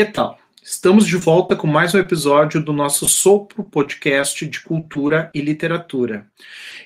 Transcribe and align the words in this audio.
Que 0.00 0.06
tal? 0.06 0.38
Estamos 0.62 1.06
de 1.06 1.18
volta 1.18 1.54
com 1.54 1.66
mais 1.66 1.94
um 1.94 1.98
episódio 1.98 2.64
do 2.64 2.72
nosso 2.72 3.06
Sopro 3.06 3.62
Podcast 3.62 4.46
de 4.46 4.60
Cultura 4.60 5.30
e 5.34 5.42
Literatura. 5.42 6.26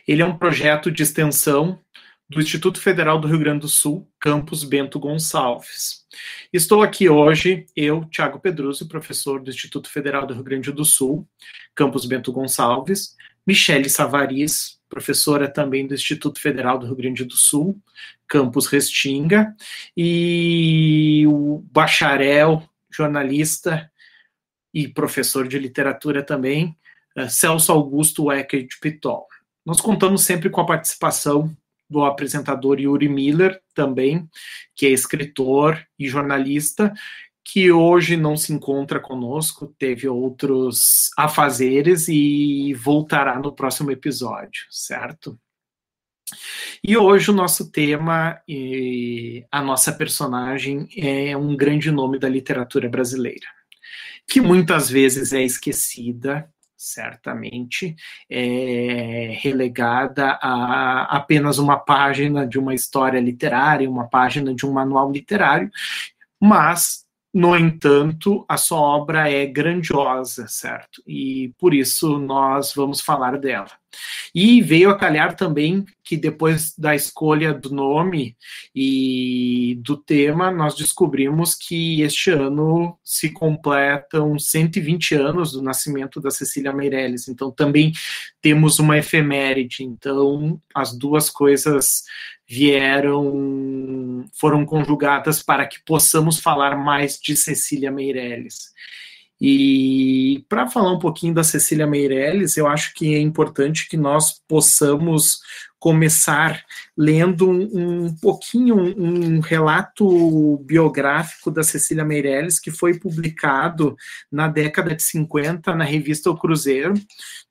Ele 0.04 0.20
é 0.20 0.26
um 0.26 0.36
projeto 0.36 0.90
de 0.90 1.04
extensão 1.04 1.78
do 2.28 2.40
Instituto 2.40 2.80
Federal 2.80 3.20
do 3.20 3.28
Rio 3.28 3.38
Grande 3.38 3.60
do 3.60 3.68
Sul, 3.68 4.10
campus 4.18 4.64
Bento 4.64 4.98
Gonçalves. 4.98 6.04
Estou 6.52 6.82
aqui 6.82 7.08
hoje, 7.08 7.66
eu, 7.76 8.04
Tiago 8.06 8.40
Pedroso, 8.40 8.88
professor 8.88 9.40
do 9.40 9.48
Instituto 9.48 9.88
Federal 9.88 10.26
do 10.26 10.34
Rio 10.34 10.42
Grande 10.42 10.72
do 10.72 10.84
Sul, 10.84 11.24
campus 11.72 12.06
Bento 12.06 12.32
Gonçalves, 12.32 13.14
Michele 13.46 13.88
Savaris, 13.88 14.80
professora 14.88 15.46
também 15.46 15.86
do 15.86 15.94
Instituto 15.94 16.40
Federal 16.40 16.80
do 16.80 16.86
Rio 16.86 16.96
Grande 16.96 17.24
do 17.24 17.36
Sul, 17.36 17.80
campus 18.26 18.66
Restinga, 18.66 19.54
e 19.96 21.24
o 21.28 21.64
bacharel, 21.70 22.68
jornalista 22.96 23.90
e 24.72 24.88
professor 24.88 25.46
de 25.46 25.58
literatura 25.58 26.22
também, 26.22 26.76
eh, 27.16 27.28
Celso 27.28 27.72
Augusto 27.72 28.24
Wecker 28.24 28.66
de 28.66 28.78
Pitol. 28.80 29.26
Nós 29.64 29.80
contamos 29.80 30.22
sempre 30.22 30.50
com 30.50 30.60
a 30.60 30.66
participação 30.66 31.56
do 31.88 32.04
apresentador 32.04 32.80
Yuri 32.80 33.08
Miller, 33.08 33.60
também, 33.74 34.28
que 34.74 34.86
é 34.86 34.90
escritor 34.90 35.86
e 35.98 36.08
jornalista, 36.08 36.92
que 37.44 37.70
hoje 37.70 38.16
não 38.16 38.36
se 38.36 38.52
encontra 38.52 38.98
conosco, 38.98 39.72
teve 39.78 40.08
outros 40.08 41.10
afazeres 41.16 42.08
e 42.08 42.72
voltará 42.74 43.38
no 43.38 43.52
próximo 43.52 43.90
episódio, 43.90 44.64
certo? 44.70 45.38
E 46.82 46.96
hoje 46.96 47.30
o 47.30 47.34
nosso 47.34 47.70
tema 47.70 48.40
e 48.48 49.44
a 49.50 49.62
nossa 49.62 49.92
personagem 49.92 50.88
é 50.96 51.36
um 51.36 51.56
grande 51.56 51.90
nome 51.90 52.18
da 52.18 52.28
literatura 52.28 52.88
brasileira, 52.88 53.46
que 54.26 54.40
muitas 54.40 54.88
vezes 54.88 55.32
é 55.32 55.42
esquecida, 55.42 56.48
certamente, 56.76 57.94
é 58.28 59.36
relegada 59.40 60.38
a 60.42 61.16
apenas 61.16 61.58
uma 61.58 61.78
página 61.78 62.46
de 62.46 62.58
uma 62.58 62.74
história 62.74 63.20
literária, 63.20 63.88
uma 63.88 64.08
página 64.08 64.54
de 64.54 64.66
um 64.66 64.72
manual 64.72 65.10
literário, 65.10 65.70
mas 66.40 67.03
no 67.34 67.56
entanto, 67.56 68.44
a 68.48 68.56
sua 68.56 68.78
obra 68.78 69.28
é 69.28 69.44
grandiosa, 69.44 70.46
certo? 70.46 71.02
E 71.04 71.52
por 71.58 71.74
isso 71.74 72.16
nós 72.16 72.72
vamos 72.72 73.00
falar 73.00 73.38
dela. 73.38 73.72
E 74.32 74.62
veio 74.62 74.90
a 74.90 74.96
calhar 74.96 75.34
também 75.34 75.84
que 76.04 76.16
depois 76.16 76.74
da 76.78 76.94
escolha 76.94 77.52
do 77.52 77.74
nome 77.74 78.36
e 78.74 79.78
do 79.82 79.96
tema, 79.96 80.50
nós 80.50 80.76
descobrimos 80.76 81.56
que 81.56 82.02
este 82.02 82.30
ano 82.30 82.96
se 83.02 83.30
completam 83.30 84.38
120 84.38 85.14
anos 85.16 85.52
do 85.52 85.62
nascimento 85.62 86.20
da 86.20 86.30
Cecília 86.30 86.72
Meirelles. 86.72 87.26
Então 87.26 87.50
também 87.50 87.92
temos 88.40 88.78
uma 88.78 88.96
efeméride. 88.96 89.82
Então 89.82 90.60
as 90.74 90.96
duas 90.96 91.30
coisas 91.30 92.04
vieram, 92.48 93.32
foram 94.32 94.64
conjugadas 94.64 95.42
para 95.42 95.66
que 95.66 95.82
possamos 95.84 96.40
falar 96.40 96.76
mais 96.76 97.18
de 97.18 97.36
Cecília 97.36 97.90
Meirelles. 97.90 98.72
E 99.46 100.42
para 100.48 100.70
falar 100.70 100.90
um 100.90 100.98
pouquinho 100.98 101.34
da 101.34 101.44
Cecília 101.44 101.86
Meirelles, 101.86 102.56
eu 102.56 102.66
acho 102.66 102.94
que 102.94 103.14
é 103.14 103.18
importante 103.20 103.86
que 103.86 103.94
nós 103.94 104.40
possamos 104.48 105.40
começar 105.78 106.64
lendo 106.96 107.50
um, 107.50 108.06
um 108.06 108.16
pouquinho 108.16 108.74
um, 108.74 109.40
relato 109.40 110.56
biográfico 110.64 111.50
da 111.50 111.62
Cecília 111.62 112.06
Meirelles, 112.06 112.58
que 112.58 112.70
foi 112.70 112.98
publicado 112.98 113.94
na 114.32 114.48
década 114.48 114.94
de 114.94 115.02
50 115.02 115.74
na 115.74 115.84
revista 115.84 116.30
O 116.30 116.38
Cruzeiro. 116.38 116.94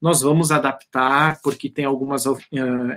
Nós 0.01 0.22
vamos 0.22 0.51
adaptar, 0.51 1.39
porque 1.44 1.69
tem 1.69 1.85
algumas 1.85 2.25
uh, 2.25 2.39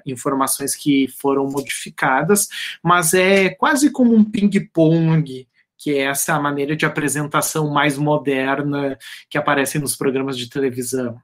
informações 0.07 0.75
que 0.75 1.07
foram 1.21 1.47
modificadas, 1.47 2.49
mas 2.83 3.13
é 3.13 3.51
quase 3.51 3.91
como 3.91 4.15
um 4.15 4.25
ping-pong 4.25 5.47
que 5.79 5.95
é 5.95 6.03
essa 6.03 6.39
maneira 6.41 6.77
de 6.77 6.87
apresentação 6.87 7.71
mais 7.71 7.99
moderna 7.99 8.99
que 9.29 9.39
aparece 9.39 9.79
nos 9.79 9.97
programas 9.97 10.37
de 10.37 10.49
televisão. 10.49 11.21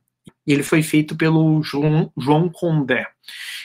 Ele 0.47 0.63
foi 0.63 0.83
feito 0.83 1.17
pelo 1.17 1.63
João, 1.63 2.13
João 2.17 2.49
Condé. 2.49 3.07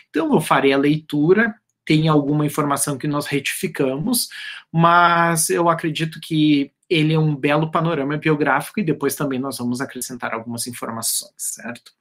Então, 0.09 0.33
eu 0.33 0.41
farei 0.41 0.73
a 0.73 0.77
leitura, 0.77 1.53
tem 1.85 2.07
alguma 2.07 2.45
informação 2.45 2.97
que 2.97 3.07
nós 3.07 3.27
retificamos, 3.27 4.29
mas 4.71 5.49
eu 5.49 5.69
acredito 5.69 6.19
que 6.19 6.71
ele 6.89 7.13
é 7.13 7.19
um 7.19 7.35
belo 7.35 7.69
panorama 7.69 8.17
biográfico 8.17 8.79
e 8.79 8.83
depois 8.83 9.15
também 9.15 9.39
nós 9.39 9.57
vamos 9.57 9.81
acrescentar 9.81 10.33
algumas 10.33 10.67
informações, 10.67 11.33
certo? 11.37 11.91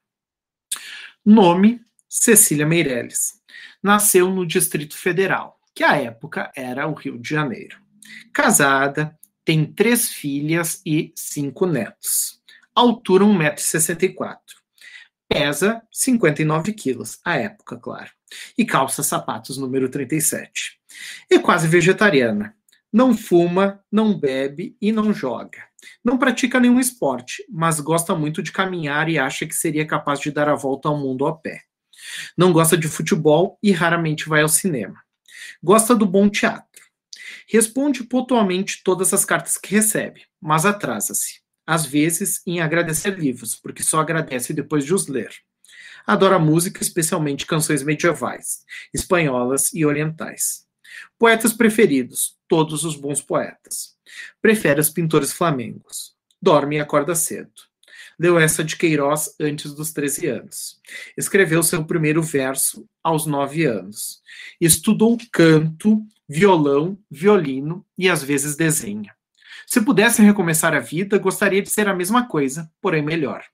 Nome: 1.25 1.81
Cecília 2.09 2.67
Meirelles. 2.67 3.35
Nasceu 3.83 4.31
no 4.31 4.47
Distrito 4.47 4.97
Federal, 4.97 5.59
que 5.75 5.85
à 5.85 5.97
época 5.97 6.51
era 6.57 6.87
o 6.87 6.95
Rio 6.95 7.19
de 7.19 7.29
Janeiro. 7.29 7.86
Casada, 8.33 9.17
tem 9.45 9.65
três 9.65 10.11
filhas 10.11 10.83
e 10.85 11.13
cinco 11.15 11.67
netos. 11.67 12.41
Altura 12.75 13.25
1,64m. 13.25 14.39
Pesa 15.29 15.83
59 15.91 16.73
quilos, 16.73 17.19
à 17.25 17.37
época, 17.37 17.77
claro. 17.77 18.11
E 18.57 18.65
calça 18.65 19.03
sapatos 19.03 19.57
número 19.57 19.89
37. 19.89 20.79
É 21.31 21.39
quase 21.39 21.69
vegetariana. 21.69 22.55
Não 22.93 23.17
fuma, 23.17 23.81
não 23.91 24.19
bebe 24.19 24.77
e 24.81 24.91
não 24.91 25.13
joga. 25.13 25.65
Não 26.05 26.19
pratica 26.19 26.59
nenhum 26.59 26.81
esporte, 26.81 27.45
mas 27.51 27.81
gosta 27.81 28.15
muito 28.15 28.43
de 28.43 28.53
caminhar 28.53 29.09
e 29.09 29.19
acha 29.19 29.47
que 29.47 29.55
seria 29.55 29.87
capaz 29.87 30.21
de 30.21 30.31
dar 30.31 30.49
a 30.49 30.55
volta 30.55 30.89
ao 30.89 30.99
mundo 30.99 31.27
a 31.27 31.37
pé. 31.37 31.63
Não 32.37 32.53
gosta 32.53 32.77
de 32.77 32.89
futebol 32.89 33.59
e 33.63 33.73
raramente 33.73 34.29
vai 34.29 34.43
ao 34.43 34.49
cinema. 34.49 35.01
Gosta 35.63 35.95
do 35.95 36.07
bom 36.07 36.29
teatro 36.29 36.66
Responde 37.49 38.05
pontualmente 38.05 38.83
todas 38.83 39.15
as 39.15 39.25
cartas 39.25 39.57
que 39.57 39.75
recebe, 39.75 40.23
mas 40.41 40.67
atrasa-se, 40.67 41.41
às 41.67 41.87
vezes, 41.87 42.43
em 42.47 42.61
agradecer 42.61 43.19
livros, 43.19 43.55
porque 43.55 43.83
só 43.83 44.01
agradece 44.01 44.53
depois 44.53 44.85
de 44.85 44.93
os 44.93 45.07
ler. 45.07 45.31
Adora 46.07 46.39
música, 46.39 46.83
especialmente 46.83 47.47
canções 47.47 47.83
medievais, 47.83 48.65
espanholas 48.95 49.73
e 49.73 49.85
orientais. 49.85 50.67
Poetas 51.19 51.53
preferidos, 51.53 52.37
todos 52.49 52.85
os 52.85 52.97
bons 52.97 53.21
poetas. 53.21 53.97
Prefere 54.41 54.81
os 54.81 54.91
pintores 54.91 55.33
flamengos. 55.33 56.15
Dorme 56.41 56.77
e 56.77 56.81
acorda 56.81 57.15
cedo. 57.15 57.51
Leu 58.19 58.39
essa 58.39 58.65
de 58.65 58.77
Queiroz 58.77 59.35
antes 59.39 59.75
dos 59.75 59.93
13 59.93 60.27
anos. 60.27 60.81
Escreveu 61.17 61.63
seu 61.63 61.85
primeiro 61.85 62.23
verso 62.23 62.89
aos 63.03 63.27
9 63.27 63.65
anos. 63.65 64.23
Estudou 64.61 65.19
canto 65.31 66.03
violão, 66.29 66.99
violino 67.11 67.85
e 67.97 68.09
às 68.09 68.23
vezes 68.23 68.57
desenha. 68.57 69.15
Se 69.67 69.81
pudesse 69.81 70.23
recomeçar 70.23 70.75
a 70.75 70.81
vida, 70.81 71.19
gostaria 71.19 71.63
de 71.63 71.71
ser 71.71 71.89
a 71.89 71.95
mesma 71.95 72.27
coisa, 72.27 72.71
porém 72.81 73.03
melhor. 73.03 73.45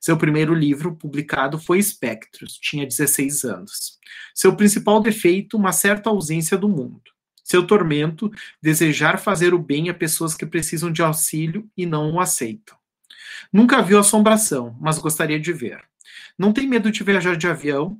Seu 0.00 0.16
primeiro 0.16 0.54
livro 0.54 0.96
publicado 0.96 1.58
foi 1.58 1.78
Espectros, 1.78 2.54
tinha 2.54 2.86
16 2.86 3.44
anos. 3.44 3.98
Seu 4.34 4.56
principal 4.56 5.00
defeito, 5.00 5.56
uma 5.56 5.72
certa 5.72 6.10
ausência 6.10 6.58
do 6.58 6.68
mundo. 6.68 7.02
Seu 7.44 7.66
tormento, 7.66 8.30
desejar 8.60 9.18
fazer 9.18 9.54
o 9.54 9.58
bem 9.58 9.88
a 9.88 9.94
pessoas 9.94 10.34
que 10.34 10.46
precisam 10.46 10.90
de 10.90 11.02
auxílio 11.02 11.68
e 11.76 11.86
não 11.86 12.12
o 12.12 12.20
aceitam. 12.20 12.81
Nunca 13.52 13.82
viu 13.82 13.98
assombração, 13.98 14.76
mas 14.80 14.98
gostaria 14.98 15.38
de 15.38 15.52
ver. 15.52 15.82
Não 16.38 16.52
tem 16.52 16.66
medo 16.66 16.90
de 16.90 17.02
viajar 17.02 17.36
de 17.36 17.46
avião 17.46 17.98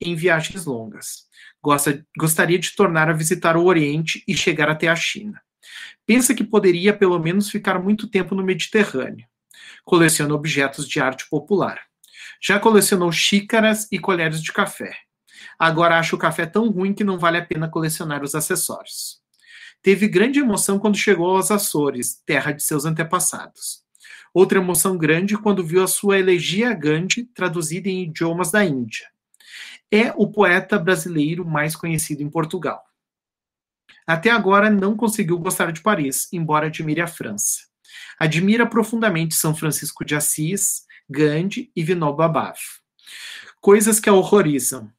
em 0.00 0.14
viagens 0.14 0.64
longas. 0.64 1.24
Gosta, 1.62 2.04
gostaria 2.18 2.58
de 2.58 2.74
tornar 2.74 3.08
a 3.08 3.12
visitar 3.12 3.56
o 3.56 3.64
Oriente 3.64 4.22
e 4.26 4.36
chegar 4.36 4.68
até 4.68 4.88
a 4.88 4.96
China. 4.96 5.40
Pensa 6.06 6.34
que 6.34 6.44
poderia 6.44 6.92
pelo 6.92 7.18
menos 7.18 7.50
ficar 7.50 7.78
muito 7.78 8.06
tempo 8.06 8.34
no 8.34 8.44
Mediterrâneo. 8.44 9.26
Coleciona 9.84 10.34
objetos 10.34 10.88
de 10.88 11.00
arte 11.00 11.28
popular. 11.28 11.80
Já 12.42 12.58
colecionou 12.58 13.10
xícaras 13.10 13.88
e 13.90 13.98
colheres 13.98 14.42
de 14.42 14.52
café. 14.52 14.94
Agora 15.58 15.98
acha 15.98 16.14
o 16.14 16.18
café 16.18 16.46
tão 16.46 16.68
ruim 16.68 16.92
que 16.92 17.04
não 17.04 17.18
vale 17.18 17.38
a 17.38 17.44
pena 17.44 17.68
colecionar 17.68 18.22
os 18.22 18.34
acessórios. 18.34 19.22
Teve 19.82 20.08
grande 20.08 20.40
emoção 20.40 20.78
quando 20.78 20.96
chegou 20.96 21.36
aos 21.36 21.50
Açores, 21.50 22.20
terra 22.24 22.52
de 22.52 22.62
seus 22.62 22.84
antepassados. 22.84 23.83
Outra 24.34 24.58
emoção 24.58 24.98
grande 24.98 25.38
quando 25.38 25.64
viu 25.64 25.82
a 25.82 25.86
sua 25.86 26.18
elegia 26.18 26.70
a 26.70 26.74
Gandhi 26.74 27.24
traduzida 27.24 27.88
em 27.88 28.02
idiomas 28.02 28.50
da 28.50 28.64
Índia 28.64 29.14
é 29.94 30.12
o 30.16 30.26
poeta 30.26 30.76
brasileiro 30.76 31.44
mais 31.44 31.76
conhecido 31.76 32.20
em 32.20 32.28
Portugal. 32.28 32.82
Até 34.04 34.30
agora 34.30 34.68
não 34.68 34.96
conseguiu 34.96 35.38
gostar 35.38 35.70
de 35.70 35.80
Paris, 35.80 36.28
embora 36.32 36.66
admire 36.66 37.00
a 37.00 37.06
França. 37.06 37.60
Admira 38.18 38.66
profundamente 38.66 39.36
São 39.36 39.54
Francisco 39.54 40.04
de 40.04 40.16
Assis, 40.16 40.84
Gandhi 41.08 41.70
e 41.76 41.82
Vinoba 41.84 42.26
Bhave. 42.26 42.58
Coisas 43.60 44.00
que 44.00 44.08
a 44.08 44.12
horrorizam: 44.12 44.90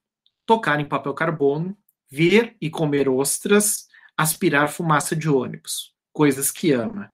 tocar 0.46 0.80
em 0.80 0.86
papel 0.86 1.14
carbono, 1.14 1.78
ver 2.10 2.56
e 2.62 2.70
comer 2.70 3.10
ostras, 3.10 3.88
aspirar 4.16 4.70
fumaça 4.70 5.14
de 5.14 5.30
ônibus. 5.30 5.94
Coisas 6.14 6.52
que 6.52 6.72
ama. 6.72 7.12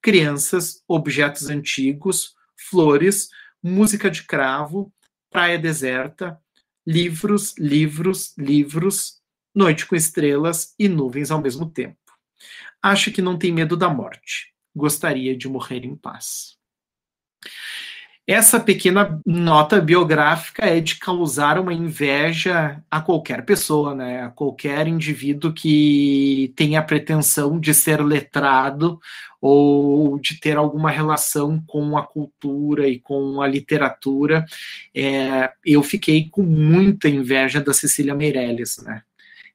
Crianças, 0.00 0.82
objetos 0.86 1.48
antigos, 1.48 2.34
flores, 2.56 3.28
música 3.62 4.10
de 4.10 4.24
cravo, 4.24 4.92
praia 5.30 5.58
deserta, 5.58 6.38
livros, 6.86 7.54
livros, 7.58 8.36
livros, 8.36 9.20
noite 9.54 9.86
com 9.86 9.94
estrelas 9.94 10.74
e 10.78 10.88
nuvens 10.88 11.30
ao 11.30 11.40
mesmo 11.40 11.70
tempo. 11.70 11.96
Acho 12.82 13.12
que 13.12 13.22
não 13.22 13.38
tem 13.38 13.52
medo 13.52 13.76
da 13.76 13.88
morte. 13.88 14.52
Gostaria 14.74 15.36
de 15.36 15.48
morrer 15.48 15.84
em 15.84 15.94
paz. 15.94 16.56
Essa 18.26 18.60
pequena 18.60 19.20
nota 19.26 19.80
biográfica 19.80 20.64
é 20.64 20.80
de 20.80 20.96
causar 20.96 21.58
uma 21.58 21.74
inveja 21.74 22.80
a 22.88 23.00
qualquer 23.00 23.44
pessoa, 23.44 23.96
né? 23.96 24.22
A 24.22 24.30
qualquer 24.30 24.86
indivíduo 24.86 25.52
que 25.52 26.52
tenha 26.54 26.78
a 26.78 26.84
pretensão 26.84 27.58
de 27.58 27.74
ser 27.74 28.00
letrado 28.00 29.00
ou 29.40 30.20
de 30.20 30.38
ter 30.38 30.56
alguma 30.56 30.88
relação 30.88 31.60
com 31.66 31.98
a 31.98 32.06
cultura 32.06 32.88
e 32.88 33.00
com 33.00 33.42
a 33.42 33.48
literatura. 33.48 34.44
É, 34.94 35.50
eu 35.64 35.82
fiquei 35.82 36.28
com 36.30 36.42
muita 36.42 37.08
inveja 37.08 37.60
da 37.60 37.74
Cecília 37.74 38.14
Meirelles, 38.14 38.78
né? 38.84 39.02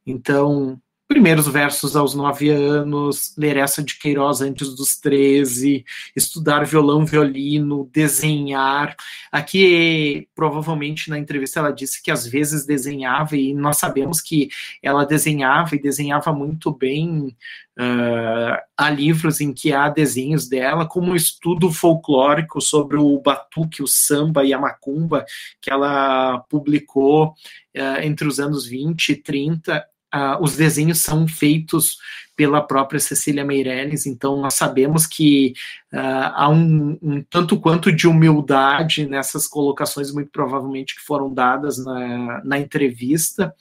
Então, 0.05 0.77
primeiros 1.07 1.47
versos 1.47 1.95
aos 1.95 2.13
nove 2.13 2.49
anos, 2.49 3.33
ler 3.37 3.55
essa 3.55 3.81
de 3.81 3.97
Queiroz 3.97 4.41
antes 4.41 4.75
dos 4.75 4.97
treze, 4.97 5.85
estudar 6.13 6.65
violão, 6.65 7.05
violino, 7.05 7.89
desenhar. 7.93 8.93
Aqui, 9.31 10.27
provavelmente, 10.35 11.09
na 11.09 11.17
entrevista 11.17 11.59
ela 11.59 11.71
disse 11.71 12.03
que 12.03 12.11
às 12.11 12.27
vezes 12.27 12.65
desenhava, 12.65 13.37
e 13.37 13.53
nós 13.53 13.77
sabemos 13.77 14.19
que 14.19 14.49
ela 14.83 15.05
desenhava 15.05 15.75
e 15.75 15.81
desenhava 15.81 16.33
muito 16.33 16.71
bem. 16.71 17.35
Uh, 17.79 18.57
há 18.75 18.89
livros 18.89 19.39
em 19.39 19.53
que 19.53 19.71
há 19.71 19.87
desenhos 19.87 20.49
dela, 20.49 20.85
como 20.85 21.11
um 21.11 21.15
estudo 21.15 21.71
folclórico 21.71 22.59
sobre 22.59 22.97
o 22.97 23.19
batuque, 23.19 23.83
o 23.83 23.87
samba 23.87 24.43
e 24.43 24.51
a 24.51 24.59
macumba, 24.59 25.23
que 25.61 25.71
ela 25.71 26.39
publicou 26.49 27.27
uh, 27.27 28.01
entre 28.01 28.27
os 28.27 28.39
anos 28.39 28.65
20 28.65 29.09
e 29.09 29.15
30, 29.15 29.85
Uh, 30.13 30.41
os 30.41 30.55
desenhos 30.55 31.01
são 31.01 31.27
feitos 31.27 31.97
pela 32.37 32.61
própria 32.61 32.99
Cecília 32.99 33.43
Meirelles, 33.43 34.05
então 34.05 34.39
nós 34.39 34.53
sabemos 34.53 35.07
que 35.07 35.53
uh, 35.91 36.31
há 36.33 36.47
um, 36.47 36.97
um, 37.01 37.23
tanto 37.23 37.59
quanto 37.59 37.91
de 37.91 38.07
humildade 38.07 39.07
nessas 39.07 39.47
colocações, 39.47 40.11
muito 40.11 40.29
provavelmente 40.29 40.95
que 40.95 41.01
foram 41.01 41.33
dadas 41.33 41.83
na, 41.83 42.43
na 42.45 42.59
entrevista, 42.59 43.53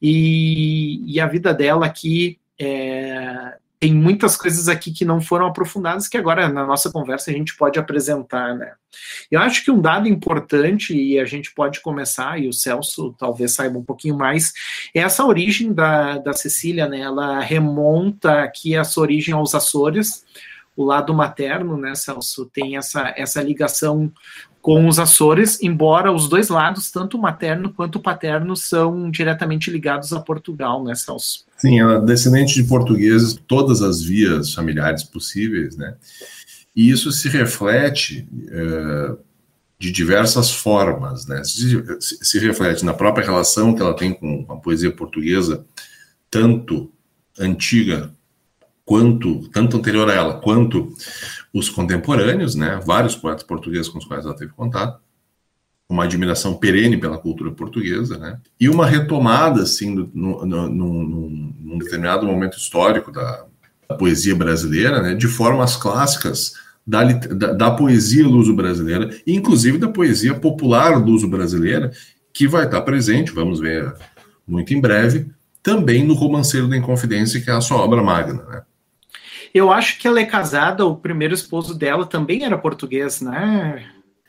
e, 0.00 1.02
e, 1.06 1.18
a 1.18 1.26
vida 1.26 1.54
dela 1.54 1.86
aqui 1.86 2.38
é, 2.60 3.56
tem 3.80 3.94
muitas 3.94 4.36
coisas 4.36 4.68
aqui 4.68 4.92
que 4.92 5.04
não 5.04 5.20
foram 5.20 5.46
aprofundadas 5.46 6.08
que 6.08 6.16
agora 6.16 6.48
na 6.48 6.66
nossa 6.66 6.90
conversa 6.90 7.30
a 7.30 7.34
gente 7.34 7.56
pode 7.56 7.78
apresentar, 7.78 8.54
né? 8.54 8.72
Eu 9.30 9.40
acho 9.40 9.64
que 9.64 9.70
um 9.70 9.80
dado 9.80 10.08
importante 10.08 10.96
e 10.96 11.18
a 11.18 11.24
gente 11.24 11.52
pode 11.54 11.80
começar 11.80 12.40
e 12.40 12.48
o 12.48 12.52
Celso 12.52 13.14
talvez 13.16 13.52
saiba 13.52 13.78
um 13.78 13.84
pouquinho 13.84 14.16
mais 14.16 14.52
é 14.94 15.00
essa 15.00 15.24
origem 15.24 15.72
da, 15.72 16.18
da 16.18 16.32
Cecília, 16.32 16.88
né? 16.88 17.00
Ela 17.00 17.38
remonta 17.40 18.42
aqui 18.42 18.74
essa 18.74 19.00
origem 19.00 19.32
aos 19.32 19.54
Açores, 19.54 20.24
o 20.76 20.84
lado 20.84 21.12
materno, 21.12 21.76
né, 21.76 21.94
Celso, 21.96 22.46
tem 22.46 22.76
essa 22.76 23.12
essa 23.16 23.42
ligação 23.42 24.12
com 24.60 24.88
os 24.88 24.98
Açores, 24.98 25.62
embora 25.62 26.12
os 26.12 26.28
dois 26.28 26.48
lados, 26.48 26.90
tanto 26.90 27.16
o 27.16 27.20
materno 27.20 27.72
quanto 27.72 27.96
o 27.96 28.02
paterno, 28.02 28.56
são 28.56 29.10
diretamente 29.10 29.70
ligados 29.70 30.12
a 30.12 30.20
Portugal, 30.20 30.82
né, 30.84 30.94
Celso? 30.94 31.44
Sim, 31.56 31.80
ela 31.80 31.94
é 31.94 32.00
descendente 32.00 32.54
de 32.54 32.64
portugueses, 32.64 33.38
todas 33.46 33.82
as 33.82 34.02
vias 34.02 34.52
familiares 34.52 35.02
possíveis, 35.02 35.76
né? 35.76 35.94
E 36.74 36.90
isso 36.90 37.10
se 37.10 37.28
reflete 37.28 38.28
é, 38.50 39.16
de 39.78 39.92
diversas 39.92 40.50
formas, 40.50 41.26
né? 41.26 41.42
Se, 41.44 41.82
se, 42.00 42.38
reflete 42.38 42.84
na 42.84 42.94
própria 42.94 43.24
relação 43.24 43.74
que 43.74 43.82
ela 43.82 43.94
tem 43.94 44.12
com 44.12 44.44
a 44.48 44.56
poesia 44.56 44.90
portuguesa, 44.90 45.64
tanto 46.30 46.92
antiga 47.38 48.10
quanto, 48.84 49.48
tanto 49.48 49.76
anterior 49.76 50.08
a 50.10 50.14
ela, 50.14 50.40
quanto 50.40 50.92
os 51.52 51.68
contemporâneos, 51.68 52.54
né? 52.54 52.80
Vários 52.84 53.16
poetas 53.16 53.42
portugueses 53.42 53.88
com 53.88 53.98
os 53.98 54.04
quais 54.04 54.24
ela 54.24 54.36
teve 54.36 54.52
contato 54.52 55.00
uma 55.88 56.04
admiração 56.04 56.54
perene 56.54 56.98
pela 56.98 57.16
cultura 57.16 57.50
portuguesa, 57.50 58.18
né? 58.18 58.38
E 58.60 58.68
uma 58.68 58.84
retomada, 58.84 59.62
assim, 59.62 59.94
no, 59.94 60.44
no, 60.44 60.68
num, 60.68 61.54
num, 61.60 61.78
determinado 61.78 62.26
momento 62.26 62.58
histórico 62.58 63.10
da, 63.10 63.46
da, 63.88 63.96
poesia 63.96 64.36
brasileira, 64.36 65.00
né? 65.00 65.14
De 65.14 65.26
formas 65.26 65.76
clássicas 65.76 66.52
da, 66.86 67.04
da, 67.04 67.52
da 67.54 67.70
poesia 67.70 68.26
luso-brasileira, 68.26 69.16
inclusive 69.26 69.78
da 69.78 69.88
poesia 69.88 70.34
popular 70.34 71.02
luso-brasileira, 71.02 71.90
que 72.34 72.46
vai 72.46 72.66
estar 72.66 72.82
presente, 72.82 73.32
vamos 73.32 73.58
ver 73.58 73.94
muito 74.46 74.74
em 74.74 74.80
breve, 74.80 75.30
também 75.62 76.04
no 76.04 76.14
Romanceiro 76.14 76.68
da 76.68 76.76
Inconfidência, 76.76 77.40
que 77.40 77.50
é 77.50 77.54
a 77.54 77.60
sua 77.60 77.78
obra 77.78 78.02
magna, 78.02 78.42
né? 78.44 78.62
Eu 79.54 79.72
acho 79.72 79.98
que 79.98 80.06
ela 80.06 80.20
é 80.20 80.24
casada, 80.24 80.84
o 80.84 80.96
primeiro 80.96 81.34
esposo 81.34 81.74
dela 81.74 82.06
também 82.06 82.44
era 82.44 82.58
português, 82.58 83.20
né? 83.20 83.84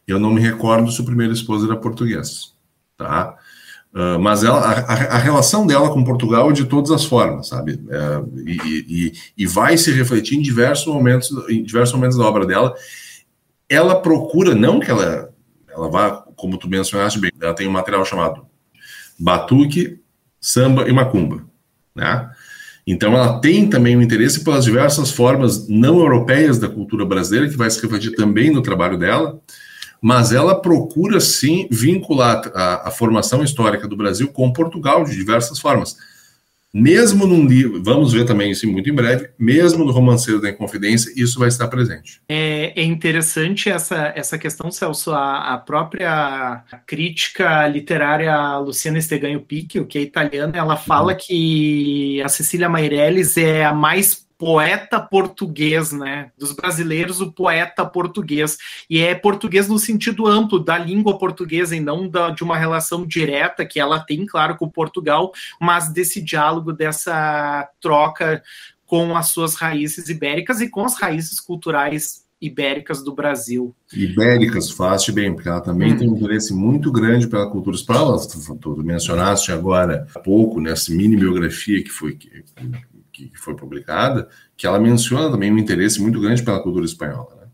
Eu 0.08 0.20
não 0.20 0.34
me 0.34 0.42
recordo 0.42 0.92
se 0.92 1.02
o 1.02 1.06
primeiro 1.06 1.34
esposo 1.34 1.66
era 1.66 1.80
português, 1.80 2.54
tá? 2.98 3.38
Uh, 3.94 4.20
mas 4.20 4.44
ela, 4.44 4.60
a, 4.60 4.94
a, 5.16 5.18
relação 5.18 5.66
dela 5.66 5.90
com 5.92 6.04
Portugal 6.04 6.52
é 6.52 6.54
de 6.54 6.66
todas 6.66 6.92
as 6.92 7.06
formas, 7.06 7.48
sabe? 7.48 7.84
É, 7.90 8.22
e, 8.46 8.86
e, 8.88 9.14
e, 9.36 9.48
vai 9.48 9.78
se 9.78 9.92
refletir 9.92 10.38
em 10.38 10.42
diversos 10.44 10.86
momentos, 10.86 11.32
em 11.50 11.64
diversos 11.64 11.96
momentos 11.96 12.16
da 12.16 12.24
obra 12.24 12.46
dela. 12.46 12.76
Ela 13.68 14.00
procura, 14.00 14.54
não 14.54 14.80
que 14.80 14.92
ela, 14.92 15.34
ela 15.68 15.90
vá, 15.90 16.24
como 16.36 16.58
tu 16.60 16.70
mencionaste 16.70 17.20
bem, 17.20 17.32
ela 17.42 17.56
tem 17.56 17.68
um 17.68 17.72
material 17.72 18.06
chamado 18.06 18.46
batuque, 19.20 20.00
samba 20.40 20.88
e 20.88 20.94
macumba, 20.94 21.44
né? 21.96 22.30
Então 22.92 23.14
ela 23.14 23.40
tem 23.40 23.70
também 23.70 23.96
um 23.96 24.02
interesse 24.02 24.44
pelas 24.44 24.66
diversas 24.66 25.12
formas 25.12 25.68
não 25.68 26.00
europeias 26.00 26.58
da 26.58 26.68
cultura 26.68 27.06
brasileira, 27.06 27.48
que 27.48 27.56
vai 27.56 27.70
se 27.70 27.80
refletir 27.80 28.16
também 28.16 28.52
no 28.52 28.64
trabalho 28.64 28.98
dela 28.98 29.40
mas 30.02 30.32
ela 30.32 30.60
procura 30.60 31.20
sim 31.20 31.68
vincular 31.70 32.50
a, 32.56 32.88
a, 32.88 32.92
formação 32.92 33.44
histórica 33.44 33.86
do 33.86 33.98
Brasil 33.98 34.30
com 34.30 34.54
Portugal 34.54 35.04
de 35.04 35.14
diversas 35.14 35.60
formas. 35.60 35.98
Mesmo 36.74 37.26
num 37.26 37.48
livro, 37.48 37.82
vamos 37.84 38.14
ver 38.14 38.26
também 38.26 38.52
isso 38.52 38.68
muito 38.70 38.90
em 38.90 38.94
breve, 38.94 39.30
mesmo 39.40 39.84
no 39.84 39.92
Romanceiro 39.92 40.40
da 40.40 40.50
Inconfidência, 40.50 41.12
isso 41.16 41.40
vai 41.40 41.48
estar 41.48 41.68
presente. 41.68 42.22
É, 42.30 42.80
é 42.80 42.84
interessante 42.84 43.70
essa, 43.70 44.14
essa 44.16 44.38
questão, 44.38 44.70
Celso, 44.70 45.12
a, 45.12 45.54
a 45.54 45.58
própria 45.58 46.64
crítica 46.86 47.68
literária 47.68 48.58
Luciana 48.60 49.00
Esteganho 49.00 49.42
Picchio, 49.42 49.86
que 49.86 49.98
é 49.98 50.02
italiana, 50.02 50.56
ela 50.56 50.78
fala 50.78 51.14
uhum. 51.14 51.18
que 51.20 52.22
a 52.22 52.30
Cecília 52.30 52.70
Meirelles 52.70 53.36
é 53.36 53.66
a 53.66 53.74
mais 53.74 54.29
poeta 54.40 55.02
português, 55.02 55.92
né? 55.92 56.32
Dos 56.38 56.54
brasileiros, 56.54 57.20
o 57.20 57.30
poeta 57.30 57.86
português. 57.86 58.58
E 58.90 59.00
é 59.00 59.14
português 59.14 59.68
no 59.68 59.78
sentido 59.78 60.26
amplo 60.26 60.58
da 60.58 60.78
língua 60.78 61.18
portuguesa 61.18 61.76
e 61.76 61.82
não 61.82 62.08
da, 62.08 62.30
de 62.30 62.42
uma 62.42 62.58
relação 62.58 63.06
direta 63.06 63.66
que 63.66 63.82
ela 63.82 64.00
tem, 64.00 64.26
claro, 64.26 64.56
com 64.56 64.70
Portugal, 64.70 65.34
mas 65.60 65.90
desse 65.90 66.22
diálogo, 66.22 66.72
dessa 66.72 67.70
troca 67.82 68.42
com 68.86 69.16
as 69.16 69.28
suas 69.28 69.56
raízes 69.56 70.08
ibéricas 70.08 70.62
e 70.62 70.70
com 70.70 70.86
as 70.86 70.98
raízes 70.98 71.42
culturais 71.42 72.24
ibéricas 72.42 73.04
do 73.04 73.14
Brasil. 73.14 73.76
Ibéricas, 73.94 74.72
falaste 74.72 75.12
bem, 75.12 75.34
porque 75.34 75.50
ela 75.50 75.60
também 75.60 75.94
hum. 75.94 75.98
tem 75.98 76.10
um 76.10 76.16
interesse 76.16 76.54
muito 76.54 76.90
grande 76.92 77.28
pela 77.28 77.50
cultura 77.50 77.76
espanhola. 77.76 78.18
Tu 78.62 78.78
mencionaste 78.78 79.52
agora 79.52 80.08
há 80.16 80.20
pouco, 80.20 80.62
nessa 80.62 80.94
mini 80.94 81.18
biografia 81.18 81.84
que 81.84 81.90
foi 81.90 82.16
que, 82.16 82.44
que, 83.28 83.38
foi 83.38 83.56
publicada, 83.56 84.28
que 84.56 84.66
ela 84.66 84.80
menciona 84.80 85.30
também 85.30 85.52
um 85.52 85.58
interesse 85.58 86.02
muito 86.02 86.20
grande 86.20 86.44
pela 86.44 86.62
cultura 86.62 86.86
espanhola. 86.86 87.36
Né? 87.36 87.48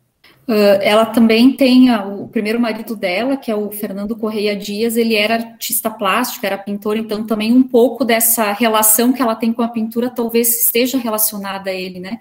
Uh, 0.47 0.81
ela 0.81 1.05
também 1.05 1.53
tem 1.53 1.89
a, 1.89 2.05
o 2.05 2.27
primeiro 2.27 2.59
marido 2.59 2.95
dela, 2.95 3.35
que 3.35 3.49
é 3.49 3.55
o 3.55 3.71
Fernando 3.71 4.15
Correia 4.15 4.55
Dias, 4.55 4.95
ele 4.95 5.15
era 5.15 5.35
artista 5.35 5.89
plástico, 5.89 6.45
era 6.45 6.57
pintor, 6.57 6.97
então 6.97 7.25
também 7.25 7.51
um 7.51 7.63
pouco 7.63 8.05
dessa 8.05 8.51
relação 8.51 9.11
que 9.11 9.21
ela 9.21 9.35
tem 9.35 9.51
com 9.51 9.63
a 9.63 9.67
pintura 9.67 10.09
talvez 10.09 10.65
esteja 10.65 10.97
relacionada 10.97 11.69
a 11.69 11.73
ele, 11.73 11.99
né? 11.99 12.19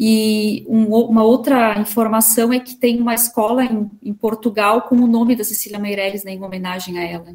E 0.00 0.64
um, 0.68 0.94
uma 0.94 1.24
outra 1.24 1.76
informação 1.80 2.52
é 2.52 2.60
que 2.60 2.76
tem 2.76 3.00
uma 3.00 3.14
escola 3.14 3.64
em, 3.64 3.90
em, 4.00 4.14
Portugal 4.14 4.82
com 4.82 4.94
o 4.94 5.08
nome 5.08 5.34
da 5.34 5.42
Cecília 5.42 5.80
Meirelles, 5.80 6.22
né, 6.22 6.30
em 6.30 6.42
homenagem 6.44 6.96
a 7.00 7.04
ela. 7.04 7.34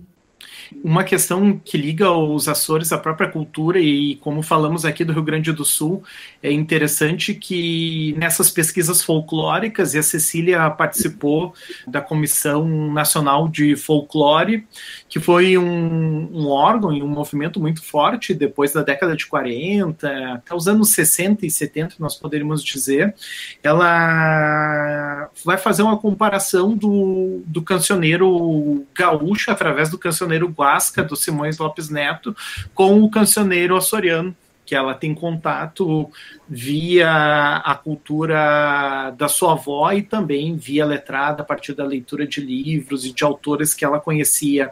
Uma 0.83 1.03
questão 1.03 1.59
que 1.63 1.77
liga 1.77 2.11
os 2.11 2.47
Açores 2.47 2.91
à 2.91 2.97
própria 2.97 3.29
cultura 3.29 3.79
e 3.79 4.15
como 4.17 4.41
falamos 4.41 4.85
aqui 4.85 5.03
do 5.03 5.11
Rio 5.11 5.23
Grande 5.23 5.51
do 5.51 5.65
Sul, 5.65 6.03
é 6.41 6.51
interessante 6.51 7.33
que 7.33 8.15
nessas 8.17 8.49
pesquisas 8.49 9.01
folclóricas, 9.01 9.93
e 9.93 9.97
a 9.97 10.03
Cecília 10.03 10.69
participou 10.69 11.53
da 11.87 12.01
Comissão 12.01 12.91
Nacional 12.91 13.47
de 13.47 13.75
Folclore, 13.75 14.65
que 15.13 15.19
foi 15.19 15.59
um, 15.59 16.27
um 16.33 16.47
órgão 16.47 16.91
e 16.91 17.03
um 17.03 17.07
movimento 17.07 17.59
muito 17.59 17.83
forte 17.83 18.33
depois 18.33 18.73
da 18.73 18.81
década 18.81 19.15
de 19.15 19.27
40, 19.27 20.09
até 20.33 20.55
os 20.55 20.67
anos 20.67 20.89
60 20.89 21.45
e 21.45 21.51
70, 21.51 21.97
nós 21.99 22.15
poderíamos 22.15 22.63
dizer, 22.63 23.13
ela 23.61 25.29
vai 25.45 25.59
fazer 25.59 25.83
uma 25.83 25.99
comparação 25.99 26.75
do, 26.75 27.43
do 27.45 27.61
cancioneiro 27.61 28.83
gaúcho 28.95 29.51
através 29.51 29.87
do 29.87 29.99
cancioneiro 29.99 30.47
Guasca, 30.47 31.03
do 31.03 31.15
Simões 31.15 31.59
Lopes 31.59 31.91
Neto, 31.91 32.35
com 32.73 33.03
o 33.03 33.07
cancioneiro 33.07 33.77
açoriano, 33.77 34.35
que 34.65 34.75
ela 34.75 34.93
tem 34.93 35.13
contato 35.13 36.09
via 36.47 37.57
a 37.57 37.75
cultura 37.75 39.11
da 39.17 39.27
sua 39.27 39.53
avó 39.53 39.91
e 39.91 40.01
também 40.01 40.55
via 40.55 40.85
letrada 40.85 41.41
a 41.41 41.45
partir 41.45 41.73
da 41.73 41.85
leitura 41.85 42.25
de 42.25 42.41
livros 42.41 43.05
e 43.05 43.13
de 43.13 43.23
autores 43.23 43.73
que 43.73 43.83
ela 43.83 43.99
conhecia 43.99 44.71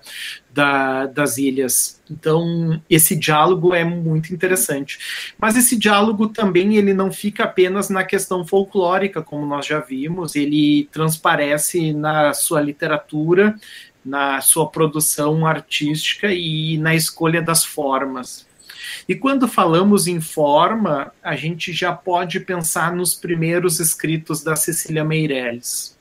da, 0.54 1.06
das 1.06 1.38
ilhas. 1.38 2.02
Então, 2.10 2.82
esse 2.90 3.16
diálogo 3.16 3.74
é 3.74 3.84
muito 3.84 4.34
interessante. 4.34 5.34
Mas 5.38 5.56
esse 5.56 5.78
diálogo 5.78 6.28
também 6.30 6.76
ele 6.76 6.94
não 6.94 7.12
fica 7.12 7.44
apenas 7.44 7.90
na 7.90 8.04
questão 8.04 8.46
folclórica, 8.46 9.22
como 9.22 9.46
nós 9.46 9.66
já 9.66 9.80
vimos, 9.80 10.36
ele 10.36 10.90
transparece 10.92 11.94
na 11.94 12.34
sua 12.34 12.62
literatura, 12.62 13.56
na 14.04 14.42
sua 14.42 14.70
produção 14.70 15.46
artística 15.46 16.32
e 16.32 16.78
na 16.78 16.96
escolha 16.96 17.42
das 17.42 17.64
formas. 17.64 18.50
E 19.08 19.16
quando 19.16 19.48
falamos 19.48 20.08
em 20.08 20.20
forma, 20.20 21.12
a 21.24 21.36
gente 21.36 21.72
já 21.72 21.94
pode 21.94 22.40
pensar 22.40 22.96
nos 22.96 23.14
primeiros 23.14 23.80
escritos 23.80 24.44
da 24.44 24.56
Cecília 24.56 25.04
Meirelles. 25.04 25.98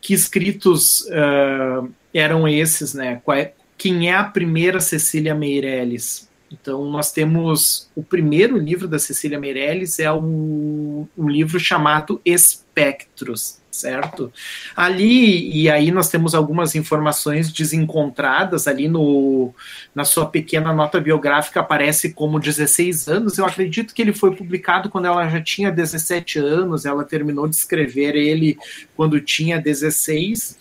Que 0.00 0.14
escritos 0.14 1.00
uh, 1.02 1.92
eram 2.12 2.46
esses, 2.46 2.94
né? 2.94 3.20
É, 3.34 3.52
quem 3.76 4.08
é 4.08 4.14
a 4.14 4.24
primeira 4.24 4.80
Cecília 4.80 5.34
Meirelles? 5.34 6.28
Então, 6.50 6.84
nós 6.84 7.12
temos 7.12 7.90
o 7.94 8.02
primeiro 8.02 8.56
livro 8.56 8.86
da 8.86 8.98
Cecília 8.98 9.38
Meirelles, 9.38 9.98
é 9.98 10.12
um, 10.12 11.06
um 11.18 11.28
livro 11.28 11.58
chamado 11.58 12.20
Espectros, 12.24 13.60
certo? 13.76 14.32
Ali, 14.74 15.50
e 15.50 15.70
aí 15.70 15.90
nós 15.90 16.08
temos 16.08 16.34
algumas 16.34 16.74
informações 16.74 17.52
desencontradas 17.52 18.66
ali 18.66 18.88
no, 18.88 19.54
na 19.94 20.04
sua 20.04 20.26
pequena 20.26 20.72
nota 20.72 21.00
biográfica, 21.00 21.60
aparece 21.60 22.12
como 22.12 22.40
16 22.40 23.08
anos. 23.08 23.38
Eu 23.38 23.44
acredito 23.44 23.94
que 23.94 24.02
ele 24.02 24.12
foi 24.12 24.34
publicado 24.34 24.88
quando 24.88 25.06
ela 25.06 25.28
já 25.28 25.40
tinha 25.40 25.70
17 25.70 26.38
anos, 26.38 26.84
ela 26.84 27.04
terminou 27.04 27.46
de 27.46 27.56
escrever 27.56 28.16
ele 28.16 28.58
quando 28.96 29.20
tinha 29.20 29.60
16. 29.60 30.58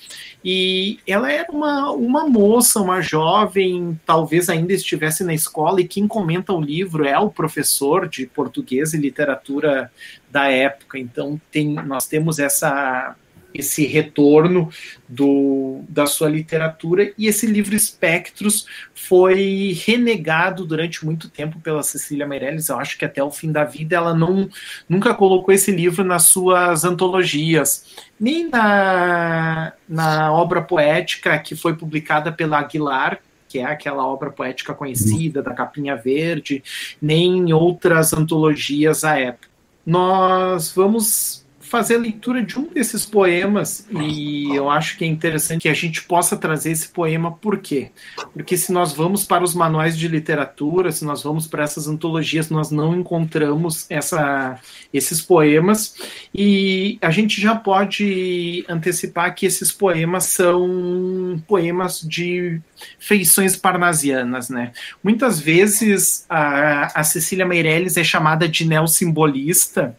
E 0.47 0.99
ela 1.07 1.31
era 1.31 1.51
uma, 1.51 1.89
uma 1.91 2.29
moça, 2.29 2.79
uma 2.79 3.01
jovem, 3.01 3.99
talvez 4.05 4.47
ainda 4.47 4.73
estivesse 4.73 5.23
na 5.23 5.33
escola, 5.33 5.81
e 5.81 5.87
quem 5.87 6.07
comenta 6.07 6.53
o 6.53 6.61
livro 6.61 7.03
é 7.03 7.17
o 7.17 7.31
professor 7.31 8.07
de 8.07 8.27
português 8.27 8.93
e 8.93 8.97
literatura 8.97 9.91
da 10.35 10.49
época. 10.49 10.99
Então 10.99 11.39
tem, 11.49 11.73
nós 11.73 12.07
temos 12.07 12.39
essa 12.39 13.15
esse 13.53 13.85
retorno 13.85 14.69
do, 15.07 15.79
da 15.87 16.05
sua 16.05 16.27
literatura, 16.27 17.13
e 17.17 17.25
esse 17.25 17.47
livro 17.47 17.73
Espectros 17.73 18.65
foi 18.93 19.73
renegado 19.85 20.65
durante 20.65 21.05
muito 21.05 21.29
tempo 21.29 21.57
pela 21.61 21.81
Cecília 21.81 22.27
Meirelles, 22.27 22.67
eu 22.67 22.77
acho 22.77 22.97
que 22.97 23.05
até 23.05 23.23
o 23.23 23.31
fim 23.31 23.53
da 23.53 23.63
vida 23.63 23.95
ela 23.95 24.13
não, 24.13 24.49
nunca 24.89 25.13
colocou 25.13 25.53
esse 25.53 25.71
livro 25.71 26.03
nas 26.03 26.23
suas 26.23 26.83
antologias, 26.83 27.95
nem 28.19 28.49
na, 28.49 29.71
na 29.87 30.33
obra 30.33 30.61
poética 30.61 31.39
que 31.39 31.55
foi 31.55 31.77
publicada 31.77 32.33
pela 32.33 32.59
Aguilar, 32.59 33.21
que 33.47 33.59
é 33.59 33.63
aquela 33.63 34.05
obra 34.05 34.31
poética 34.31 34.73
conhecida 34.73 35.41
da 35.41 35.53
Capinha 35.53 35.95
Verde, 35.95 36.61
nem 37.01 37.37
em 37.37 37.53
outras 37.53 38.11
antologias 38.11 39.05
à 39.05 39.17
época. 39.17 39.54
Nós 39.85 40.71
vamos 40.71 41.44
fazer 41.65 41.95
a 41.95 41.99
leitura 41.99 42.43
de 42.43 42.59
um 42.59 42.67
desses 42.67 43.05
poemas 43.05 43.87
e 43.91 44.55
eu 44.55 44.69
acho 44.69 44.97
que 44.97 45.03
é 45.03 45.07
interessante 45.07 45.63
que 45.63 45.69
a 45.69 45.73
gente 45.73 46.03
possa 46.03 46.37
trazer 46.37 46.71
esse 46.71 46.87
poema, 46.87 47.31
por 47.31 47.57
quê? 47.57 47.91
Porque 48.33 48.55
se 48.55 48.71
nós 48.71 48.93
vamos 48.93 49.23
para 49.23 49.43
os 49.43 49.55
manuais 49.55 49.97
de 49.97 50.07
literatura, 50.07 50.91
se 50.91 51.03
nós 51.03 51.23
vamos 51.23 51.47
para 51.47 51.63
essas 51.63 51.87
antologias, 51.87 52.49
nós 52.49 52.71
não 52.71 52.95
encontramos 52.95 53.85
essa, 53.89 54.59
esses 54.93 55.21
poemas 55.21 55.95
e 56.33 56.99
a 57.01 57.09
gente 57.09 57.41
já 57.41 57.55
pode 57.55 58.63
antecipar 58.69 59.33
que 59.33 59.45
esses 59.45 59.71
poemas 59.71 60.25
são 60.25 61.41
poemas 61.47 62.01
de 62.01 62.61
feições 62.99 63.55
parnasianas, 63.55 64.49
né? 64.49 64.71
Muitas 65.03 65.39
vezes 65.39 66.25
a, 66.29 66.99
a 66.99 67.03
Cecília 67.03 67.45
Meirelles 67.45 67.97
é 67.97 68.03
chamada 68.03 68.47
de 68.47 68.65
neossimbolista, 68.65 69.97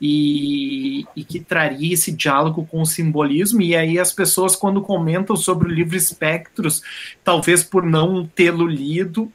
e, 0.00 1.04
e, 1.14 1.22
que 1.22 1.40
traria 1.40 1.92
esse 1.92 2.10
diálogo 2.10 2.66
com 2.66 2.80
o 2.80 2.86
simbolismo. 2.86 3.60
E 3.60 3.76
aí 3.76 3.98
as 3.98 4.12
pessoas, 4.12 4.56
quando 4.56 4.80
comentam 4.80 5.36
sobre 5.36 5.68
o 5.68 5.70
livro 5.70 5.96
Espectros, 5.96 6.82
talvez 7.22 7.62
por 7.62 7.84
não 7.84 8.26
tê-lo 8.26 8.66
lido, 8.66 9.30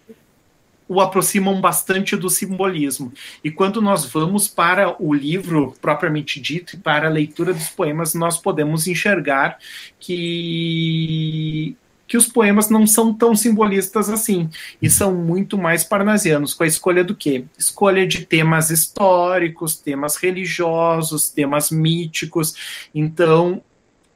o 0.87 1.01
aproximam 1.01 1.59
bastante 1.59 2.15
do 2.15 2.29
simbolismo. 2.29 3.11
E 3.43 3.49
quando 3.51 3.81
nós 3.81 4.05
vamos 4.05 4.47
para 4.47 4.95
o 5.01 5.13
livro 5.13 5.73
propriamente 5.81 6.39
dito 6.39 6.75
e 6.75 6.79
para 6.79 7.07
a 7.07 7.11
leitura 7.11 7.53
dos 7.53 7.69
poemas, 7.69 8.13
nós 8.13 8.37
podemos 8.37 8.87
enxergar 8.87 9.57
que 9.99 11.75
que 12.07 12.17
os 12.17 12.27
poemas 12.27 12.69
não 12.69 12.85
são 12.85 13.13
tão 13.13 13.35
simbolistas 13.35 14.09
assim 14.09 14.49
e 14.81 14.89
são 14.89 15.13
muito 15.13 15.57
mais 15.57 15.83
parnasianos 15.83 16.53
com 16.53 16.63
a 16.63 16.67
escolha 16.67 17.03
do 17.03 17.15
quê? 17.15 17.45
Escolha 17.57 18.05
de 18.05 18.25
temas 18.25 18.69
históricos, 18.69 19.75
temas 19.75 20.15
religiosos, 20.15 21.29
temas 21.29 21.71
míticos. 21.71 22.87
Então, 22.93 23.61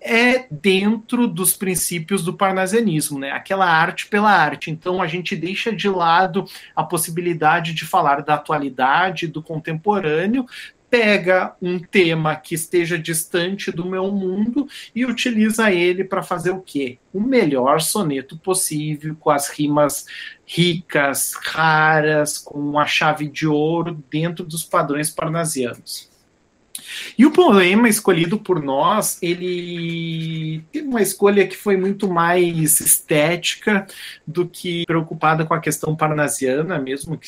é 0.01 0.45
dentro 0.49 1.27
dos 1.27 1.55
princípios 1.55 2.23
do 2.23 2.33
parnasianismo, 2.33 3.19
né? 3.19 3.31
Aquela 3.31 3.65
arte 3.65 4.07
pela 4.07 4.31
arte. 4.31 4.71
Então 4.71 5.01
a 5.01 5.07
gente 5.07 5.35
deixa 5.35 5.75
de 5.75 5.89
lado 5.89 6.45
a 6.75 6.83
possibilidade 6.83 7.73
de 7.73 7.85
falar 7.85 8.21
da 8.21 8.35
atualidade, 8.35 9.27
do 9.27 9.43
contemporâneo, 9.43 10.45
pega 10.89 11.55
um 11.61 11.79
tema 11.79 12.35
que 12.35 12.55
esteja 12.55 12.97
distante 12.97 13.71
do 13.71 13.85
meu 13.85 14.11
mundo 14.11 14.67
e 14.95 15.05
utiliza 15.05 15.71
ele 15.71 16.03
para 16.03 16.23
fazer 16.23 16.51
o 16.51 16.61
quê? 16.61 16.97
O 17.13 17.19
melhor 17.19 17.79
soneto 17.81 18.37
possível, 18.37 19.15
com 19.19 19.29
as 19.29 19.49
rimas 19.49 20.05
ricas, 20.45 21.33
raras, 21.43 22.37
com 22.37 22.79
a 22.79 22.85
chave 22.85 23.27
de 23.27 23.47
ouro 23.47 24.03
dentro 24.09 24.43
dos 24.43 24.63
padrões 24.63 25.09
parnasianos. 25.09 26.09
E 27.17 27.25
o 27.25 27.31
poema 27.31 27.87
escolhido 27.87 28.39
por 28.39 28.61
nós, 28.61 29.21
ele 29.21 30.63
teve 30.71 30.87
uma 30.87 31.01
escolha 31.01 31.47
que 31.47 31.55
foi 31.55 31.77
muito 31.77 32.09
mais 32.09 32.79
estética 32.79 33.85
do 34.25 34.47
que 34.47 34.85
preocupada 34.85 35.45
com 35.45 35.53
a 35.53 35.59
questão 35.59 35.95
parnasiana, 35.95 36.79
mesmo 36.79 37.17
que 37.17 37.27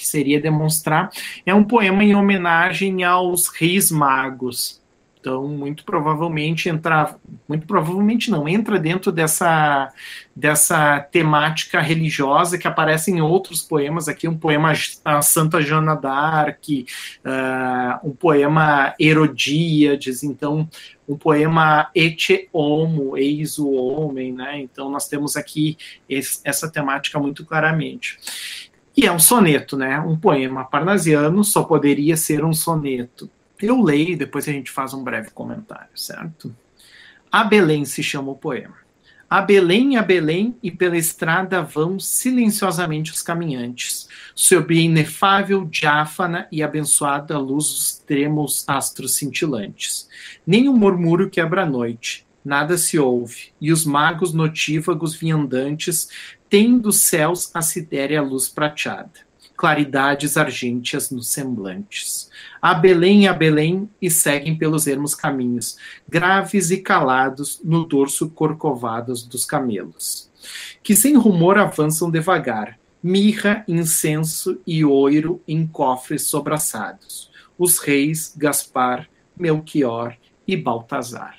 que 0.00 0.06
seria 0.06 0.40
demonstrar, 0.40 1.10
é 1.44 1.54
um 1.54 1.62
poema 1.62 2.02
em 2.02 2.14
homenagem 2.14 3.04
aos 3.04 3.48
reis 3.48 3.90
magos. 3.90 4.80
Então, 5.20 5.46
muito 5.46 5.84
provavelmente 5.84 6.70
entrar, 6.70 7.18
muito 7.46 7.66
provavelmente 7.66 8.30
não, 8.30 8.48
entra 8.48 8.78
dentro 8.78 9.12
dessa, 9.12 9.92
dessa 10.34 10.98
temática 10.98 11.78
religiosa 11.78 12.56
que 12.56 12.66
aparece 12.66 13.10
em 13.10 13.20
outros 13.20 13.60
poemas 13.60 14.08
aqui, 14.08 14.26
um 14.26 14.36
poema 14.36 14.72
a 15.04 15.20
Santa 15.20 15.60
Joana 15.60 15.94
d'Arc, 15.94 16.66
uh, 16.70 18.08
um 18.08 18.12
poema 18.12 18.94
Herodíades, 18.98 20.22
então 20.22 20.66
um 21.06 21.18
poema 21.18 21.90
Ete 21.94 22.48
Homo, 22.50 23.14
Eis 23.14 23.58
o 23.58 23.70
Homem, 23.72 24.32
né? 24.32 24.58
Então 24.58 24.88
nós 24.88 25.06
temos 25.06 25.36
aqui 25.36 25.76
esse, 26.08 26.40
essa 26.44 26.70
temática 26.70 27.18
muito 27.18 27.44
claramente. 27.44 28.16
E 28.96 29.06
é 29.06 29.12
um 29.12 29.18
soneto, 29.18 29.76
né? 29.76 30.00
Um 30.00 30.16
poema 30.16 30.64
parnasiano 30.64 31.44
só 31.44 31.62
poderia 31.62 32.16
ser 32.16 32.44
um 32.44 32.52
soneto. 32.52 33.30
Eu 33.60 33.80
leio 33.82 34.10
e 34.10 34.16
depois 34.16 34.48
a 34.48 34.52
gente 34.52 34.70
faz 34.70 34.94
um 34.94 35.04
breve 35.04 35.30
comentário, 35.30 35.90
certo? 35.94 36.54
A 37.30 37.44
Belém 37.44 37.84
se 37.84 38.02
chama 38.02 38.32
o 38.32 38.36
poema. 38.36 38.74
A 39.28 39.40
Belém, 39.40 39.96
a 39.96 40.02
Belém, 40.02 40.56
e 40.60 40.72
pela 40.72 40.96
estrada 40.96 41.62
vão 41.62 42.00
silenciosamente 42.00 43.12
os 43.12 43.22
caminhantes, 43.22 44.08
sob 44.34 44.76
a 44.76 44.80
inefável 44.80 45.64
diáfana 45.64 46.48
e 46.50 46.64
abençoada 46.64 47.38
luz 47.38 47.68
dos 47.68 48.02
tremos 48.04 48.64
astros 48.66 49.14
cintilantes. 49.14 50.08
Nem 50.44 50.68
um 50.68 50.76
murmúrio 50.76 51.30
quebra 51.30 51.62
a 51.62 51.66
noite, 51.66 52.26
nada 52.44 52.76
se 52.76 52.98
ouve, 52.98 53.52
e 53.60 53.70
os 53.70 53.84
magos 53.84 54.32
notívagos 54.32 55.14
viandantes 55.14 56.08
tem 56.50 56.76
dos 56.76 57.02
céus 57.02 57.48
a 57.54 57.62
sidérea 57.62 58.20
luz 58.20 58.48
prateada, 58.48 59.12
claridades 59.56 60.36
argênteas 60.36 61.08
nos 61.08 61.28
semblantes. 61.28 62.28
A 62.60 62.74
Belém, 62.74 63.28
a 63.28 63.32
Belém, 63.32 63.88
e 64.02 64.10
seguem 64.10 64.58
pelos 64.58 64.88
ermos 64.88 65.14
caminhos, 65.14 65.76
graves 66.08 66.72
e 66.72 66.78
calados 66.78 67.60
no 67.62 67.84
dorso 67.84 68.28
corcovados 68.30 69.22
dos 69.22 69.46
camelos, 69.46 70.28
que 70.82 70.96
sem 70.96 71.16
rumor 71.16 71.56
avançam 71.56 72.10
devagar, 72.10 72.80
mirra, 73.00 73.64
incenso 73.68 74.60
e 74.66 74.84
oiro 74.84 75.40
em 75.46 75.64
cofres 75.64 76.22
sobraçados, 76.22 77.30
os 77.56 77.78
reis 77.78 78.34
Gaspar, 78.36 79.08
Melchior 79.38 80.16
e 80.48 80.56
Baltazar. 80.56 81.38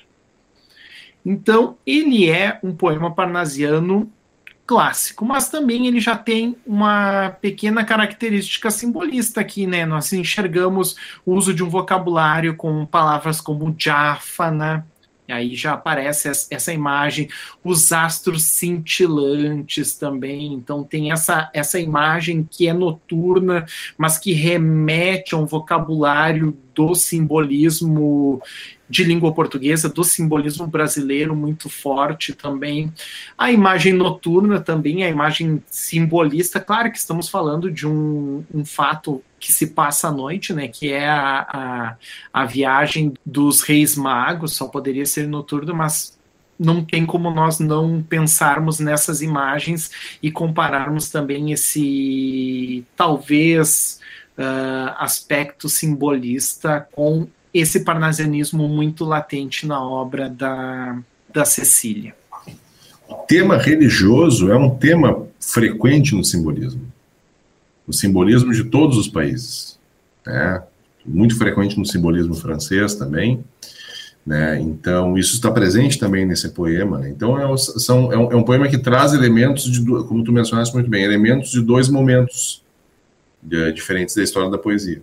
Então, 1.24 1.76
ele 1.86 2.30
é 2.30 2.58
um 2.64 2.74
poema 2.74 3.14
parnasiano 3.14 4.10
clássico, 4.66 5.24
mas 5.24 5.48
também 5.48 5.86
ele 5.86 6.00
já 6.00 6.16
tem 6.16 6.56
uma 6.66 7.30
pequena 7.40 7.84
característica 7.84 8.70
simbolista 8.70 9.40
aqui, 9.40 9.66
né? 9.66 9.84
Nós 9.84 10.12
enxergamos 10.12 10.96
o 11.26 11.34
uso 11.34 11.52
de 11.52 11.62
um 11.62 11.68
vocabulário 11.68 12.56
com 12.56 12.86
palavras 12.86 13.40
como 13.40 13.72
diáfana, 13.72 14.86
aí 15.28 15.54
já 15.54 15.72
aparece 15.72 16.30
essa 16.50 16.72
imagem, 16.72 17.28
os 17.64 17.92
astros 17.92 18.44
cintilantes 18.44 19.94
também, 19.94 20.52
então 20.52 20.84
tem 20.84 21.10
essa, 21.10 21.50
essa 21.54 21.80
imagem 21.80 22.46
que 22.48 22.68
é 22.68 22.72
noturna, 22.72 23.64
mas 23.96 24.18
que 24.18 24.32
remete 24.32 25.34
a 25.34 25.38
um 25.38 25.46
vocabulário 25.46 26.56
do 26.74 26.94
simbolismo 26.94 28.42
de 28.92 29.04
língua 29.04 29.32
portuguesa, 29.32 29.88
do 29.88 30.04
simbolismo 30.04 30.66
brasileiro 30.66 31.34
muito 31.34 31.70
forte 31.70 32.34
também. 32.34 32.92
A 33.38 33.50
imagem 33.50 33.94
noturna 33.94 34.60
também, 34.60 35.02
a 35.02 35.08
imagem 35.08 35.62
simbolista, 35.66 36.60
claro 36.60 36.92
que 36.92 36.98
estamos 36.98 37.30
falando 37.30 37.70
de 37.70 37.88
um, 37.88 38.44
um 38.52 38.66
fato 38.66 39.24
que 39.40 39.50
se 39.50 39.68
passa 39.68 40.08
à 40.08 40.12
noite, 40.12 40.52
né, 40.52 40.68
que 40.68 40.92
é 40.92 41.08
a, 41.08 41.46
a, 41.48 41.96
a 42.30 42.44
viagem 42.44 43.14
dos 43.24 43.62
reis 43.62 43.96
magos, 43.96 44.52
só 44.52 44.68
poderia 44.68 45.06
ser 45.06 45.26
noturno, 45.26 45.74
mas 45.74 46.18
não 46.58 46.84
tem 46.84 47.06
como 47.06 47.30
nós 47.30 47.58
não 47.58 48.02
pensarmos 48.02 48.78
nessas 48.78 49.22
imagens 49.22 49.90
e 50.22 50.30
compararmos 50.30 51.08
também 51.08 51.50
esse 51.50 52.84
talvez 52.94 54.00
uh, 54.36 54.92
aspecto 54.98 55.66
simbolista 55.66 56.86
com 56.92 57.26
esse 57.52 57.80
parnasianismo 57.80 58.68
muito 58.68 59.04
latente 59.04 59.66
na 59.66 59.84
obra 59.84 60.28
da, 60.28 60.98
da 61.32 61.44
Cecília. 61.44 62.14
O 63.08 63.14
tema 63.26 63.58
religioso 63.58 64.50
é 64.50 64.56
um 64.56 64.70
tema 64.70 65.26
frequente 65.38 66.14
no 66.14 66.24
simbolismo. 66.24 66.80
No 67.86 67.92
simbolismo 67.92 68.52
de 68.52 68.64
todos 68.64 68.96
os 68.96 69.08
países. 69.08 69.78
Né? 70.24 70.62
Muito 71.04 71.36
frequente 71.36 71.78
no 71.78 71.84
simbolismo 71.84 72.34
francês 72.34 72.94
também. 72.94 73.44
Né? 74.24 74.60
Então, 74.60 75.18
isso 75.18 75.34
está 75.34 75.50
presente 75.50 75.98
também 75.98 76.24
nesse 76.24 76.48
poema. 76.50 77.00
Né? 77.00 77.10
Então, 77.10 77.38
é, 77.38 77.56
são, 77.56 78.10
é, 78.12 78.16
um, 78.16 78.32
é 78.32 78.36
um 78.36 78.44
poema 78.44 78.68
que 78.68 78.78
traz 78.78 79.12
elementos, 79.12 79.64
de, 79.64 79.84
como 79.84 80.24
tu 80.24 80.32
mencionaste 80.32 80.72
muito 80.72 80.88
bem, 80.88 81.04
elementos 81.04 81.50
de 81.50 81.60
dois 81.60 81.88
momentos 81.88 82.62
de, 83.42 83.72
diferentes 83.72 84.14
da 84.14 84.22
história 84.22 84.50
da 84.50 84.56
poesia. 84.56 85.02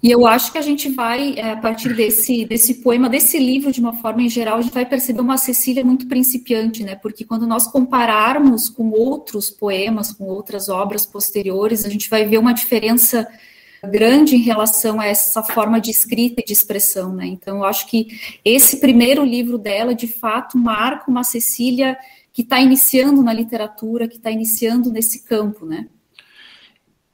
E 0.00 0.10
eu 0.10 0.26
acho 0.26 0.52
que 0.52 0.58
a 0.58 0.62
gente 0.62 0.88
vai, 0.88 1.34
é, 1.36 1.52
a 1.52 1.56
partir 1.56 1.92
desse, 1.94 2.44
desse 2.44 2.74
poema, 2.74 3.08
desse 3.08 3.36
livro, 3.36 3.72
de 3.72 3.80
uma 3.80 3.94
forma 3.94 4.22
em 4.22 4.28
geral, 4.28 4.58
a 4.58 4.62
gente 4.62 4.72
vai 4.72 4.86
perceber 4.86 5.20
uma 5.20 5.36
Cecília 5.36 5.84
muito 5.84 6.06
principiante, 6.06 6.84
né? 6.84 6.94
Porque 6.94 7.24
quando 7.24 7.48
nós 7.48 7.66
compararmos 7.66 8.68
com 8.68 8.90
outros 8.90 9.50
poemas, 9.50 10.12
com 10.12 10.24
outras 10.24 10.68
obras 10.68 11.04
posteriores, 11.04 11.84
a 11.84 11.88
gente 11.88 12.08
vai 12.08 12.24
ver 12.24 12.38
uma 12.38 12.52
diferença 12.52 13.26
grande 13.82 14.36
em 14.36 14.40
relação 14.40 15.00
a 15.00 15.06
essa 15.06 15.42
forma 15.42 15.80
de 15.80 15.90
escrita 15.90 16.40
e 16.40 16.44
de 16.44 16.52
expressão, 16.52 17.12
né? 17.12 17.26
Então, 17.26 17.58
eu 17.58 17.64
acho 17.64 17.86
que 17.88 18.06
esse 18.44 18.78
primeiro 18.78 19.24
livro 19.24 19.58
dela, 19.58 19.96
de 19.96 20.06
fato, 20.06 20.56
marca 20.56 21.10
uma 21.10 21.24
Cecília 21.24 21.98
que 22.32 22.42
está 22.42 22.60
iniciando 22.60 23.20
na 23.20 23.32
literatura, 23.32 24.06
que 24.06 24.16
está 24.16 24.30
iniciando 24.30 24.92
nesse 24.92 25.24
campo, 25.24 25.66
né? 25.66 25.88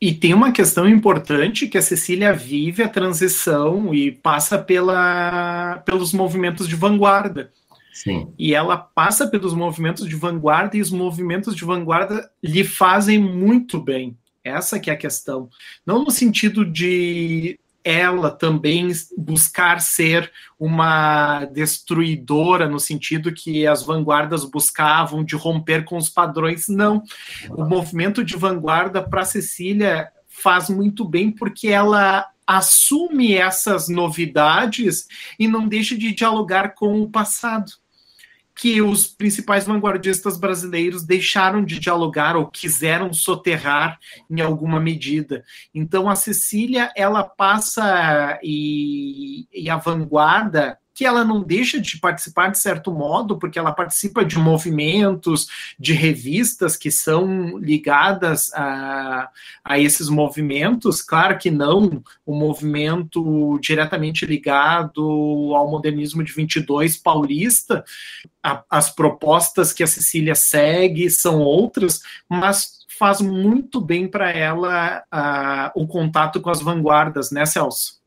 E 0.00 0.12
tem 0.12 0.35
uma 0.35 0.52
questão 0.52 0.88
importante 0.88 1.66
que 1.66 1.78
a 1.78 1.83
Cecília 1.83 2.33
vive 2.33 2.83
a 2.83 2.88
transição 2.88 3.94
e 3.94 4.11
passa 4.11 4.59
pela, 4.59 5.83
pelos 5.87 6.12
movimentos 6.12 6.68
de 6.68 6.76
vanguarda. 6.76 7.52
Sim. 7.92 8.33
E 8.37 8.54
ela 8.54 8.76
passa 8.76 9.26
pelos 9.26 9.54
movimentos 9.54 10.07
de 10.07 10.16
vanguarda 10.16 10.76
e 10.76 10.80
os 10.80 10.90
movimentos 10.90 11.54
de 11.54 11.64
vanguarda 11.64 12.28
lhe 12.42 12.64
fazem 12.64 13.18
muito 13.18 13.80
bem. 13.80 14.18
Essa 14.42 14.78
que 14.78 14.90
é 14.90 14.92
a 14.92 14.96
questão. 14.96 15.48
Não 15.87 16.04
no 16.04 16.11
sentido 16.11 16.66
de 16.66 17.59
ela 17.85 18.31
também 18.31 18.90
buscar 19.16 19.81
ser 19.81 20.33
uma 20.59 21.44
destruidora 21.44 22.66
no 22.66 22.81
sentido 22.81 23.33
que 23.33 23.66
as 23.66 23.83
vanguardas 23.83 24.44
buscavam 24.44 25.23
de 25.23 25.37
romper 25.37 25.85
com 25.85 25.99
os 25.99 26.09
padrões. 26.09 26.66
Não. 26.66 27.03
O 27.51 27.64
movimento 27.64 28.25
de 28.25 28.37
vanguarda 28.37 29.03
para 29.03 29.27
Cecília 29.27 30.09
faz 30.27 30.70
muito 30.70 31.05
bem 31.05 31.31
porque 31.31 31.68
ela 31.68 32.27
assume 32.47 33.35
essas 33.35 33.88
novidades 33.88 35.07
e 35.38 35.47
não 35.47 35.68
deixa 35.68 35.97
de 35.97 36.14
dialogar 36.14 36.75
com 36.75 37.01
o 37.03 37.11
passado 37.11 37.73
que 38.57 38.81
os 38.81 39.07
principais 39.09 39.64
vanguardistas 39.64 40.38
brasileiros 40.38 41.05
deixaram 41.05 41.64
de 41.64 41.79
dialogar 41.79 42.37
ou 42.37 42.47
quiseram 42.47 43.12
soterrar 43.12 43.99
em 44.31 44.40
alguma 44.40 44.79
medida. 44.79 45.45
Então 45.75 46.09
a 46.09 46.14
Cecília 46.14 46.93
ela 46.97 47.25
passa 47.25 48.38
e, 48.43 49.47
e 49.53 49.69
a 49.69 49.77
vanguarda 49.77 50.79
que 50.94 51.04
ela 51.04 51.24
não 51.24 51.42
deixa 51.42 51.80
de 51.80 51.98
participar 51.98 52.48
de 52.48 52.59
certo 52.59 52.92
modo, 52.92 53.37
porque 53.37 53.59
ela 53.59 53.72
participa 53.72 54.24
de 54.24 54.38
movimentos, 54.38 55.48
de 55.78 55.92
revistas 55.92 56.76
que 56.76 56.90
são 56.90 57.59
ligadas 57.59 58.52
a, 58.54 59.28
a 59.64 59.78
esses 59.78 60.09
movimentos. 60.09 61.02
Claro 61.02 61.37
que 61.37 61.50
não 61.50 62.02
o 62.24 62.35
movimento 62.35 63.59
diretamente 63.61 64.24
ligado 64.24 65.02
ao 65.54 65.68
modernismo 65.68 66.22
de 66.22 66.33
22 66.33 66.96
paulista. 66.96 67.85
A, 68.40 68.62
as 68.70 68.88
propostas 68.88 69.72
que 69.72 69.83
a 69.83 69.88
Cecília 69.88 70.37
segue 70.37 71.11
são 71.11 71.40
outras, 71.40 72.02
mas 72.28 72.85
faz 72.96 73.20
muito 73.20 73.80
bem 73.80 74.07
para 74.07 74.30
ela 74.30 75.02
a, 75.11 75.72
o 75.74 75.88
contato 75.88 76.40
com 76.40 76.50
as 76.50 76.61
vanguardas, 76.61 77.33
né, 77.33 77.44
Celso? 77.44 78.04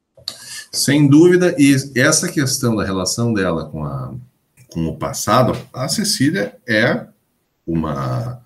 Sem 0.71 1.07
dúvida, 1.07 1.55
e 1.57 1.75
essa 1.95 2.27
questão 2.27 2.75
da 2.75 2.83
relação 2.83 3.33
dela 3.33 3.65
com, 3.65 3.83
a, 3.83 4.13
com 4.71 4.85
o 4.87 4.97
passado, 4.97 5.57
a 5.73 5.87
Cecília 5.87 6.55
é 6.67 7.05
uma. 7.65 8.41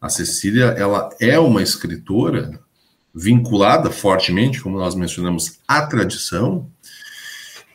A 0.00 0.08
Cecília, 0.08 0.66
ela 0.76 1.10
é 1.20 1.38
uma 1.38 1.62
escritora 1.62 2.60
vinculada 3.14 3.90
fortemente, 3.90 4.60
como 4.60 4.78
nós 4.78 4.94
mencionamos, 4.94 5.58
à 5.68 5.86
tradição, 5.86 6.68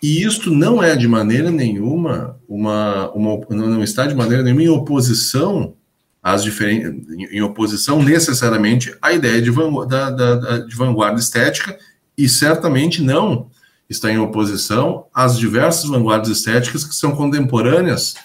e 0.02 0.24
isto 0.24 0.52
não 0.52 0.82
é 0.82 0.96
de 0.96 1.08
maneira 1.08 1.50
nenhuma 1.50 2.40
uma, 2.48 3.10
uma 3.12 3.40
não 3.50 3.84
está 3.84 4.06
de 4.06 4.16
maneira 4.16 4.44
nenhuma 4.44 4.64
em 4.64 4.70
oposição 4.70 5.74
às 6.22 6.44
diferentes 6.44 7.10
em 7.32 7.42
oposição 7.42 8.04
necessariamente 8.04 8.96
à 9.02 9.12
ideia 9.14 9.42
de 9.42 9.50
vanguarda, 9.50 10.12
da, 10.12 10.36
da, 10.36 10.58
de 10.60 10.76
vanguarda 10.76 11.20
estética 11.20 11.78
e 12.18 12.28
certamente 12.28 13.02
não 13.02 13.50
está 13.90 14.12
em 14.12 14.18
oposição 14.18 15.06
às 15.14 15.38
diversas 15.38 15.90
vanguardas 15.90 16.30
estéticas 16.30 16.84
que 16.84 16.96
são 16.96 17.16
contemporâneas 17.16 18.16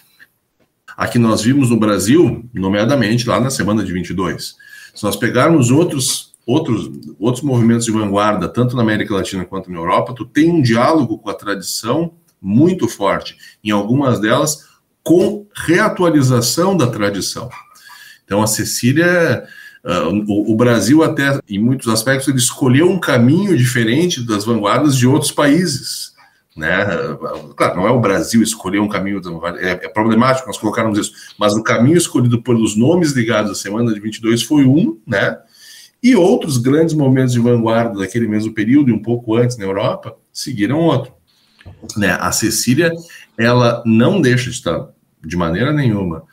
a 0.96 1.06
que 1.06 1.18
nós 1.18 1.42
vimos 1.42 1.70
no 1.70 1.78
Brasil, 1.78 2.44
nomeadamente 2.52 3.28
lá 3.28 3.40
na 3.40 3.50
semana 3.50 3.84
de 3.84 3.92
22. 3.92 4.56
Se 4.94 5.04
nós 5.04 5.16
pegarmos 5.16 5.70
outros 5.70 6.32
outros 6.44 6.90
outros 7.20 7.44
movimentos 7.44 7.84
de 7.84 7.92
vanguarda, 7.92 8.48
tanto 8.48 8.74
na 8.74 8.82
América 8.82 9.14
Latina 9.14 9.44
quanto 9.44 9.70
na 9.70 9.78
Europa, 9.78 10.12
tu 10.14 10.24
tem 10.24 10.50
um 10.50 10.60
diálogo 10.60 11.18
com 11.18 11.30
a 11.30 11.34
tradição 11.34 12.14
muito 12.40 12.88
forte, 12.88 13.36
em 13.62 13.70
algumas 13.70 14.20
delas 14.20 14.72
com 15.04 15.46
reatualização 15.54 16.76
da 16.76 16.88
tradição. 16.88 17.48
Então 18.24 18.42
a 18.42 18.46
Cecília 18.46 19.46
Uh, 19.84 20.24
o, 20.28 20.52
o, 20.52 20.56
Brasil, 20.56 21.02
até 21.02 21.40
em 21.48 21.58
muitos 21.58 21.88
aspectos, 21.88 22.28
ele 22.28 22.38
escolheu 22.38 22.88
um 22.88 23.00
caminho 23.00 23.56
diferente 23.56 24.24
das 24.24 24.44
vanguardas 24.44 24.96
de 24.96 25.06
outros 25.06 25.32
países. 25.32 26.12
Né? 26.56 26.84
Claro, 27.56 27.76
não 27.76 27.88
é 27.88 27.90
o 27.90 28.00
Brasil 28.00 28.42
escolher 28.42 28.78
um 28.78 28.88
caminho, 28.88 29.20
é, 29.58 29.70
é 29.70 29.88
problemático 29.88 30.46
nós 30.46 30.58
colocarmos 30.58 30.98
isso, 30.98 31.12
mas 31.38 31.54
o 31.54 31.62
caminho 31.62 31.96
escolhido 31.96 32.42
pelos 32.42 32.76
nomes 32.76 33.12
ligados 33.12 33.50
à 33.50 33.54
Semana 33.54 33.92
de 33.92 33.98
22 33.98 34.42
foi 34.42 34.64
um, 34.64 34.98
né? 35.06 35.38
E 36.02 36.16
outros 36.16 36.58
grandes 36.58 36.94
momentos 36.94 37.32
de 37.32 37.38
vanguarda 37.38 37.98
daquele 37.98 38.26
mesmo 38.26 38.52
período 38.52 38.90
e 38.90 38.92
um 38.92 39.00
pouco 39.00 39.36
antes 39.36 39.56
na 39.56 39.64
Europa 39.64 40.16
seguiram 40.32 40.80
outro. 40.80 41.12
Né? 41.96 42.16
A 42.20 42.32
Cecília, 42.32 42.92
ela 43.38 43.82
não 43.86 44.20
deixa 44.20 44.50
de 44.50 44.56
estar, 44.56 44.88
de 45.24 45.36
maneira 45.36 45.72
nenhuma, 45.72 46.24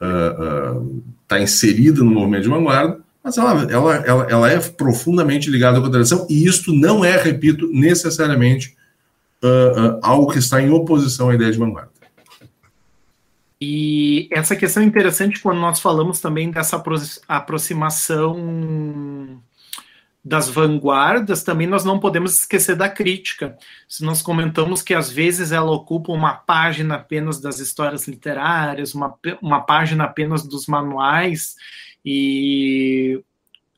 uh, 0.00 0.80
uh, 0.80 1.02
está 1.32 1.40
inserida 1.40 2.04
no 2.04 2.10
movimento 2.10 2.42
de 2.42 2.48
vanguarda, 2.48 3.00
mas 3.22 3.38
ela, 3.38 3.70
ela, 3.70 3.94
ela, 3.96 4.26
ela 4.28 4.50
é 4.50 4.58
profundamente 4.58 5.48
ligada 5.48 5.80
com 5.80 5.86
a 5.86 5.90
tradição, 5.90 6.26
e 6.28 6.46
isto 6.46 6.74
não 6.74 7.04
é, 7.04 7.16
repito, 7.16 7.68
necessariamente 7.72 8.76
uh, 9.42 9.96
uh, 9.96 10.00
algo 10.02 10.32
que 10.32 10.38
está 10.38 10.60
em 10.60 10.70
oposição 10.70 11.30
à 11.30 11.34
ideia 11.34 11.50
de 11.50 11.58
vanguarda. 11.58 11.90
E 13.60 14.28
essa 14.32 14.56
questão 14.56 14.82
é 14.82 14.86
interessante 14.86 15.40
quando 15.40 15.60
nós 15.60 15.78
falamos 15.78 16.20
também 16.20 16.50
dessa 16.50 16.82
aproximação 17.28 19.40
das 20.24 20.48
vanguardas, 20.48 21.42
também 21.42 21.66
nós 21.66 21.84
não 21.84 21.98
podemos 21.98 22.38
esquecer 22.38 22.76
da 22.76 22.88
crítica. 22.88 23.56
Se 23.88 24.04
nós 24.04 24.22
comentamos 24.22 24.80
que 24.80 24.94
às 24.94 25.10
vezes 25.10 25.50
ela 25.50 25.72
ocupa 25.72 26.12
uma 26.12 26.34
página 26.34 26.94
apenas 26.94 27.40
das 27.40 27.58
histórias 27.58 28.06
literárias, 28.06 28.94
uma, 28.94 29.14
uma 29.40 29.60
página 29.62 30.04
apenas 30.04 30.44
dos 30.46 30.66
manuais, 30.68 31.56
e 32.04 33.20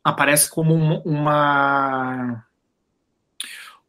aparece 0.02 0.50
como 0.50 0.74
uma 1.04 2.44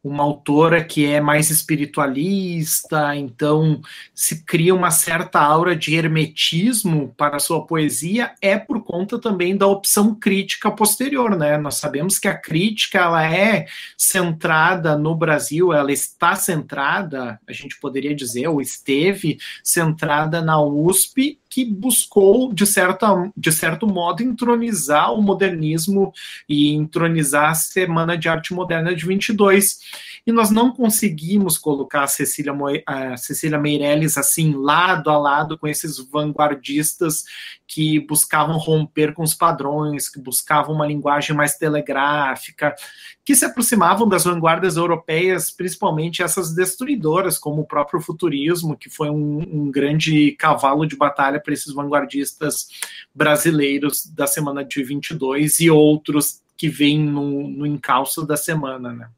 uma 0.05 0.23
autora 0.23 0.83
que 0.83 1.03
é 1.03 1.19
mais 1.19 1.49
espiritualista, 1.49 3.15
então 3.15 3.81
se 4.13 4.45
cria 4.45 4.75
uma 4.75 4.91
certa 4.91 5.39
aura 5.39 5.75
de 5.75 5.95
hermetismo 5.95 7.11
para 7.17 7.37
a 7.37 7.39
sua 7.39 7.65
poesia, 7.65 8.35
é 8.39 8.55
por 8.55 8.83
conta 8.83 9.19
também 9.19 9.57
da 9.57 9.65
opção 9.65 10.13
crítica 10.13 10.69
posterior, 10.69 11.35
né? 11.35 11.57
Nós 11.57 11.77
sabemos 11.77 12.19
que 12.19 12.27
a 12.27 12.37
crítica 12.37 12.99
ela 12.99 13.25
é 13.25 13.65
centrada 13.97 14.95
no 14.95 15.15
Brasil, 15.15 15.73
ela 15.73 15.91
está 15.91 16.35
centrada, 16.35 17.39
a 17.47 17.51
gente 17.51 17.79
poderia 17.79 18.15
dizer, 18.15 18.47
ou 18.47 18.61
esteve 18.61 19.39
centrada 19.63 20.39
na 20.39 20.61
USP 20.61 21.39
que 21.55 21.63
buscou, 21.63 22.51
de, 22.53 22.65
certa, 22.65 23.31
de 23.37 23.49
certo 23.49 23.87
modo, 23.87 24.21
entronizar 24.21 25.13
o 25.13 25.21
modernismo 25.21 26.11
e 26.49 26.73
entronizar 26.73 27.51
a 27.51 27.55
Semana 27.55 28.17
de 28.17 28.27
Arte 28.27 28.53
Moderna 28.53 28.93
de 28.93 29.05
22. 29.05 29.79
E 30.27 30.33
nós 30.33 30.51
não 30.51 30.73
conseguimos 30.73 31.57
colocar 31.57 32.03
a 32.03 32.07
Cecília, 32.07 32.53
a 32.85 33.15
Cecília 33.15 33.57
Meirelles 33.57 34.17
assim, 34.17 34.53
lado 34.53 35.09
a 35.09 35.17
lado 35.17 35.57
com 35.57 35.65
esses 35.65 35.97
vanguardistas 35.97 37.23
que 37.65 38.01
buscavam 38.01 38.57
romper 38.57 39.13
com 39.13 39.23
os 39.23 39.33
padrões, 39.33 40.09
que 40.09 40.19
buscavam 40.19 40.75
uma 40.75 40.85
linguagem 40.85 41.33
mais 41.33 41.55
telegráfica, 41.55 42.75
que 43.23 43.35
se 43.35 43.43
aproximavam 43.43 44.07
das 44.07 44.25
vanguardas 44.25 44.77
europeias, 44.77 45.49
principalmente 45.49 46.21
essas 46.21 46.53
destruidoras, 46.53 47.39
como 47.39 47.61
o 47.61 47.65
próprio 47.65 47.99
futurismo, 47.99 48.77
que 48.77 48.89
foi 48.89 49.09
um, 49.09 49.39
um 49.51 49.71
grande 49.71 50.33
cavalo 50.33 50.85
de 50.85 50.95
batalha 50.95 51.39
para 51.45 51.53
esses 51.53 51.73
vanguardistas 51.73 52.67
brasileiros 53.13 54.05
da 54.07 54.27
semana 54.27 54.65
de 54.65 54.83
22 54.83 55.59
e 55.61 55.69
outros 55.69 56.41
que 56.57 56.67
vêm 56.67 56.99
no, 56.99 57.47
no 57.47 57.65
encalço 57.65 58.25
da 58.25 58.35
semana, 58.35 58.91
né? 58.91 59.09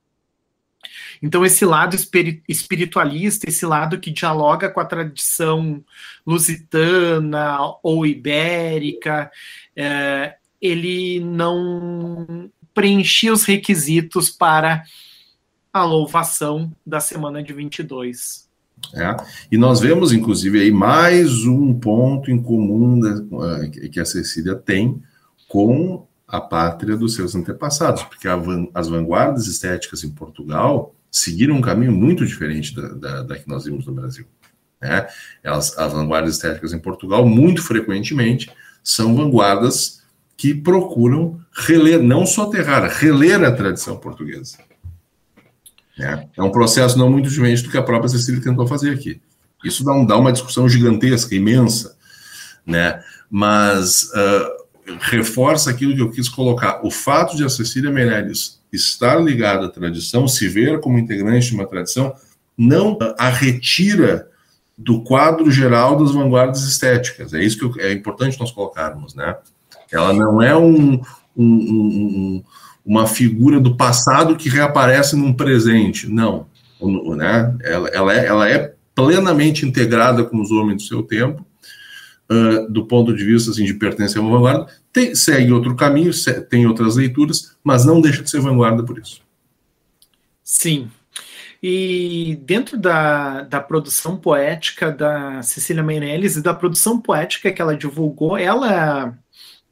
Então, 1.22 1.46
esse 1.46 1.66
lado 1.66 1.96
espiritualista, 2.48 3.50
esse 3.50 3.66
lado 3.66 4.00
que 4.00 4.12
dialoga 4.12 4.70
com 4.70 4.80
a 4.80 4.86
tradição 4.86 5.84
lusitana 6.26 7.58
ou 7.82 8.06
ibérica, 8.06 9.32
é, 9.76 10.36
ele 10.62 11.20
não 11.20 12.50
preenchia 12.74 13.34
os 13.34 13.44
requisitos 13.44 14.30
para 14.30 14.84
a 15.74 15.84
louvação 15.84 16.72
da 16.86 17.00
semana 17.00 17.42
de 17.42 17.54
22. 17.54 18.47
É, 18.94 19.16
e 19.52 19.58
nós 19.58 19.80
vemos, 19.80 20.14
inclusive, 20.14 20.62
aí 20.62 20.72
mais 20.72 21.46
um 21.46 21.74
ponto 21.74 22.32
em 22.32 22.42
comum 22.42 23.00
da, 23.00 23.64
eh, 23.64 23.90
que 23.90 24.00
a 24.00 24.06
Cecília 24.06 24.56
tem 24.56 25.02
com 25.48 26.08
a 26.28 26.40
pátria 26.40 26.96
dos 26.96 27.16
seus 27.16 27.36
antepassados, 27.36 28.04
porque 28.04 28.28
van, 28.28 28.68
as 28.74 28.88
vanguardas 28.88 29.48
estéticas 29.48 30.04
em 30.04 30.10
Portugal 30.10 30.96
seguiram 31.12 31.56
um 31.56 31.62
caminho 31.62 31.92
muito 31.92 32.26
diferente 32.26 32.76
da, 32.76 32.88
da, 32.90 33.24
da 33.24 33.38
que 33.38 33.48
nós 33.48 33.66
vimos 33.66 33.86
no 33.86 33.94
Brasil. 33.94 34.26
Né? 34.82 35.08
Elas, 35.44 35.78
as 35.78 35.94
vanguardas 35.94 36.36
estéticas 36.36 36.74
em 36.74 36.80
Portugal, 36.80 37.26
muito 37.26 37.62
frequentemente, 37.62 38.50
são 38.84 39.16
vanguardas 39.16 40.04
que 40.36 40.54
procuram 40.54 41.40
reler, 41.52 42.02
não 42.02 42.26
soterrar, 42.26 42.88
reler 42.90 43.44
a 43.44 43.52
tradição 43.52 43.98
portuguesa. 43.98 44.58
É, 46.00 46.28
é 46.38 46.44
um 46.44 46.52
processo 46.52 46.98
não 46.98 47.10
muito 47.10 47.30
diferente 47.30 47.64
do 47.64 47.70
que 47.70 47.78
a 47.78 47.84
própria 47.84 48.10
Cecília 48.10 48.42
tentou 48.42 48.68
fazer 48.68 48.92
aqui. 48.92 49.22
Isso 49.64 49.84
dá, 49.84 49.94
um, 49.94 50.06
dá 50.06 50.18
uma 50.18 50.32
discussão 50.32 50.70
gigantesca, 50.70 51.34
imensa, 51.34 51.98
né? 52.66 53.02
mas 53.30 54.04
uh, 54.04 54.98
reforça 55.00 55.70
aquilo 55.70 55.96
que 55.96 56.02
eu 56.02 56.12
quis 56.12 56.30
colocar. 56.30 56.82
O 56.86 56.92
fato 56.92 57.36
de 57.36 57.44
a 57.44 57.50
Cecília 57.50 57.92
Meirelles 57.92 58.62
estar 58.72 59.16
ligada 59.16 59.66
à 59.66 59.70
tradição, 59.70 60.28
se 60.28 60.48
ver 60.48 60.80
como 60.80 61.00
integrante 61.00 61.50
de 61.50 61.56
uma 61.56 61.66
tradição, 61.66 62.14
não 62.58 62.98
a 63.18 63.30
retira 63.30 64.30
do 64.78 65.02
quadro 65.02 65.50
geral 65.50 65.98
das 65.98 66.12
vanguardas 66.12 66.64
estéticas. 66.64 67.34
É 67.34 67.44
isso 67.44 67.72
que 67.72 67.82
é 67.82 67.92
importante 67.92 68.40
nós 68.40 68.52
colocarmos, 68.52 69.16
né? 69.16 69.36
Ela 69.92 70.14
não 70.14 70.42
é 70.42 70.56
um, 70.56 71.02
um, 71.36 71.44
um, 71.46 72.44
uma 72.88 73.06
figura 73.06 73.60
do 73.60 73.76
passado 73.76 74.38
que 74.38 74.48
reaparece 74.48 75.18
num 75.18 75.34
presente, 75.34 76.08
não. 76.08 76.48
Né? 77.18 77.58
Ela, 77.62 77.90
ela, 77.90 78.14
é, 78.14 78.26
ela 78.26 78.50
é 78.50 78.74
plenamente 78.96 79.66
integrada 79.66 80.24
com 80.24 80.42
os 80.42 80.52
homens 80.52 80.84
do 80.84 80.88
seu 80.88 81.04
tempo, 81.04 81.46
uh, 82.32 82.72
do 82.72 82.86
ponto 82.86 83.14
de 83.14 83.26
vista 83.26 83.52
assim, 83.52 83.66
de 83.66 83.74
pertencer 83.74 84.20
a 84.20 84.22
uma 84.22 84.32
vanguarda, 84.32 84.68
tem, 84.94 85.14
segue 85.14 85.52
outro 85.52 85.76
caminho, 85.76 86.12
tem 86.50 86.66
outras 86.66 86.96
leituras, 86.96 87.58
mas 87.62 87.84
não 87.84 88.00
deixa 88.00 88.24
de 88.24 88.30
ser 88.30 88.40
vanguarda 88.40 88.82
por 88.84 88.98
isso. 88.98 89.22
Sim. 90.42 90.90
E 91.62 92.40
dentro 92.44 92.78
da, 92.78 93.42
da 93.42 93.60
produção 93.60 94.16
poética 94.16 94.92
da 94.92 95.42
Cecília 95.42 95.84
Meirelles 95.84 96.38
e 96.38 96.42
da 96.42 96.54
produção 96.54 97.02
poética 97.02 97.52
que 97.52 97.62
ela 97.62 97.76
divulgou, 97.76 98.38
ela 98.38 99.18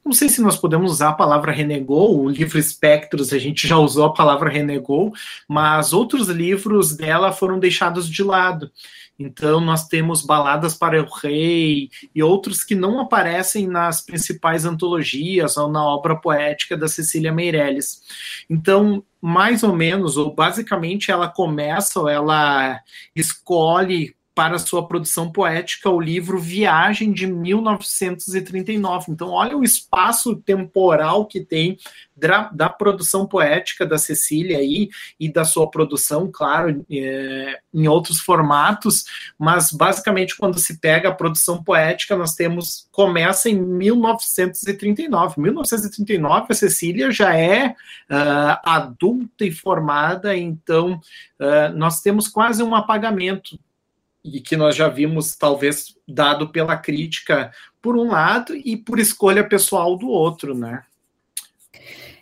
não 0.06 0.12
sei 0.12 0.28
se 0.28 0.40
nós 0.40 0.56
podemos 0.56 0.92
usar 0.92 1.08
a 1.08 1.14
palavra 1.14 1.50
renegou, 1.50 2.22
o 2.24 2.30
livro 2.30 2.60
Espectros 2.60 3.32
a 3.32 3.38
gente 3.38 3.66
já 3.66 3.76
usou 3.76 4.04
a 4.04 4.14
palavra 4.14 4.48
renegou, 4.48 5.12
mas 5.48 5.92
outros 5.92 6.28
livros 6.28 6.96
dela 6.96 7.32
foram 7.32 7.58
deixados 7.58 8.08
de 8.08 8.22
lado. 8.22 8.70
Então, 9.18 9.60
nós 9.60 9.88
temos 9.88 10.22
Baladas 10.22 10.74
para 10.74 11.02
o 11.02 11.08
Rei 11.08 11.90
e 12.14 12.22
outros 12.22 12.62
que 12.62 12.74
não 12.76 13.00
aparecem 13.00 13.66
nas 13.66 14.00
principais 14.00 14.64
antologias 14.64 15.56
ou 15.56 15.68
na 15.68 15.82
obra 15.82 16.14
poética 16.14 16.76
da 16.76 16.86
Cecília 16.86 17.32
Meirelles. 17.32 18.02
Então, 18.48 19.02
mais 19.20 19.64
ou 19.64 19.74
menos, 19.74 20.16
ou 20.16 20.32
basicamente, 20.32 21.10
ela 21.10 21.28
começa, 21.28 21.98
ou 21.98 22.08
ela 22.08 22.78
escolhe 23.14 24.14
para 24.36 24.58
sua 24.58 24.86
produção 24.86 25.32
poética 25.32 25.88
o 25.88 25.98
livro 25.98 26.38
Viagem 26.38 27.10
de 27.10 27.26
1939. 27.26 29.10
Então, 29.10 29.30
olha 29.30 29.56
o 29.56 29.64
espaço 29.64 30.36
temporal 30.36 31.24
que 31.24 31.40
tem 31.40 31.78
da, 32.14 32.50
da 32.52 32.68
produção 32.68 33.26
poética 33.26 33.86
da 33.86 33.96
Cecília 33.96 34.58
aí 34.58 34.90
e 35.18 35.32
da 35.32 35.42
sua 35.42 35.70
produção, 35.70 36.30
claro, 36.30 36.84
é, 36.90 37.60
em 37.72 37.88
outros 37.88 38.20
formatos, 38.20 39.06
mas 39.38 39.72
basicamente 39.72 40.36
quando 40.36 40.58
se 40.58 40.78
pega 40.80 41.08
a 41.08 41.14
produção 41.14 41.64
poética, 41.64 42.14
nós 42.14 42.34
temos 42.34 42.86
começa 42.92 43.48
em 43.48 43.58
1939. 43.58 45.40
1939 45.40 46.46
a 46.50 46.54
Cecília 46.54 47.10
já 47.10 47.34
é 47.34 47.68
uh, 47.68 48.58
adulta 48.62 49.46
e 49.46 49.50
formada, 49.50 50.36
então 50.36 51.00
uh, 51.40 51.74
nós 51.74 52.02
temos 52.02 52.28
quase 52.28 52.62
um 52.62 52.74
apagamento 52.74 53.58
e 54.32 54.40
que 54.40 54.56
nós 54.56 54.74
já 54.74 54.88
vimos, 54.88 55.36
talvez, 55.36 55.94
dado 56.06 56.48
pela 56.48 56.76
crítica 56.76 57.52
por 57.80 57.96
um 57.96 58.08
lado 58.10 58.54
e 58.54 58.76
por 58.76 58.98
escolha 58.98 59.46
pessoal 59.46 59.96
do 59.96 60.08
outro, 60.08 60.54
né? 60.54 60.82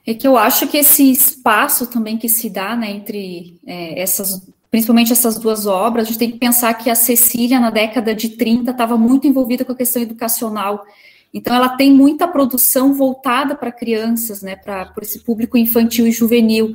É 0.07 0.13
que 0.13 0.27
eu 0.27 0.37
acho 0.37 0.69
que 0.69 0.77
esse 0.77 1.11
espaço 1.11 1.87
também 1.87 2.19
que 2.19 2.29
se 2.29 2.51
dá 2.51 2.77
né, 2.77 2.91
entre 2.91 3.59
é, 3.67 3.99
essas, 3.99 4.47
principalmente 4.71 5.13
essas 5.13 5.39
duas 5.39 5.67
obras, 5.67 6.05
a 6.05 6.11
gente 6.11 6.19
tem 6.19 6.31
que 6.31 6.39
pensar 6.39 6.75
que 6.75 6.91
a 6.91 6.95
Cecília, 6.95 7.59
na 7.59 7.71
década 7.71 8.15
de 8.15 8.31
30, 8.31 8.71
estava 8.71 8.99
muito 8.99 9.27
envolvida 9.27 9.65
com 9.65 9.73
a 9.73 9.77
questão 9.77 10.03
educacional. 10.03 10.85
Então, 11.33 11.55
ela 11.55 11.71
tem 11.71 11.91
muita 11.91 12.29
produção 12.29 12.93
voltada 12.93 13.55
para 13.55 13.73
crianças, 13.73 14.43
né, 14.43 14.55
para 14.55 14.93
esse 15.01 15.21
público 15.21 15.57
infantil 15.57 16.07
e 16.07 16.13
juvenil. 16.13 16.75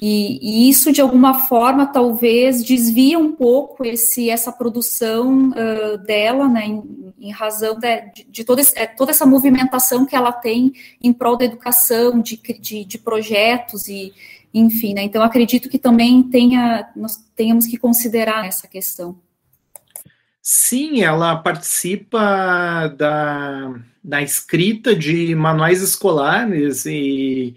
E, 0.00 0.38
e, 0.42 0.68
isso, 0.68 0.92
de 0.92 1.00
alguma 1.00 1.46
forma, 1.46 1.86
talvez 1.86 2.62
desvia 2.62 3.18
um 3.18 3.32
pouco 3.32 3.84
esse, 3.84 4.28
essa 4.28 4.52
produção 4.52 5.50
uh, 5.50 5.98
dela, 5.98 6.48
né, 6.48 6.66
em, 6.66 7.14
em 7.18 7.30
razão 7.30 7.78
de, 7.78 8.24
de 8.28 8.44
toda, 8.44 8.60
esse, 8.60 8.78
é, 8.78 8.86
toda, 8.86 9.10
essa 9.10 9.24
movimentação 9.24 10.04
que 10.04 10.14
ela 10.14 10.32
tem 10.32 10.72
em 11.02 11.14
prol 11.14 11.36
da 11.36 11.46
educação, 11.46 12.20
de, 12.20 12.36
de, 12.60 12.84
de 12.84 12.98
projetos 12.98 13.88
e, 13.88 14.12
enfim, 14.52 14.92
né, 14.92 15.02
então 15.02 15.22
acredito 15.22 15.70
que 15.70 15.78
também 15.78 16.22
tenha, 16.22 16.90
nós 16.94 17.16
tenhamos 17.34 17.66
que 17.66 17.78
considerar 17.78 18.46
essa 18.46 18.68
questão. 18.68 19.18
Sim, 20.42 21.02
ela 21.02 21.36
participa 21.36 22.86
da, 22.96 23.74
da 24.04 24.22
escrita 24.22 24.94
de 24.94 25.34
manuais 25.34 25.82
escolares 25.82 26.84
e 26.86 27.56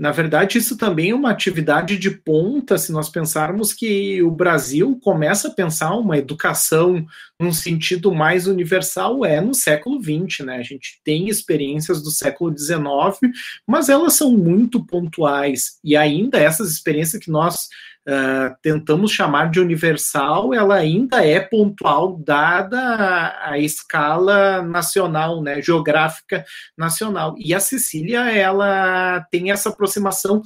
na 0.00 0.12
verdade, 0.12 0.56
isso 0.56 0.78
também 0.78 1.10
é 1.10 1.14
uma 1.14 1.30
atividade 1.30 1.98
de 1.98 2.10
ponta, 2.10 2.78
se 2.78 2.90
nós 2.90 3.10
pensarmos 3.10 3.74
que 3.74 4.22
o 4.22 4.30
Brasil 4.30 4.98
começa 5.02 5.48
a 5.48 5.50
pensar 5.50 5.94
uma 5.94 6.16
educação 6.16 7.04
num 7.38 7.52
sentido 7.52 8.10
mais 8.10 8.46
universal 8.46 9.26
é 9.26 9.42
no 9.42 9.52
século 9.52 10.02
XX, 10.02 10.46
né? 10.46 10.56
A 10.56 10.62
gente 10.62 10.98
tem 11.04 11.28
experiências 11.28 12.02
do 12.02 12.10
século 12.10 12.50
XIX, 12.56 13.30
mas 13.66 13.90
elas 13.90 14.14
são 14.14 14.32
muito 14.32 14.82
pontuais, 14.86 15.78
e 15.84 15.94
ainda 15.94 16.38
essas 16.38 16.72
experiências 16.72 17.22
que 17.22 17.30
nós 17.30 17.68
uh, 18.10 18.56
tentamos 18.60 19.12
chamar 19.12 19.50
de 19.50 19.60
universal, 19.60 20.52
ela 20.52 20.74
ainda 20.74 21.24
é 21.24 21.38
pontual, 21.38 22.18
dada 22.18 22.78
a, 22.78 23.50
a, 23.52 23.58
escala 23.58 24.60
nacional, 24.62 25.40
né, 25.42 25.62
geográfica 25.62 26.44
nacional. 26.76 27.34
E 27.38 27.54
a 27.54 27.60
Cecília, 27.60 28.30
ela 28.30 29.20
tem 29.30 29.52
essa 29.52 29.68
aproximação, 29.68 30.42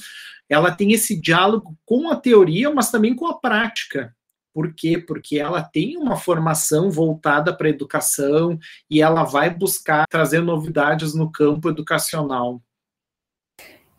ela 0.48 0.70
tem 0.70 0.92
esse 0.92 1.18
diálogo 1.18 1.76
com 1.86 2.10
a 2.10 2.16
teoria, 2.16 2.70
mas 2.70 2.90
também 2.90 3.16
com 3.16 3.26
a 3.26 3.38
prática. 3.38 4.14
Por 4.52 4.72
quê? 4.72 4.98
Porque 4.98 5.38
ela 5.38 5.62
tem 5.62 5.96
uma 5.96 6.16
formação 6.16 6.88
voltada 6.90 7.52
para 7.52 7.66
a 7.66 7.70
educação 7.70 8.56
e 8.88 9.02
ela 9.02 9.24
vai 9.24 9.50
buscar 9.50 10.06
trazer 10.08 10.42
novidades 10.42 11.12
no 11.12 11.32
campo 11.32 11.68
educacional. 11.68 12.62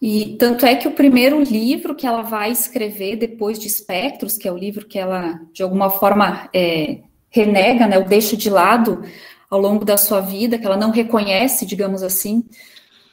E 0.01 0.35
tanto 0.37 0.65
é 0.65 0.75
que 0.75 0.87
o 0.87 0.91
primeiro 0.91 1.41
livro 1.41 1.95
que 1.95 2.05
ela 2.05 2.21
vai 2.21 2.51
escrever 2.51 3.15
depois 3.15 3.57
de 3.57 3.67
Espectros, 3.67 4.37
que 4.37 4.47
é 4.47 4.51
o 4.51 4.57
livro 4.57 4.85
que 4.85 4.99
ela, 4.99 5.39
de 5.53 5.63
alguma 5.63 5.89
forma, 5.89 6.49
é, 6.53 6.99
renega, 7.29 7.87
né, 7.87 7.97
ou 7.97 8.05
deixa 8.05 8.35
de 8.35 8.49
lado 8.49 9.03
ao 9.49 9.59
longo 9.59 9.85
da 9.85 9.97
sua 9.97 10.21
vida, 10.21 10.57
que 10.57 10.65
ela 10.65 10.77
não 10.77 10.91
reconhece, 10.91 11.65
digamos 11.65 12.03
assim, 12.03 12.39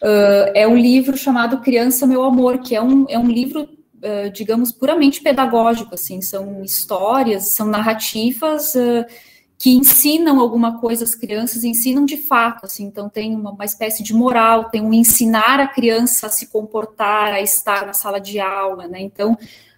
uh, 0.02 0.50
é 0.54 0.66
um 0.66 0.76
livro 0.76 1.16
chamado 1.16 1.60
Criança 1.60 2.06
Meu 2.06 2.24
Amor, 2.24 2.58
que 2.58 2.74
é 2.74 2.82
um, 2.82 3.06
é 3.08 3.18
um 3.18 3.28
livro, 3.28 3.62
uh, 3.62 4.30
digamos, 4.32 4.72
puramente 4.72 5.22
pedagógico, 5.22 5.94
assim, 5.94 6.20
são 6.20 6.62
histórias, 6.62 7.48
são 7.48 7.66
narrativas... 7.66 8.74
Uh, 8.74 9.31
que 9.62 9.70
ensinam 9.70 10.40
alguma 10.40 10.80
coisa 10.80 11.04
às 11.04 11.14
crianças, 11.14 11.62
ensinam 11.62 12.04
de 12.04 12.16
fato, 12.16 12.66
assim, 12.66 12.82
então 12.82 13.08
tem 13.08 13.32
uma, 13.32 13.52
uma, 13.52 13.64
espécie 13.64 14.02
de 14.02 14.12
moral, 14.12 14.64
tem 14.70 14.82
um 14.82 14.92
ensinar 14.92 15.60
a 15.60 15.68
criança 15.68 16.26
a 16.26 16.30
se 16.30 16.48
comportar, 16.48 17.32
a 17.32 17.40
estar 17.40 17.86
na 17.86 17.92
sala 17.92 18.18
de 18.18 18.40
aula, 18.40 18.88
né, 18.88 19.00
então 19.00 19.34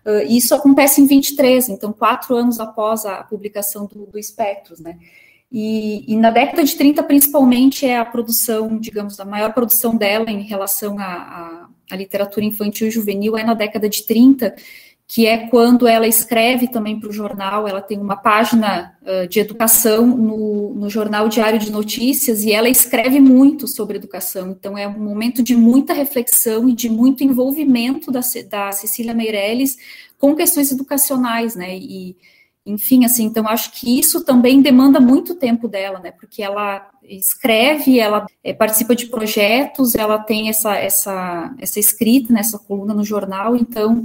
uh, 0.07 0.27
isso 0.27 0.55
acontece 0.55 1.03
em 1.03 1.07
23, 1.07 1.69
então 1.69 1.93
quatro 1.93 2.35
anos 2.35 2.59
após 2.59 3.05
a 3.05 3.23
publicação 3.25 3.85
do, 3.85 4.07
do 4.07 4.19
Espectros, 4.19 4.81
né, 4.81 4.97
e, 5.53 6.11
e, 6.11 6.17
na 6.17 6.31
década 6.31 6.65
de 6.65 6.75
30, 6.77 7.03
principalmente, 7.03 7.85
é 7.85 7.99
a 7.99 8.07
produção, 8.07 8.79
digamos, 8.79 9.21
a 9.21 9.25
maior 9.27 9.53
produção 9.53 9.95
dela 9.95 10.31
em 10.31 10.43
relação 10.43 10.97
à 10.99 11.69
literatura 11.93 12.45
infantil 12.45 12.89
e 12.89 12.91
juvenil 12.91 13.37
é 13.37 13.45
na 13.45 13.55
década 13.55 13.87
de 13.87 14.05
30, 14.05 14.53
que 15.07 15.27
é 15.27 15.49
quando 15.49 15.87
ela 15.87 16.07
escreve 16.07 16.67
também 16.67 16.99
para 16.99 17.11
o 17.11 17.13
jornal, 17.13 17.69
ela 17.69 17.83
tem 17.83 17.99
uma 17.99 18.17
página 18.17 18.97
uh, 19.03 19.29
de 19.29 19.39
educação 19.39 20.07
no, 20.07 20.75
no, 20.75 20.89
jornal 20.89 21.29
Diário 21.29 21.59
de 21.59 21.71
Notícias, 21.71 22.43
e 22.43 22.53
ela 22.53 22.69
escreve 22.69 23.21
muito 23.21 23.69
sobre 23.69 23.99
educação, 23.99 24.51
então 24.51 24.79
é 24.79 24.89
um 24.89 24.99
momento 24.99 25.43
de 25.43 25.55
muita 25.55 25.93
reflexão 25.93 26.69
e 26.69 26.73
de 26.73 26.89
muito 26.89 27.23
envolvimento 27.23 28.11
da, 28.11 28.21
da 28.49 28.73
Cecília 28.73 29.15
Meirelles 29.15 29.77
com 30.19 30.35
questões 30.35 30.73
educacionais, 30.73 31.55
né, 31.55 31.77
e 31.77 32.17
enfim, 32.67 33.05
assim, 33.05 33.25
então 33.25 33.47
acho 33.47 33.73
que 33.73 33.99
isso 34.01 34.25
também 34.25 34.63
demanda 34.63 34.99
muito 34.99 35.35
tempo 35.35 35.69
dela, 35.69 36.01
né, 36.01 36.13
porque 36.13 36.43
ela 36.43 36.89
escreve, 37.03 38.01
ela 38.01 38.25
é, 38.43 38.55
participa 38.55 38.97
de 38.97 39.05
projetos, 39.07 39.95
ela 39.95 40.19
tem 40.19 40.49
essa, 40.49 40.75
essa, 40.75 41.55
essa 41.59 41.79
escrita, 41.79 42.33
nessa 42.33 42.57
né, 42.57 42.65
coluna 42.67 42.95
no 42.95 43.05
jornal, 43.05 43.55
então 43.55 44.03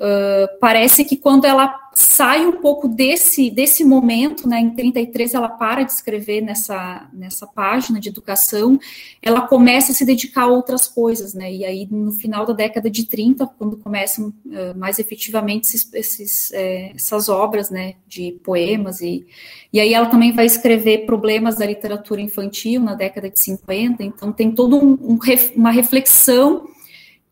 Uh, 0.00 0.46
parece 0.60 1.04
que 1.04 1.16
quando 1.16 1.44
ela 1.44 1.74
sai 1.92 2.46
um 2.46 2.60
pouco 2.60 2.86
desse, 2.86 3.50
desse 3.50 3.84
momento, 3.84 4.48
né, 4.48 4.60
em 4.60 4.70
33 4.70 5.34
ela 5.34 5.48
para 5.48 5.82
de 5.82 5.90
escrever 5.90 6.40
nessa, 6.40 7.08
nessa 7.12 7.44
página 7.44 7.98
de 7.98 8.08
educação, 8.08 8.78
ela 9.20 9.40
começa 9.40 9.90
a 9.90 9.94
se 9.96 10.04
dedicar 10.04 10.42
a 10.42 10.46
outras 10.46 10.86
coisas, 10.86 11.34
né, 11.34 11.52
e 11.52 11.64
aí 11.64 11.88
no 11.90 12.12
final 12.12 12.46
da 12.46 12.52
década 12.52 12.88
de 12.88 13.06
30, 13.06 13.44
quando 13.58 13.76
começam 13.76 14.28
uh, 14.28 14.78
mais 14.78 15.00
efetivamente 15.00 15.64
esses, 15.64 15.92
esses, 15.92 16.52
é, 16.52 16.92
essas 16.94 17.28
obras, 17.28 17.68
né, 17.68 17.94
de 18.06 18.38
poemas, 18.44 19.00
e, 19.00 19.26
e 19.72 19.80
aí 19.80 19.92
ela 19.92 20.06
também 20.06 20.30
vai 20.30 20.46
escrever 20.46 21.06
problemas 21.06 21.56
da 21.56 21.66
literatura 21.66 22.20
infantil 22.20 22.80
na 22.80 22.94
década 22.94 23.28
de 23.28 23.40
50, 23.40 24.04
então 24.04 24.32
tem 24.32 24.52
toda 24.52 24.76
um, 24.76 24.92
um, 24.92 25.18
uma 25.56 25.72
reflexão 25.72 26.68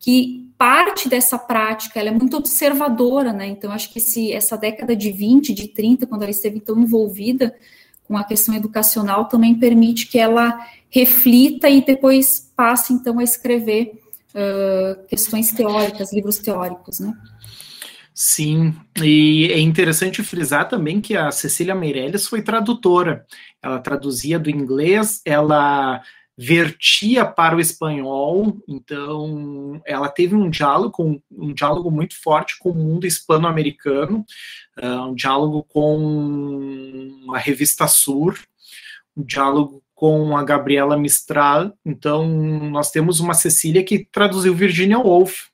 que 0.01 0.46
parte 0.59 1.09
dessa 1.09 1.39
prática, 1.39 2.01
ela 2.01 2.09
é 2.09 2.13
muito 2.13 2.37
observadora, 2.37 3.33
né? 3.33 3.47
Então, 3.47 3.71
acho 3.71 3.93
que 3.93 3.99
esse, 3.99 4.33
essa 4.33 4.57
década 4.57 4.97
de 4.97 5.11
20, 5.11 5.53
de 5.53 5.69
30, 5.69 6.07
quando 6.07 6.23
ela 6.23 6.31
esteve 6.31 6.61
tão 6.61 6.79
envolvida 6.79 7.55
com 8.05 8.17
a 8.17 8.25
questão 8.25 8.55
educacional, 8.55 9.27
também 9.27 9.55
permite 9.55 10.07
que 10.07 10.19
ela 10.19 10.59
reflita 10.89 11.69
e 11.69 11.85
depois 11.85 12.53
passe, 12.57 12.93
então, 12.93 13.19
a 13.19 13.25
escrever 13.25 14.01
uh, 14.35 15.07
questões 15.09 15.51
teóricas, 15.53 16.13
livros 16.13 16.39
teóricos, 16.39 17.01
né? 17.01 17.13
Sim, 18.15 18.75
e 19.03 19.51
é 19.53 19.61
interessante 19.61 20.23
frisar 20.23 20.67
também 20.71 21.03
que 21.03 21.15
a 21.15 21.31
Cecília 21.31 21.75
Meirelles 21.75 22.27
foi 22.27 22.41
tradutora. 22.41 23.27
Ela 23.63 23.79
traduzia 23.79 24.39
do 24.39 24.49
inglês, 24.49 25.21
ela 25.23 26.01
vertia 26.37 27.25
para 27.25 27.57
o 27.57 27.61
espanhol, 27.61 28.59
então 28.69 29.81
ela 29.87 30.09
teve 30.09 30.35
um 30.35 30.51
diálogo, 30.51 31.23
um 31.31 31.55
diálogo 31.55 31.91
muito 31.91 32.21
forte 32.21 32.59
com 32.59 32.71
o 32.71 32.75
mundo 32.75 33.07
hispano-americano, 33.07 34.25
uh, 34.79 35.09
um 35.09 35.15
diálogo 35.15 35.63
com 35.65 37.31
a 37.33 37.39
revista 37.39 37.89
Sur, 37.89 38.39
um 39.17 39.25
diálogo 39.25 39.83
com 39.95 40.37
a 40.37 40.45
Gabriela 40.45 40.99
Mistral, 40.99 41.73
então 41.83 42.29
nós 42.29 42.91
temos 42.91 43.19
uma 43.19 43.33
Cecília 43.33 43.83
que 43.83 44.05
traduziu 44.05 44.55
Virginia 44.55 44.99
Woolf 44.99 45.47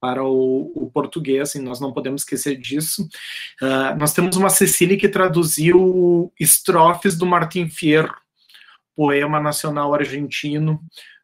para 0.00 0.22
o, 0.22 0.70
o 0.76 0.90
português, 0.90 1.54
e 1.54 1.58
nós 1.58 1.80
não 1.80 1.90
podemos 1.90 2.20
esquecer 2.20 2.56
disso. 2.60 3.08
Uh, 3.60 3.98
nós 3.98 4.12
temos 4.12 4.36
uma 4.36 4.50
Cecília 4.50 4.98
que 4.98 5.08
traduziu 5.08 6.30
estrofes 6.38 7.16
do 7.16 7.24
Martin 7.24 7.68
Fierro, 7.68 8.14
poema 8.96 9.40
nacional 9.40 9.94
argentino 9.94 10.80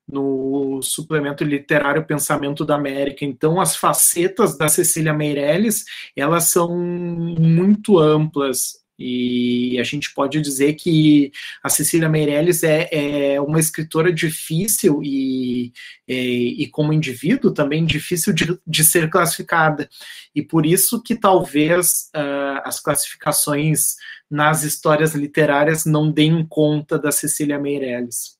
no 0.06 0.80
suplemento 0.82 1.44
literário 1.44 2.04
Pensamento 2.04 2.64
da 2.64 2.74
América. 2.74 3.24
Então, 3.24 3.60
as 3.60 3.76
facetas 3.76 4.58
da 4.58 4.68
Cecília 4.68 5.14
Meirelles, 5.14 5.84
elas 6.16 6.44
são 6.44 6.76
muito 6.76 7.98
amplas. 7.98 8.80
E 9.02 9.80
a 9.80 9.82
gente 9.82 10.12
pode 10.12 10.38
dizer 10.42 10.74
que 10.74 11.32
a 11.62 11.70
Cecília 11.70 12.06
Meirelles 12.06 12.62
é, 12.62 13.34
é 13.34 13.40
uma 13.40 13.58
escritora 13.58 14.12
difícil 14.12 15.00
e, 15.02 15.72
e, 16.06 16.64
e, 16.64 16.66
como 16.68 16.92
indivíduo 16.92 17.50
também 17.50 17.86
difícil 17.86 18.34
de, 18.34 18.58
de, 18.66 18.84
ser 18.84 19.08
classificada. 19.08 19.88
E 20.34 20.42
por 20.42 20.66
isso 20.66 21.02
que 21.02 21.16
talvez 21.16 22.10
uh, 22.14 22.60
as 22.62 22.78
classificações 22.78 23.96
nas 24.30 24.64
histórias 24.64 25.14
literárias 25.14 25.86
não 25.86 26.12
deem 26.12 26.44
conta 26.46 26.98
da 26.98 27.10
Cecília 27.10 27.58
Meirelles. 27.58 28.38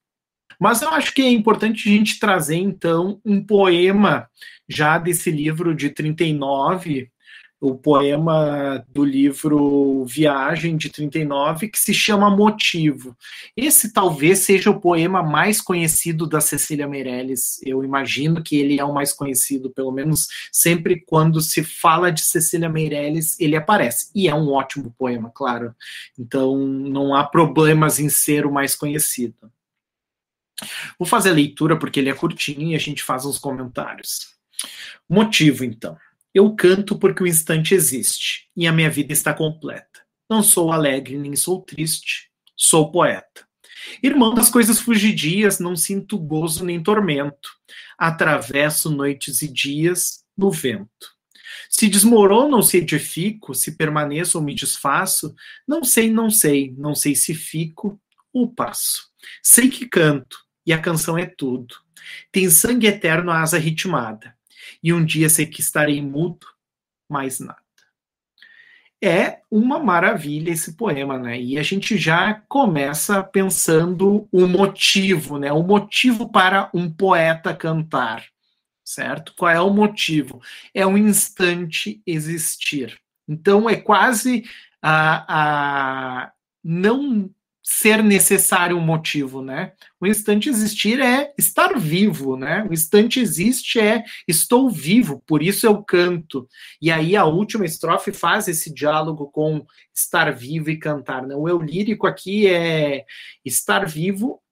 Mas 0.61 0.83
eu 0.83 0.90
acho 0.90 1.14
que 1.14 1.23
é 1.23 1.31
importante 1.31 1.88
a 1.88 1.92
gente 1.92 2.20
trazer, 2.20 2.57
então, 2.57 3.18
um 3.25 3.42
poema 3.42 4.29
já 4.68 4.99
desse 4.99 5.31
livro 5.31 5.75
de 5.75 5.88
39, 5.88 7.11
o 7.61 7.75
poema 7.75 8.83
do 8.88 9.05
livro 9.05 10.05
Viagem 10.07 10.79
de 10.79 10.88
39, 10.88 11.68
que 11.68 11.79
se 11.79 11.92
chama 11.92 12.35
Motivo. 12.35 13.14
Esse 13.55 13.92
talvez 13.92 14.38
seja 14.38 14.70
o 14.70 14.81
poema 14.81 15.23
mais 15.23 15.61
conhecido 15.61 16.27
da 16.27 16.40
Cecília 16.40 16.88
Meirelles. 16.88 17.61
Eu 17.62 17.85
imagino 17.85 18.42
que 18.42 18.57
ele 18.57 18.81
é 18.81 18.85
o 18.85 18.94
mais 18.94 19.12
conhecido, 19.12 19.70
pelo 19.70 19.92
menos 19.92 20.29
sempre 20.51 21.05
quando 21.05 21.40
se 21.42 21.62
fala 21.62 22.11
de 22.11 22.23
Cecília 22.23 22.68
Meirelles, 22.68 23.38
ele 23.38 23.57
aparece. 23.57 24.11
E 24.14 24.27
é 24.27 24.35
um 24.35 24.51
ótimo 24.51 24.94
poema, 24.99 25.31
claro. 25.35 25.75
Então 26.18 26.57
não 26.57 27.14
há 27.14 27.25
problemas 27.25 28.01
em 28.01 28.09
ser 28.09 28.46
o 28.46 28.53
mais 28.53 28.75
conhecido. 28.75 29.53
Vou 30.99 31.07
fazer 31.07 31.31
a 31.31 31.35
leitura 31.35 31.79
porque 31.79 32.01
ele 32.01 32.11
é 32.11 32.14
curtinho 32.14 32.70
e 32.70 32.75
a 32.75 32.79
gente 32.79 33.03
faz 33.03 33.27
uns 33.27 33.38
comentários. 33.38 34.35
Motivo, 35.09 35.64
então. 35.64 35.96
Eu 36.35 36.55
canto 36.55 36.99
porque 36.99 37.23
o 37.23 37.27
instante 37.27 37.75
existe 37.75 38.49
e 38.57 38.66
a 38.66 38.73
minha 38.73 38.90
vida 38.90 39.12
está 39.12 39.35
completa. 39.35 40.01
Não 40.29 40.43
sou 40.43 40.71
alegre 40.71 41.19
nem 41.19 41.35
sou 41.35 41.61
triste, 41.61 42.31
sou 42.57 42.90
poeta. 42.93 43.49
Irmão 44.03 44.35
das 44.35 44.49
coisas 44.49 44.79
fugidias, 44.79 45.59
não 45.59 45.75
sinto 45.75 46.19
gozo 46.19 46.64
nem 46.64 46.83
tormento. 46.83 47.51
Atravesso 47.99 48.90
noites 48.90 49.43
e 49.43 49.53
dias 49.53 50.21
no 50.37 50.51
vento. 50.51 50.88
Se 51.69 51.88
desmorono 51.88 52.57
ou 52.57 52.62
se 52.62 52.79
edifico, 52.79 53.55
se 53.55 53.77
permaneço 53.77 54.38
ou 54.38 54.45
me 54.45 54.55
desfaço, 54.55 55.35
não 55.66 55.83
sei, 55.83 56.11
não 56.11 56.31
sei, 56.31 56.75
não 56.77 56.95
sei 56.95 57.14
se 57.14 57.35
fico 57.35 58.01
ou 58.33 58.53
passo. 58.53 59.09
Sei 59.43 59.69
que 59.69 59.87
canto, 59.87 60.38
e 60.64 60.73
a 60.73 60.79
canção 60.79 61.19
é 61.19 61.27
tudo. 61.27 61.75
Tem 62.31 62.49
sangue 62.49 62.87
eterno 62.87 63.31
a 63.31 63.40
asa 63.40 63.59
ritmada, 63.59 64.35
e 64.83 64.92
um 64.92 65.05
dia 65.05 65.29
sei 65.29 65.46
que 65.46 65.61
estarei 65.61 66.01
mudo, 66.03 66.46
mais 67.09 67.40
nada. 67.40 67.59
É 69.03 69.40
uma 69.51 69.79
maravilha 69.79 70.51
esse 70.51 70.75
poema, 70.75 71.18
né? 71.18 71.40
E 71.40 71.59
a 71.59 71.62
gente 71.62 71.96
já 71.96 72.42
começa 72.49 73.23
pensando 73.23 74.29
o 74.31 74.46
motivo, 74.46 75.38
né? 75.38 75.51
O 75.53 75.62
motivo 75.62 76.31
para 76.31 76.68
um 76.75 76.90
poeta 76.90 77.55
cantar 77.55 78.27
certo? 78.90 79.33
Qual 79.37 79.51
é 79.51 79.61
o 79.61 79.70
motivo? 79.70 80.42
É 80.75 80.87
um 80.87 80.99
instante 80.99 82.03
existir. 82.07 82.99
Então 83.29 83.70
é 83.70 83.77
quase 83.77 84.44
a, 84.83 86.25
a 86.25 86.33
não 86.62 87.31
ser 87.73 88.03
necessário 88.03 88.77
um 88.77 88.81
motivo, 88.81 89.41
né? 89.41 89.73
O 90.01 90.07
instante 90.07 90.49
existir 90.49 90.99
é 91.01 91.33
estar 91.39 91.79
vivo, 91.79 92.37
né? 92.37 92.67
O 92.69 92.73
instante 92.73 93.21
existe 93.21 93.79
é 93.79 94.03
estou 94.27 94.69
vivo, 94.69 95.23
por 95.25 95.41
isso 95.41 95.67
eu 95.67 95.81
canto. 95.85 96.49
E 96.83 96.91
aí 96.91 97.15
a 97.15 97.25
última 97.25 97.65
estrofe 97.65 98.13
faz 98.13 98.49
esse 98.49 98.75
diálogo 98.75 99.31
com 99.31 99.65
estar 99.95 100.33
vivo 100.33 100.69
e 100.69 100.77
cantar, 100.77 101.25
né? 101.25 101.37
O 101.37 101.49
eu 101.49 101.63
lírico 101.63 102.09
aqui 102.09 102.49
é 102.49 103.05
estar 103.45 103.87
vivo 103.87 104.43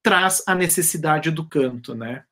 traz 0.00 0.40
a 0.46 0.54
necessidade 0.54 1.32
do 1.32 1.48
canto, 1.48 1.96
né? 1.96 2.22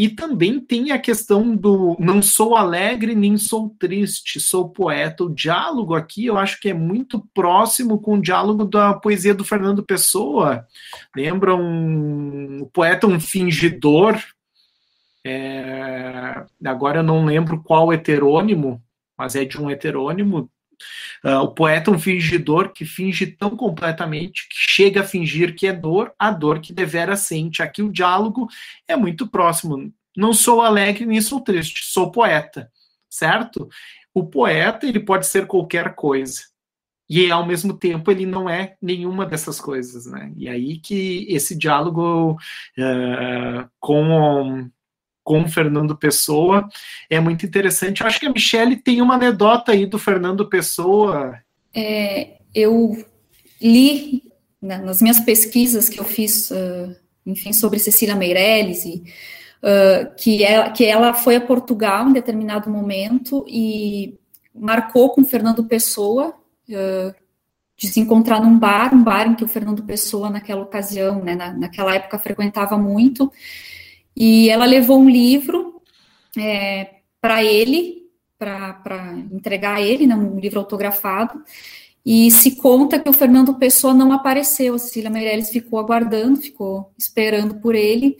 E 0.00 0.08
também 0.08 0.58
tem 0.58 0.92
a 0.92 0.98
questão 0.98 1.54
do 1.54 1.94
não 2.00 2.22
sou 2.22 2.56
alegre 2.56 3.14
nem 3.14 3.36
sou 3.36 3.76
triste, 3.78 4.40
sou 4.40 4.70
poeta. 4.70 5.24
O 5.24 5.34
diálogo 5.34 5.94
aqui 5.94 6.24
eu 6.24 6.38
acho 6.38 6.58
que 6.58 6.70
é 6.70 6.72
muito 6.72 7.20
próximo 7.34 8.00
com 8.00 8.14
o 8.14 8.22
diálogo 8.22 8.64
da 8.64 8.94
poesia 8.94 9.34
do 9.34 9.44
Fernando 9.44 9.84
Pessoa. 9.84 10.66
Lembra 11.14 11.54
um 11.54 12.62
o 12.62 12.66
poeta 12.68 13.06
um 13.06 13.20
fingidor? 13.20 14.18
É, 15.22 16.46
agora 16.64 17.00
eu 17.00 17.04
não 17.04 17.26
lembro 17.26 17.62
qual 17.62 17.92
heterônimo, 17.92 18.82
mas 19.18 19.36
é 19.36 19.44
de 19.44 19.60
um 19.60 19.70
heterônimo. 19.70 20.50
Uh, 21.24 21.38
o 21.42 21.48
poeta 21.54 21.90
é 21.90 21.94
um 21.94 21.98
fingidor 21.98 22.72
que 22.72 22.84
finge 22.84 23.26
tão 23.26 23.56
completamente 23.56 24.48
que 24.48 24.56
chega 24.56 25.00
a 25.00 25.04
fingir 25.04 25.54
que 25.54 25.66
é 25.66 25.72
dor, 25.72 26.12
a 26.18 26.30
dor 26.30 26.60
que 26.60 26.72
devera 26.72 27.16
sente. 27.16 27.62
Aqui 27.62 27.82
o 27.82 27.92
diálogo 27.92 28.48
é 28.86 28.96
muito 28.96 29.26
próximo. 29.26 29.92
Não 30.16 30.32
sou 30.32 30.60
alegre 30.60 31.06
nem 31.06 31.20
sou 31.20 31.40
triste, 31.40 31.84
sou 31.84 32.10
poeta, 32.10 32.70
certo? 33.08 33.68
O 34.12 34.26
poeta 34.26 34.86
ele 34.86 35.00
pode 35.00 35.26
ser 35.26 35.46
qualquer 35.46 35.94
coisa 35.94 36.42
e 37.08 37.28
ao 37.28 37.44
mesmo 37.44 37.76
tempo 37.76 38.08
ele 38.10 38.24
não 38.24 38.48
é 38.48 38.76
nenhuma 38.80 39.26
dessas 39.26 39.60
coisas, 39.60 40.06
né? 40.06 40.32
E 40.36 40.48
aí 40.48 40.78
que 40.78 41.26
esse 41.28 41.56
diálogo 41.56 42.32
uh, 42.32 43.68
com 43.80 44.70
com 45.30 45.46
Fernando 45.46 45.96
Pessoa 45.96 46.68
é 47.08 47.20
muito 47.20 47.46
interessante. 47.46 48.00
Eu 48.00 48.08
acho 48.08 48.18
que 48.18 48.26
a 48.26 48.32
Michelle 48.32 48.74
tem 48.74 49.00
uma 49.00 49.14
anedota 49.14 49.70
aí 49.70 49.86
do 49.86 49.96
Fernando 49.96 50.48
Pessoa. 50.48 51.38
É, 51.72 52.38
eu 52.52 53.06
li 53.62 54.24
né, 54.60 54.78
nas 54.78 55.00
minhas 55.00 55.20
pesquisas 55.20 55.88
que 55.88 56.00
eu 56.00 56.04
fiz, 56.04 56.50
uh, 56.50 56.96
enfim, 57.24 57.52
sobre 57.52 57.78
Cecília 57.78 58.16
Meirelles 58.16 58.84
e 58.84 59.04
uh, 59.62 60.12
que, 60.16 60.42
é, 60.42 60.68
que 60.70 60.84
ela 60.84 61.14
foi 61.14 61.36
a 61.36 61.40
Portugal 61.40 62.08
em 62.08 62.12
determinado 62.12 62.68
momento 62.68 63.46
e 63.48 64.18
marcou 64.52 65.10
com 65.10 65.24
Fernando 65.24 65.62
Pessoa 65.62 66.34
uh, 66.70 67.14
de 67.76 67.86
se 67.86 68.00
encontrar 68.00 68.42
num 68.42 68.58
bar, 68.58 68.92
um 68.92 69.04
bar 69.04 69.28
em 69.28 69.36
que 69.36 69.44
o 69.44 69.48
Fernando 69.48 69.84
Pessoa, 69.84 70.28
naquela 70.28 70.62
ocasião, 70.62 71.22
né, 71.22 71.36
na, 71.36 71.52
naquela 71.52 71.94
época, 71.94 72.18
frequentava 72.18 72.76
muito, 72.76 73.30
e 74.16 74.48
ela 74.48 74.64
levou 74.64 74.98
um 74.98 75.08
livro 75.08 75.80
é, 76.38 77.00
para 77.20 77.44
ele, 77.44 78.06
para 78.38 79.14
entregar 79.32 79.76
a 79.76 79.80
ele, 79.80 80.06
né, 80.06 80.14
um 80.14 80.38
livro 80.38 80.58
autografado, 80.60 81.42
e 82.04 82.30
se 82.30 82.56
conta 82.56 82.98
que 82.98 83.08
o 83.08 83.12
Fernando 83.12 83.54
Pessoa 83.54 83.92
não 83.92 84.12
apareceu, 84.12 84.74
a 84.74 84.78
Cecília 84.78 85.10
Meirelles 85.10 85.50
ficou 85.50 85.78
aguardando, 85.78 86.40
ficou 86.40 86.92
esperando 86.98 87.56
por 87.56 87.74
ele, 87.74 88.16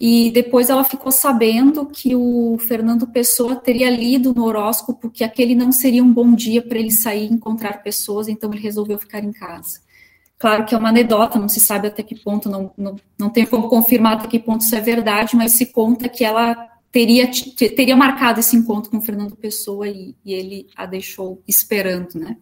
e 0.00 0.30
depois 0.30 0.70
ela 0.70 0.82
ficou 0.82 1.12
sabendo 1.12 1.84
que 1.84 2.16
o 2.16 2.56
Fernando 2.58 3.06
Pessoa 3.06 3.54
teria 3.54 3.90
lido 3.90 4.32
no 4.32 4.44
horóscopo 4.44 5.10
que 5.10 5.22
aquele 5.22 5.54
não 5.54 5.70
seria 5.70 6.02
um 6.02 6.10
bom 6.10 6.34
dia 6.34 6.62
para 6.62 6.78
ele 6.78 6.90
sair 6.90 7.28
e 7.28 7.34
encontrar 7.34 7.82
pessoas, 7.82 8.26
então 8.26 8.50
ele 8.50 8.62
resolveu 8.62 8.98
ficar 8.98 9.22
em 9.22 9.32
casa. 9.32 9.80
Claro 10.40 10.64
que 10.64 10.74
é 10.74 10.78
uma 10.78 10.88
anedota, 10.88 11.38
não 11.38 11.50
se 11.50 11.60
sabe 11.60 11.88
até 11.88 12.02
que 12.02 12.18
ponto, 12.18 12.48
não, 12.48 12.72
não, 12.74 12.96
não 13.18 13.28
tem 13.28 13.44
como 13.44 13.68
confirmar 13.68 14.14
até 14.14 14.26
que 14.26 14.38
ponto 14.38 14.62
isso 14.62 14.74
é 14.74 14.80
verdade, 14.80 15.36
mas 15.36 15.52
se 15.52 15.66
conta 15.66 16.08
que 16.08 16.24
ela 16.24 16.56
teria, 16.90 17.30
teria 17.76 17.94
marcado 17.94 18.40
esse 18.40 18.56
encontro 18.56 18.90
com 18.90 19.02
Fernando 19.02 19.36
Pessoa 19.36 19.86
e, 19.86 20.16
e 20.24 20.32
ele 20.32 20.66
a 20.74 20.86
deixou 20.86 21.42
esperando, 21.46 22.14
né? 22.14 22.38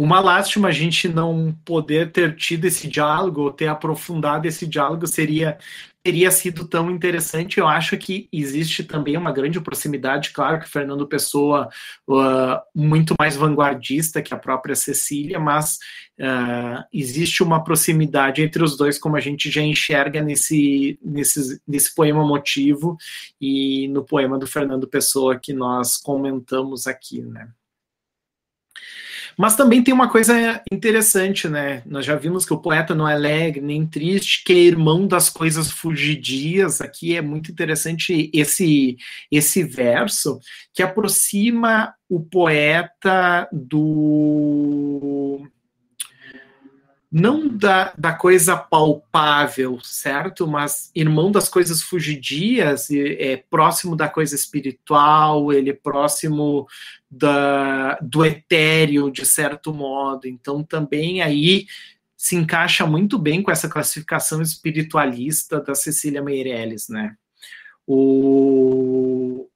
Uma 0.00 0.18
lástima 0.18 0.68
a 0.68 0.72
gente 0.72 1.08
não 1.08 1.54
poder 1.62 2.10
ter 2.10 2.34
tido 2.34 2.64
esse 2.64 2.88
diálogo, 2.88 3.42
ou 3.42 3.52
ter 3.52 3.66
aprofundado 3.66 4.48
esse 4.48 4.66
diálogo, 4.66 5.06
seria 5.06 5.58
teria 6.02 6.30
sido 6.30 6.66
tão 6.66 6.90
interessante. 6.90 7.58
Eu 7.58 7.68
acho 7.68 7.98
que 7.98 8.26
existe 8.32 8.82
também 8.82 9.14
uma 9.18 9.30
grande 9.30 9.60
proximidade, 9.60 10.30
claro 10.30 10.58
que 10.58 10.70
Fernando 10.70 11.06
Pessoa 11.06 11.68
uh, 12.08 12.58
muito 12.74 13.14
mais 13.18 13.36
vanguardista 13.36 14.22
que 14.22 14.32
a 14.32 14.38
própria 14.38 14.74
Cecília, 14.74 15.38
mas 15.38 15.78
uh, 16.18 16.82
existe 16.90 17.42
uma 17.42 17.62
proximidade 17.62 18.40
entre 18.40 18.64
os 18.64 18.78
dois, 18.78 18.98
como 18.98 19.16
a 19.16 19.20
gente 19.20 19.50
já 19.50 19.60
enxerga 19.60 20.22
nesse, 20.22 20.98
nesse, 21.04 21.60
nesse 21.68 21.94
poema 21.94 22.26
motivo 22.26 22.96
e 23.38 23.86
no 23.88 24.02
poema 24.02 24.38
do 24.38 24.46
Fernando 24.46 24.88
Pessoa 24.88 25.38
que 25.38 25.52
nós 25.52 25.98
comentamos 25.98 26.86
aqui, 26.86 27.20
né? 27.20 27.50
Mas 29.36 29.56
também 29.56 29.82
tem 29.82 29.92
uma 29.92 30.08
coisa 30.08 30.62
interessante, 30.72 31.48
né? 31.48 31.82
Nós 31.86 32.04
já 32.04 32.16
vimos 32.16 32.44
que 32.44 32.52
o 32.52 32.58
poeta 32.58 32.94
não 32.94 33.08
é 33.08 33.14
alegre 33.14 33.60
nem 33.60 33.86
triste, 33.86 34.44
que 34.44 34.52
é 34.52 34.56
irmão 34.56 35.06
das 35.06 35.28
coisas 35.28 35.70
fugidias. 35.70 36.80
Aqui 36.80 37.16
é 37.16 37.22
muito 37.22 37.50
interessante 37.50 38.30
esse 38.32 38.96
esse 39.30 39.62
verso 39.62 40.40
que 40.72 40.82
aproxima 40.82 41.94
o 42.08 42.20
poeta 42.20 43.48
do 43.52 45.40
não 47.10 47.48
da, 47.48 47.92
da 47.98 48.12
coisa 48.12 48.56
palpável, 48.56 49.80
certo? 49.82 50.46
Mas 50.46 50.92
irmão 50.94 51.32
das 51.32 51.48
coisas 51.48 51.82
fugidias, 51.82 52.88
é 52.90 53.36
próximo 53.50 53.96
da 53.96 54.08
coisa 54.08 54.36
espiritual, 54.36 55.52
ele 55.52 55.70
é 55.70 55.74
próximo 55.74 56.68
da, 57.10 57.98
do 58.00 58.24
etéreo, 58.24 59.10
de 59.10 59.26
certo 59.26 59.74
modo. 59.74 60.28
Então, 60.28 60.62
também 60.62 61.20
aí 61.20 61.66
se 62.16 62.36
encaixa 62.36 62.86
muito 62.86 63.18
bem 63.18 63.42
com 63.42 63.50
essa 63.50 63.68
classificação 63.68 64.40
espiritualista 64.40 65.60
da 65.60 65.74
Cecília 65.74 66.22
Meirelles, 66.22 66.88
né? 66.88 67.16
O, 67.86 69.48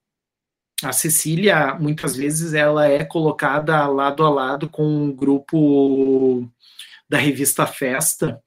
a 0.83 0.93
Cecília, 0.93 1.75
muitas 1.75 2.17
vezes, 2.17 2.53
ela 2.53 2.89
é 2.89 3.05
colocada 3.05 3.87
lado 3.87 4.25
a 4.25 4.31
lado 4.31 4.69
com 4.69 4.85
um 4.85 5.13
grupo 5.13 6.51
da 7.09 7.19
revista 7.19 7.67
Festa, 7.67 8.41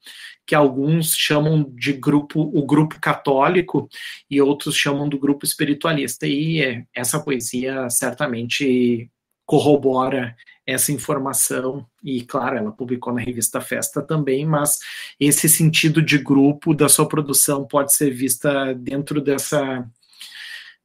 que 0.46 0.56
alguns 0.56 1.15
chamam 1.15 1.63
de 1.76 1.93
grupo 1.93 2.39
o 2.41 2.65
grupo 2.65 3.00
católico 3.00 3.89
e 4.30 4.41
outros 4.41 4.76
chamam 4.76 5.08
do 5.10 5.20
grupo 5.20 5.46
espiritualista. 5.46 6.26
E 6.26 6.86
essa 6.93 7.20
poesia 7.20 7.89
certamente 7.89 9.10
corrobora 9.46 10.36
essa 10.65 10.91
informação 10.91 11.88
e 12.04 12.24
claro, 12.24 12.58
ela 12.58 12.72
publicou 12.72 13.13
na 13.13 13.22
revista 13.22 13.62
Festa 13.62 14.02
também, 14.02 14.46
mas 14.46 14.80
esse 15.17 15.48
sentido 15.48 16.02
de 16.02 16.17
grupo 16.17 16.74
da 16.74 16.89
sua 16.89 17.08
produção 17.08 17.65
pode 17.65 17.93
ser 17.93 18.12
vista 18.12 18.74
dentro 18.74 19.22
dessa 19.22 19.89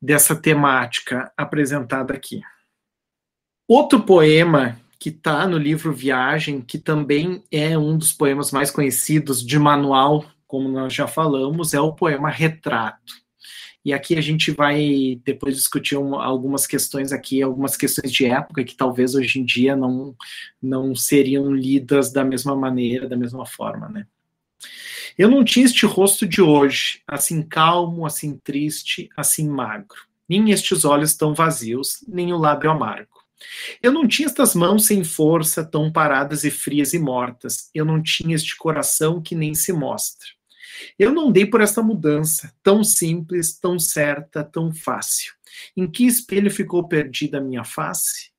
dessa 0.01 0.34
temática 0.34 1.32
apresentada 1.36 2.12
aqui. 2.12 2.40
Outro 3.68 4.03
poema 4.03 4.80
que 5.03 5.09
está 5.09 5.48
no 5.48 5.59
livro 5.59 5.92
Viagem, 5.92 6.61
que 6.61 6.78
também 6.78 7.42
é 7.50 7.76
um 7.76 7.98
dos 7.98 8.12
poemas 8.12 8.53
mais 8.53 8.70
conhecidos 8.70 9.44
de 9.44 9.59
manual, 9.59 10.24
como 10.46 10.68
nós 10.68 10.94
já 10.94 11.09
falamos, 11.09 11.74
é 11.74 11.80
o 11.80 11.92
poema 11.92 12.30
Retrato. 12.30 13.12
E 13.84 13.92
aqui 13.92 14.14
a 14.16 14.20
gente 14.20 14.53
vai 14.53 15.20
depois 15.24 15.57
discutir 15.57 15.96
um, 15.96 16.14
algumas 16.14 16.68
questões 16.68 17.11
aqui, 17.11 17.42
algumas 17.42 17.76
questões 17.76 18.12
de 18.12 18.26
época 18.26 18.62
que 18.62 18.76
talvez 18.76 19.16
hoje 19.16 19.40
em 19.40 19.44
dia 19.44 19.74
não, 19.74 20.14
não 20.62 20.94
seriam 20.94 21.53
lidas 21.53 22.12
da 22.12 22.24
mesma 22.24 22.55
maneira, 22.55 23.09
da 23.09 23.16
mesma 23.16 23.44
forma, 23.44 23.88
né? 23.88 24.07
Eu 25.18 25.28
não 25.28 25.44
tinha 25.44 25.64
este 25.64 25.84
rosto 25.84 26.24
de 26.24 26.40
hoje, 26.40 27.03
assim 27.09 27.42
calmo, 27.42 28.07
assim 28.07 28.36
triste, 28.36 29.11
assim 29.16 29.48
magro. 29.48 29.98
nem 30.28 30.53
estes 30.53 30.84
olhos 30.84 31.16
tão 31.16 31.34
vazios, 31.34 32.05
nem 32.07 32.32
o 32.32 32.38
lábio 32.38 32.70
amargo. 32.70 33.22
Eu 33.82 33.93
não 33.93 34.07
tinha 34.07 34.26
estas 34.26 34.55
mãos 34.55 34.86
sem 34.86 35.05
força, 35.05 35.64
tão 35.64 35.90
paradas 35.90 36.45
e 36.45 36.51
frias 36.51 36.93
e 36.93 36.99
mortas. 36.99 37.70
Eu 37.74 37.84
não 37.84 38.03
tinha 38.03 38.34
este 38.34 38.57
coração 38.57 39.20
que 39.20 39.34
nem 39.34 39.55
se 39.55 39.72
mostra. 39.72 40.26
Eu 40.99 41.12
não 41.12 41.30
dei 41.30 41.47
por 41.47 41.61
esta 41.61 41.82
mudança, 41.82 42.53
tão 42.62 42.82
simples, 42.82 43.59
tão 43.59 43.78
certa, 43.78 44.43
tão 44.43 44.72
fácil. 44.72 45.32
Em 45.76 45.90
que 45.90 46.07
espelho 46.07 46.51
ficou 46.51 46.88
perdida 46.88 47.38
a 47.38 47.40
minha 47.40 47.64
face? 47.64 48.32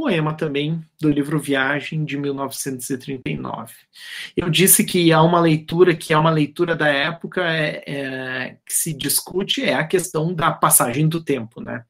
Poema 0.00 0.32
também 0.32 0.82
do 0.98 1.10
livro 1.10 1.38
Viagem 1.38 2.06
de 2.06 2.16
1939. 2.16 3.74
Eu 4.34 4.48
disse 4.48 4.82
que 4.82 5.12
há 5.12 5.22
uma 5.22 5.38
leitura 5.38 5.94
que 5.94 6.14
é 6.14 6.16
uma 6.16 6.30
leitura 6.30 6.74
da 6.74 6.88
época 6.88 7.42
é, 7.42 7.84
é, 7.86 8.56
que 8.64 8.72
se 8.72 8.94
discute 8.94 9.62
é 9.62 9.74
a 9.74 9.86
questão 9.86 10.32
da 10.32 10.50
passagem 10.50 11.06
do 11.06 11.22
tempo, 11.22 11.60
né? 11.60 11.84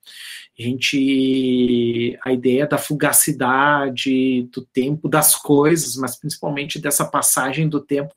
A 0.59 0.63
gente 0.63 2.19
a 2.25 2.33
ideia 2.33 2.67
da 2.67 2.79
fugacidade 2.79 4.43
do 4.53 4.67
tempo 4.67 5.09
das 5.09 5.37
coisas, 5.37 5.95
mas 5.95 6.19
principalmente 6.19 6.81
dessa 6.81 7.05
passagem 7.05 7.69
do 7.69 7.79
tempo, 7.79 8.13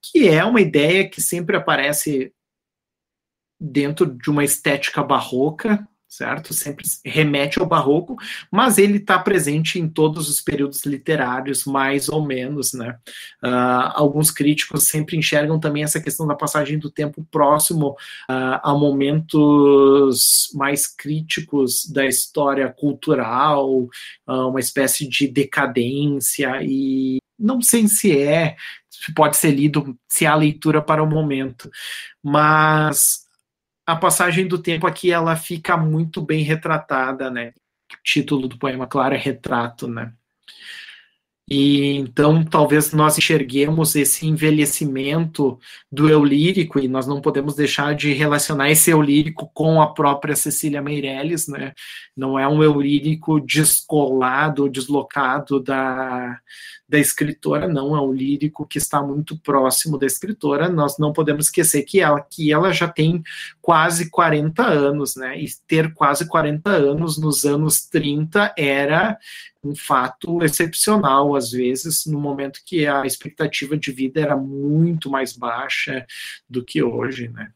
que 0.00 0.26
é 0.26 0.42
uma 0.42 0.62
ideia 0.62 1.06
que 1.06 1.20
sempre 1.20 1.54
aparece 1.54 2.32
dentro 3.60 4.06
de 4.06 4.30
uma 4.30 4.42
estética 4.42 5.02
barroca, 5.02 5.86
certo? 6.16 6.54
Sempre 6.54 6.84
remete 7.04 7.58
ao 7.58 7.66
barroco, 7.66 8.16
mas 8.50 8.78
ele 8.78 8.98
está 8.98 9.18
presente 9.18 9.78
em 9.78 9.88
todos 9.88 10.28
os 10.28 10.40
períodos 10.40 10.84
literários, 10.84 11.64
mais 11.64 12.08
ou 12.08 12.24
menos, 12.24 12.72
né? 12.72 12.96
Uh, 13.42 13.90
alguns 13.94 14.30
críticos 14.30 14.84
sempre 14.84 15.16
enxergam 15.16 15.58
também 15.58 15.82
essa 15.82 16.00
questão 16.00 16.26
da 16.26 16.34
passagem 16.34 16.78
do 16.78 16.90
tempo 16.90 17.26
próximo 17.30 17.90
uh, 18.30 18.60
a 18.62 18.74
momentos 18.74 20.50
mais 20.54 20.86
críticos 20.86 21.86
da 21.86 22.06
história 22.06 22.68
cultural, 22.68 23.70
uh, 24.26 24.48
uma 24.48 24.60
espécie 24.60 25.08
de 25.08 25.28
decadência 25.28 26.60
e 26.62 27.18
não 27.38 27.60
sei 27.60 27.88
se 27.88 28.16
é, 28.16 28.56
se 28.88 29.12
pode 29.12 29.36
ser 29.36 29.50
lido, 29.50 29.98
se 30.08 30.24
há 30.24 30.34
leitura 30.34 30.80
para 30.80 31.02
o 31.02 31.06
momento, 31.06 31.68
mas 32.22 33.23
a 33.86 33.96
passagem 33.96 34.46
do 34.46 34.58
tempo 34.58 34.86
aqui 34.86 35.10
ela 35.10 35.36
fica 35.36 35.76
muito 35.76 36.22
bem 36.22 36.42
retratada, 36.42 37.30
né? 37.30 37.52
O 37.92 37.96
título 38.02 38.48
do 38.48 38.58
poema, 38.58 38.86
claro, 38.86 39.14
é 39.14 39.18
Retrato, 39.18 39.86
né? 39.86 40.12
E 41.48 41.96
então 41.98 42.42
talvez 42.42 42.92
nós 42.92 43.18
enxerguemos 43.18 43.94
esse 43.94 44.26
envelhecimento 44.26 45.58
do 45.92 46.08
eu 46.08 46.24
lírico 46.24 46.78
e 46.78 46.88
nós 46.88 47.06
não 47.06 47.20
podemos 47.20 47.54
deixar 47.54 47.94
de 47.94 48.14
relacionar 48.14 48.70
esse 48.70 48.90
eu 48.90 49.02
lírico 49.02 49.50
com 49.52 49.82
a 49.82 49.92
própria 49.92 50.34
Cecília 50.34 50.80
Meirelles, 50.80 51.46
né? 51.46 51.74
Não 52.16 52.38
é 52.38 52.48
um 52.48 52.62
eu 52.62 52.80
lírico 52.80 53.40
descolado, 53.40 54.70
deslocado 54.70 55.60
da, 55.60 56.40
da 56.88 56.98
escritora, 56.98 57.66
não, 57.66 57.96
é 57.96 58.00
um 58.00 58.12
lírico 58.12 58.66
que 58.66 58.78
está 58.78 59.02
muito 59.02 59.38
próximo 59.38 59.98
da 59.98 60.06
escritora. 60.06 60.68
Nós 60.68 60.98
não 60.98 61.12
podemos 61.12 61.46
esquecer 61.46 61.82
que 61.82 62.00
ela, 62.00 62.20
que 62.20 62.52
ela 62.52 62.72
já 62.72 62.86
tem 62.86 63.22
quase 63.60 64.10
40 64.10 64.62
anos, 64.62 65.16
né? 65.16 65.40
E 65.40 65.46
ter 65.66 65.94
quase 65.94 66.28
40 66.28 66.70
anos 66.70 67.18
nos 67.18 67.44
anos 67.44 67.86
30 67.86 68.54
era 68.56 69.18
um 69.64 69.74
fato 69.74 70.42
excepcional, 70.42 71.34
às 71.34 71.50
vezes, 71.50 72.04
no 72.04 72.20
momento 72.20 72.60
que 72.64 72.86
a 72.86 73.06
expectativa 73.06 73.76
de 73.76 73.90
vida 73.90 74.20
era 74.20 74.36
muito 74.36 75.10
mais 75.10 75.32
baixa 75.32 76.06
do 76.48 76.62
que 76.62 76.82
hoje, 76.82 77.28
né? 77.28 77.50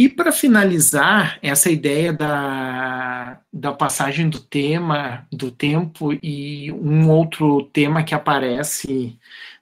E 0.00 0.08
para 0.08 0.32
finalizar 0.32 1.38
essa 1.42 1.70
ideia 1.70 2.10
da, 2.10 3.38
da 3.52 3.70
passagem 3.70 4.30
do 4.30 4.40
tema, 4.40 5.28
do 5.30 5.50
tempo, 5.50 6.14
e 6.22 6.72
um 6.72 7.10
outro 7.10 7.64
tema 7.64 8.02
que 8.02 8.14
aparece 8.14 9.18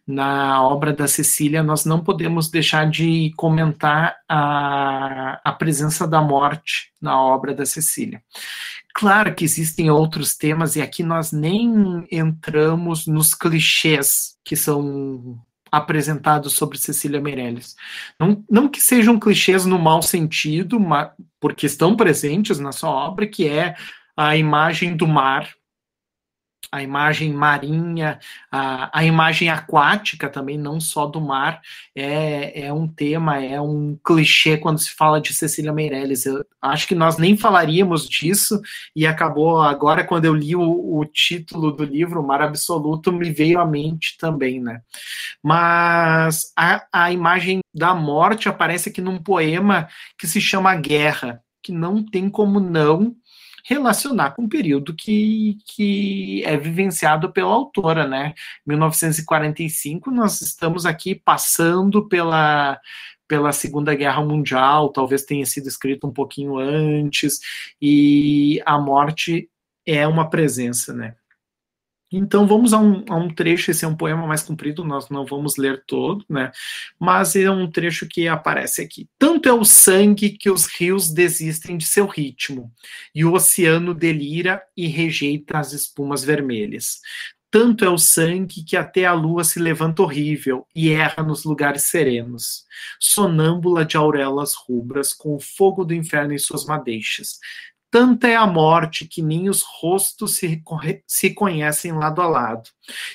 na 0.07 0.63
obra 0.63 0.93
da 0.93 1.09
Cecília, 1.09 1.61
nós 1.61 1.85
não 1.85 2.05
podemos 2.05 2.49
deixar 2.49 2.89
de 2.89 3.33
comentar 3.37 4.15
a, 4.29 5.41
a 5.45 5.53
presença 5.55 6.07
da 6.07 6.23
morte 6.23 6.93
na 7.03 7.21
obra 7.21 7.53
da 7.53 7.67
Cecília. 7.67 8.23
Claro 8.95 9.35
que 9.35 9.45
existem 9.45 9.91
outros 9.91 10.37
temas, 10.37 10.77
e 10.77 10.81
aqui 10.81 11.03
nós 11.03 11.33
nem 11.33 12.07
entramos 12.13 13.09
nos 13.09 13.35
clichês 13.35 14.37
que 14.45 14.55
são 14.55 15.37
apresentados 15.71 16.55
sobre 16.55 16.79
Cecília 16.79 17.21
Meirelles. 17.21 17.77
Não, 18.19 18.45
não 18.51 18.69
que 18.69 18.81
sejam 18.81 19.19
clichês 19.19 19.65
no 19.67 19.79
mau 19.79 20.03
sentido, 20.03 20.79
porque 21.41 21.67
estão 21.67 21.97
presentes 21.97 22.59
na 22.59 22.73
sua 22.73 22.91
obra, 22.91 23.27
que 23.27 23.49
é 23.49 23.75
a 24.17 24.37
imagem 24.37 24.97
do 24.97 25.07
mar 25.07 25.58
a 26.71 26.83
imagem 26.83 27.33
marinha, 27.33 28.21
a, 28.51 28.99
a 28.99 29.05
imagem 29.05 29.49
aquática 29.49 30.29
também, 30.29 30.59
não 30.59 30.81
só 30.81 31.07
do 31.07 31.21
mar, 31.21 31.63
é, 31.95 32.67
é 32.67 32.73
um 32.73 32.87
tema, 32.87 33.43
é 33.43 33.61
um 33.61 33.99
clichê 34.05 34.57
quando 34.59 34.79
se 34.79 34.91
fala 34.91 35.21
de 35.21 35.33
Cecília 35.33 35.73
Meirelles. 35.73 36.27
Eu 36.27 36.45
acho 36.61 36.87
que 36.87 36.95
nós 36.95 37.17
nem 37.17 37.37
falaríamos 37.37 38.09
disso 38.09 38.61
e 38.95 39.07
acabou 39.07 39.63
agora, 39.63 40.05
quando 40.05 40.27
eu 40.27 40.35
li 40.35 40.55
o, 40.55 40.99
o 40.99 41.05
título 41.07 41.73
do 41.73 41.85
livro, 41.85 42.23
Mar 42.23 42.43
Absoluto, 42.43 43.13
me 43.13 43.31
veio 43.31 43.61
à 43.61 43.67
mente 43.67 44.17
também, 44.19 44.61
né? 44.61 44.83
Mas 45.43 46.53
a, 46.57 46.87
a 46.93 47.13
imagem 47.13 47.61
da 47.75 47.95
morte 47.95 48.49
aparece 48.49 48.91
aqui 48.91 49.01
num 49.01 49.19
poema 49.23 49.89
que 50.19 50.27
se 50.27 50.41
chama 50.41 50.75
Guerra, 50.75 51.43
que 51.63 51.73
não 51.73 52.05
tem 52.05 52.29
como 52.29 52.61
não 52.61 53.17
relacionar 53.65 54.31
com 54.33 54.45
o 54.45 54.49
período 54.49 54.95
que, 54.95 55.59
que 55.65 56.43
é 56.45 56.57
vivenciado 56.57 57.33
pela 57.33 57.53
autora, 57.53 58.07
né? 58.07 58.35
1945, 58.67 60.11
nós 60.11 60.41
estamos 60.41 60.87
aqui 60.87 61.15
passando 61.15 62.09
pela, 62.09 62.81
pela 63.27 63.53
Segunda 63.53 63.95
Guerra 63.95 64.25
Mundial, 64.25 64.91
talvez 64.91 65.25
tenha 65.25 65.45
sido 65.47 65.69
escrito 65.69 66.07
um 66.07 66.13
pouquinho 66.13 66.59
antes, 66.59 67.41
e 67.81 68.63
a 68.65 68.79
morte 68.79 69.49
é 69.87 70.07
uma 70.07 70.29
presença, 70.29 70.93
né? 70.93 71.15
Então 72.11 72.47
vamos 72.47 72.73
a 72.73 72.79
um, 72.79 73.05
a 73.09 73.17
um, 73.17 73.29
trecho, 73.29 73.71
esse 73.71 73.85
é 73.85 73.89
um 73.89 73.97
poema 73.97 74.27
mais 74.27 74.43
comprido, 74.43 74.83
nós 74.83 75.11
não 75.11 75.27
vamos 75.27 75.57
ler 75.57 75.85
todo, 75.87 76.25
né? 76.29 76.51
Mas 76.99 77.37
é 77.37 77.51
um 77.51 77.71
trecho 77.71 78.09
que 78.09 78.27
aparece 78.27 78.81
aqui. 78.81 79.09
Tanto 79.19 79.49
é 79.49 79.53
o 79.53 79.65
sangue 79.65 80.31
que 80.31 80.51
os 80.51 80.67
rios 80.67 81.11
desistem 81.11 81.77
de 81.77 81.85
seu 81.85 82.07
ritmo, 82.07 82.73
e 83.15 83.25
o 83.25 83.35
oceano 83.35 83.93
delira 83.93 84.63
e 84.77 84.87
rejeita 84.87 85.59
as 85.59 85.73
espumas 85.73 86.25
vermelhas. 86.25 87.01
Tanto 87.51 87.83
é 87.83 87.89
o 87.89 87.97
sangue 87.97 88.63
que 88.63 88.77
até 88.77 89.07
a 89.07 89.15
lua 89.15 89.43
se 89.43 89.59
levanta 89.59 90.03
horrível 90.03 90.67
e 90.75 90.91
erra 90.91 91.23
nos 91.23 91.45
lugares 91.45 91.85
serenos, 91.85 92.65
sonâmbula 93.01 93.87
de 93.87 93.97
aurelas 93.97 94.53
rubras, 94.55 95.15
com 95.15 95.35
o 95.35 95.41
fogo 95.41 95.83
do 95.83 95.95
inferno 95.95 96.35
em 96.35 96.39
suas 96.39 96.67
madeixas, 96.67 97.39
Tanta 97.91 98.29
é 98.29 98.37
a 98.37 98.47
morte 98.47 99.07
que 99.07 99.23
nem 99.23 99.49
os 99.49 99.63
rostos 99.63 100.37
se, 100.37 100.63
se 101.07 101.31
conhecem 101.35 101.93
lado 101.93 102.21
a 102.21 102.29
lado, 102.29 102.69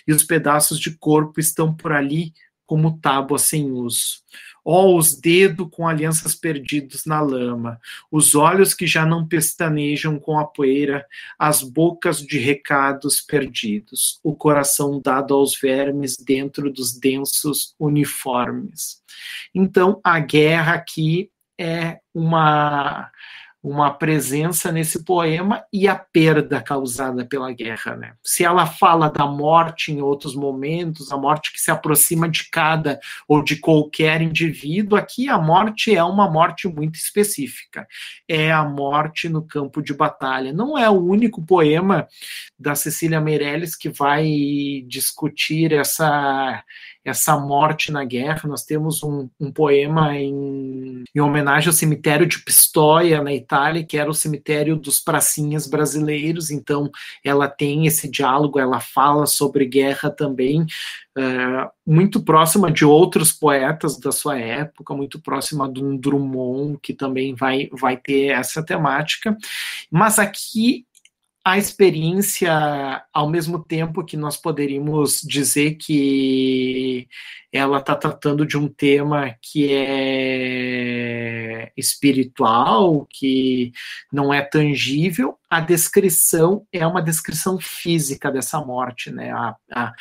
e 0.07 0.11
os 0.11 0.23
pedaços 0.23 0.79
de 0.79 0.97
corpo 0.97 1.39
estão 1.39 1.73
por 1.73 1.91
ali 1.91 2.33
como 2.65 2.97
tábuas 2.99 3.43
sem 3.43 3.71
uso. 3.71 4.23
Ó, 4.65 4.85
oh, 4.85 4.97
os 4.97 5.13
dedos 5.13 5.67
com 5.69 5.87
alianças 5.87 6.33
perdidos 6.33 7.05
na 7.05 7.19
lama, 7.19 7.79
os 8.09 8.33
olhos 8.33 8.73
que 8.73 8.87
já 8.87 9.05
não 9.05 9.27
pestanejam 9.27 10.17
com 10.17 10.39
a 10.39 10.45
poeira, 10.45 11.05
as 11.37 11.61
bocas 11.61 12.19
de 12.19 12.39
recados 12.39 13.19
perdidos, 13.19 14.19
o 14.23 14.33
coração 14.33 15.01
dado 15.01 15.33
aos 15.33 15.59
vermes 15.59 16.15
dentro 16.15 16.71
dos 16.71 16.97
densos 16.97 17.75
uniformes. 17.77 19.01
Então, 19.53 19.99
a 20.01 20.17
guerra 20.19 20.75
aqui 20.75 21.29
é 21.59 21.99
uma 22.13 23.11
uma 23.63 23.93
presença 23.93 24.73
nesse 24.73 25.05
poema 25.05 25.63
e 25.71 25.87
a 25.87 25.95
perda 25.95 26.61
causada 26.61 27.23
pela 27.23 27.49
guerra. 27.53 27.95
Né? 27.95 28.13
Se 28.21 28.43
ela 28.43 28.65
fala 28.65 29.09
da 29.09 29.25
morte 29.25 29.89
em 29.89 30.01
outros 30.01 30.35
momentos, 30.35 31.13
a 31.13 31.17
morte 31.17 31.53
que 31.53 31.61
se 31.61 31.71
aproxima 31.71 32.27
de 32.27 32.49
cada 32.49 32.99
ou 33.25 33.41
de 33.41 33.55
qualquer 33.55 34.21
indivíduo, 34.21 34.97
aqui 34.97 35.29
a 35.29 35.37
morte 35.37 35.95
é 35.95 36.03
uma 36.03 36.29
morte 36.29 36.67
muito 36.67 36.95
específica. 36.95 37.87
É 38.27 38.51
a 38.51 38.65
morte 38.65 39.29
no 39.29 39.41
campo 39.41 39.81
de 39.81 39.93
batalha. 39.93 40.51
Não 40.51 40.77
é 40.77 40.89
o 40.89 41.01
único 41.01 41.41
poema 41.41 42.05
da 42.59 42.75
Cecília 42.75 43.21
Meirelles 43.21 43.77
que 43.77 43.87
vai 43.87 44.83
discutir 44.87 45.71
essa 45.71 46.61
essa 47.03 47.37
morte 47.37 47.91
na 47.91 48.03
guerra. 48.03 48.47
Nós 48.47 48.63
temos 48.63 49.03
um, 49.03 49.29
um 49.39 49.51
poema 49.51 50.17
em 50.17 51.03
em 51.15 51.19
homenagem 51.19 51.67
ao 51.67 51.73
cemitério 51.73 52.25
de 52.25 52.39
Pistoia, 52.39 53.21
na 53.21 53.33
Itália, 53.33 53.83
que 53.83 53.97
era 53.97 54.09
o 54.09 54.15
cemitério 54.15 54.75
dos 54.75 54.99
pracinhas 54.99 55.67
brasileiros. 55.67 56.49
Então, 56.49 56.89
ela 57.23 57.47
tem 57.47 57.85
esse 57.85 58.09
diálogo, 58.09 58.59
ela 58.59 58.79
fala 58.79 59.25
sobre 59.25 59.65
guerra 59.65 60.09
também, 60.09 60.65
é, 61.15 61.69
muito 61.85 62.23
próxima 62.23 62.71
de 62.71 62.83
outros 62.83 63.31
poetas 63.31 63.99
da 63.99 64.11
sua 64.11 64.39
época, 64.39 64.95
muito 64.95 65.19
próxima 65.19 65.69
do 65.69 65.97
Drummond, 65.97 66.79
que 66.81 66.93
também 66.93 67.35
vai, 67.35 67.69
vai 67.71 67.97
ter 67.97 68.29
essa 68.29 68.63
temática. 68.63 69.37
Mas 69.91 70.17
aqui 70.17 70.85
a 71.45 71.57
experiência, 71.57 73.03
ao 73.11 73.29
mesmo 73.29 73.61
tempo 73.61 74.03
que 74.05 74.15
nós 74.15 74.37
poderíamos 74.37 75.21
dizer 75.21 75.75
que 75.75 77.07
ela 77.51 77.79
está 77.79 77.95
tratando 77.95 78.45
de 78.45 78.57
um 78.57 78.69
tema 78.69 79.35
que 79.41 79.71
é 79.73 81.71
espiritual, 81.75 83.05
que 83.09 83.73
não 84.11 84.33
é 84.33 84.41
tangível, 84.41 85.37
a 85.49 85.59
descrição 85.59 86.65
é 86.71 86.87
uma 86.87 87.01
descrição 87.01 87.59
física 87.59 88.31
dessa 88.31 88.59
morte, 88.61 89.11
né? 89.11 89.31
A, 89.31 89.55
a 89.71 89.93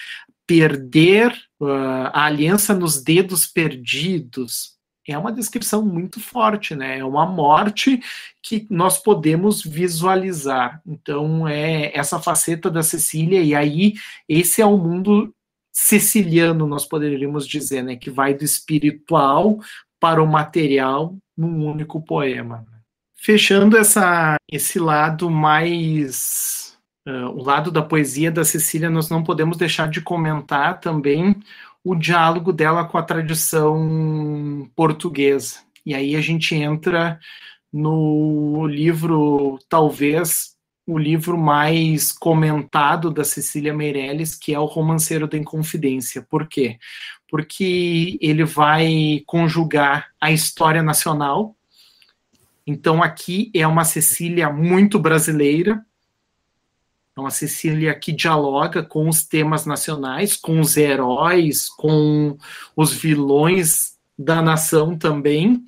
perder 0.47 1.32
uh, 1.61 2.09
a 2.12 2.24
aliança 2.24 2.72
nos 2.72 3.03
dedos 3.03 3.47
perdidos, 3.47 4.76
é 5.09 5.18
uma 5.18 5.32
descrição 5.32 5.84
muito 5.84 6.20
forte, 6.20 6.76
né? 6.76 6.98
É 6.98 7.05
uma 7.05 7.26
morte 7.26 8.00
que 8.42 8.66
nós 8.70 8.98
podemos 8.98 9.62
visualizar. 9.62 10.80
Então, 10.86 11.48
é 11.48 11.90
essa 11.96 12.20
faceta 12.20 12.70
da 12.70 12.82
Cecília, 12.82 13.42
e 13.42 13.55
aí 13.55 13.94
esse 14.28 14.62
é 14.62 14.66
o 14.66 14.78
mundo 14.78 15.34
siciliano, 15.72 16.66
nós 16.66 16.84
poderíamos 16.84 17.48
dizer, 17.48 17.82
né? 17.82 17.96
Que 17.96 18.11
vai 18.11 18.34
do 18.34 18.44
espiritual 18.44 19.59
para 19.98 20.22
o 20.22 20.26
material 20.26 21.16
num 21.36 21.66
único 21.66 22.00
poema. 22.00 22.64
Fechando 23.16 23.76
essa, 23.76 24.36
esse 24.50 24.78
lado 24.78 25.30
mais. 25.30 26.78
Uh, 27.07 27.26
o 27.30 27.42
lado 27.42 27.72
da 27.72 27.82
poesia 27.82 28.30
da 28.30 28.44
Cecília, 28.44 28.88
nós 28.88 29.09
não 29.09 29.24
podemos 29.24 29.57
deixar 29.57 29.88
de 29.88 30.00
comentar 30.00 30.78
também 30.78 31.34
o 31.85 31.95
diálogo 31.95 32.53
dela 32.53 32.85
com 32.85 32.97
a 32.99 33.03
tradição 33.03 34.70
portuguesa. 34.76 35.61
E 35.85 35.95
aí 35.95 36.14
a 36.14 36.20
gente 36.20 36.55
entra 36.55 37.18
no 37.72 38.66
livro, 38.66 39.59
talvez 39.68 40.53
o 40.87 40.99
livro 40.99 41.39
mais 41.39 42.12
comentado 42.12 43.11
da 43.11 43.24
Cecília 43.24 43.72
Meirelles, 43.72 44.35
que 44.35 44.53
é 44.53 44.59
o 44.59 44.64
Romanceiro 44.64 45.28
da 45.28 45.39
Inconfidência. 45.39 46.22
Por 46.22 46.47
quê? 46.47 46.78
Porque 47.28 48.18
ele 48.20 48.45
vai 48.45 49.22
conjugar 49.26 50.09
a 50.20 50.30
história 50.30 50.83
nacional. 50.83 51.57
Então 52.66 53.03
aqui 53.03 53.51
é 53.55 53.66
uma 53.66 53.85
Cecília 53.85 54.51
muito 54.51 54.99
brasileira, 54.99 55.85
então, 57.12 57.26
a 57.26 57.30
Cecília 57.30 57.94
que 57.94 58.10
dialoga 58.10 58.82
com 58.82 59.06
os 59.06 59.22
temas 59.22 59.66
nacionais, 59.66 60.34
com 60.34 60.58
os 60.60 60.78
heróis, 60.78 61.68
com 61.68 62.38
os 62.74 62.92
vilões 62.92 63.98
da 64.18 64.40
nação 64.40 64.96
também, 64.96 65.62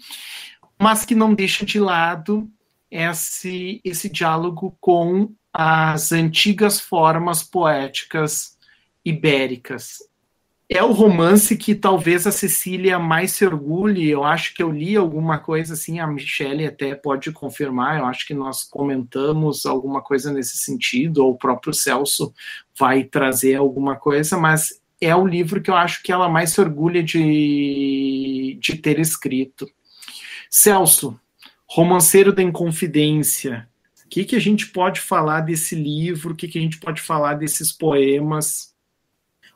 mas 0.80 1.04
que 1.04 1.14
não 1.14 1.34
deixa 1.34 1.64
de 1.64 1.78
lado 1.78 2.50
esse, 2.90 3.80
esse 3.84 4.08
diálogo 4.08 4.76
com 4.80 5.32
as 5.52 6.12
antigas 6.12 6.80
formas 6.80 7.42
poéticas 7.42 8.56
ibéricas 9.04 9.98
é 10.68 10.82
o 10.82 10.92
romance 10.92 11.56
que 11.56 11.74
talvez 11.74 12.26
a 12.26 12.32
Cecília 12.32 12.98
mais 12.98 13.32
se 13.32 13.44
orgulhe. 13.44 14.08
Eu 14.08 14.24
acho 14.24 14.54
que 14.54 14.62
eu 14.62 14.70
li 14.70 14.96
alguma 14.96 15.38
coisa 15.38 15.74
assim, 15.74 16.00
a 16.00 16.06
Michelle 16.06 16.66
até 16.66 16.94
pode 16.94 17.30
confirmar. 17.32 17.98
Eu 17.98 18.06
acho 18.06 18.26
que 18.26 18.34
nós 18.34 18.64
comentamos 18.64 19.66
alguma 19.66 20.02
coisa 20.02 20.32
nesse 20.32 20.58
sentido, 20.58 21.18
ou 21.18 21.32
o 21.32 21.38
próprio 21.38 21.74
Celso 21.74 22.32
vai 22.78 23.04
trazer 23.04 23.56
alguma 23.56 23.96
coisa, 23.96 24.38
mas 24.38 24.80
é 25.00 25.14
o 25.14 25.26
livro 25.26 25.60
que 25.60 25.70
eu 25.70 25.76
acho 25.76 26.02
que 26.02 26.10
ela 26.10 26.28
mais 26.28 26.50
se 26.50 26.60
orgulha 26.60 27.02
de, 27.02 28.58
de 28.60 28.76
ter 28.76 28.98
escrito. 28.98 29.68
Celso, 30.50 31.18
Romanceiro 31.66 32.32
da 32.32 32.42
Inconfidência. 32.42 33.68
O 34.04 34.08
que, 34.08 34.24
que 34.24 34.36
a 34.36 34.40
gente 34.40 34.68
pode 34.68 35.00
falar 35.00 35.40
desse 35.40 35.74
livro? 35.74 36.32
O 36.32 36.36
que, 36.36 36.48
que 36.48 36.58
a 36.58 36.62
gente 36.62 36.78
pode 36.78 37.02
falar 37.02 37.34
desses 37.34 37.70
poemas? 37.70 38.73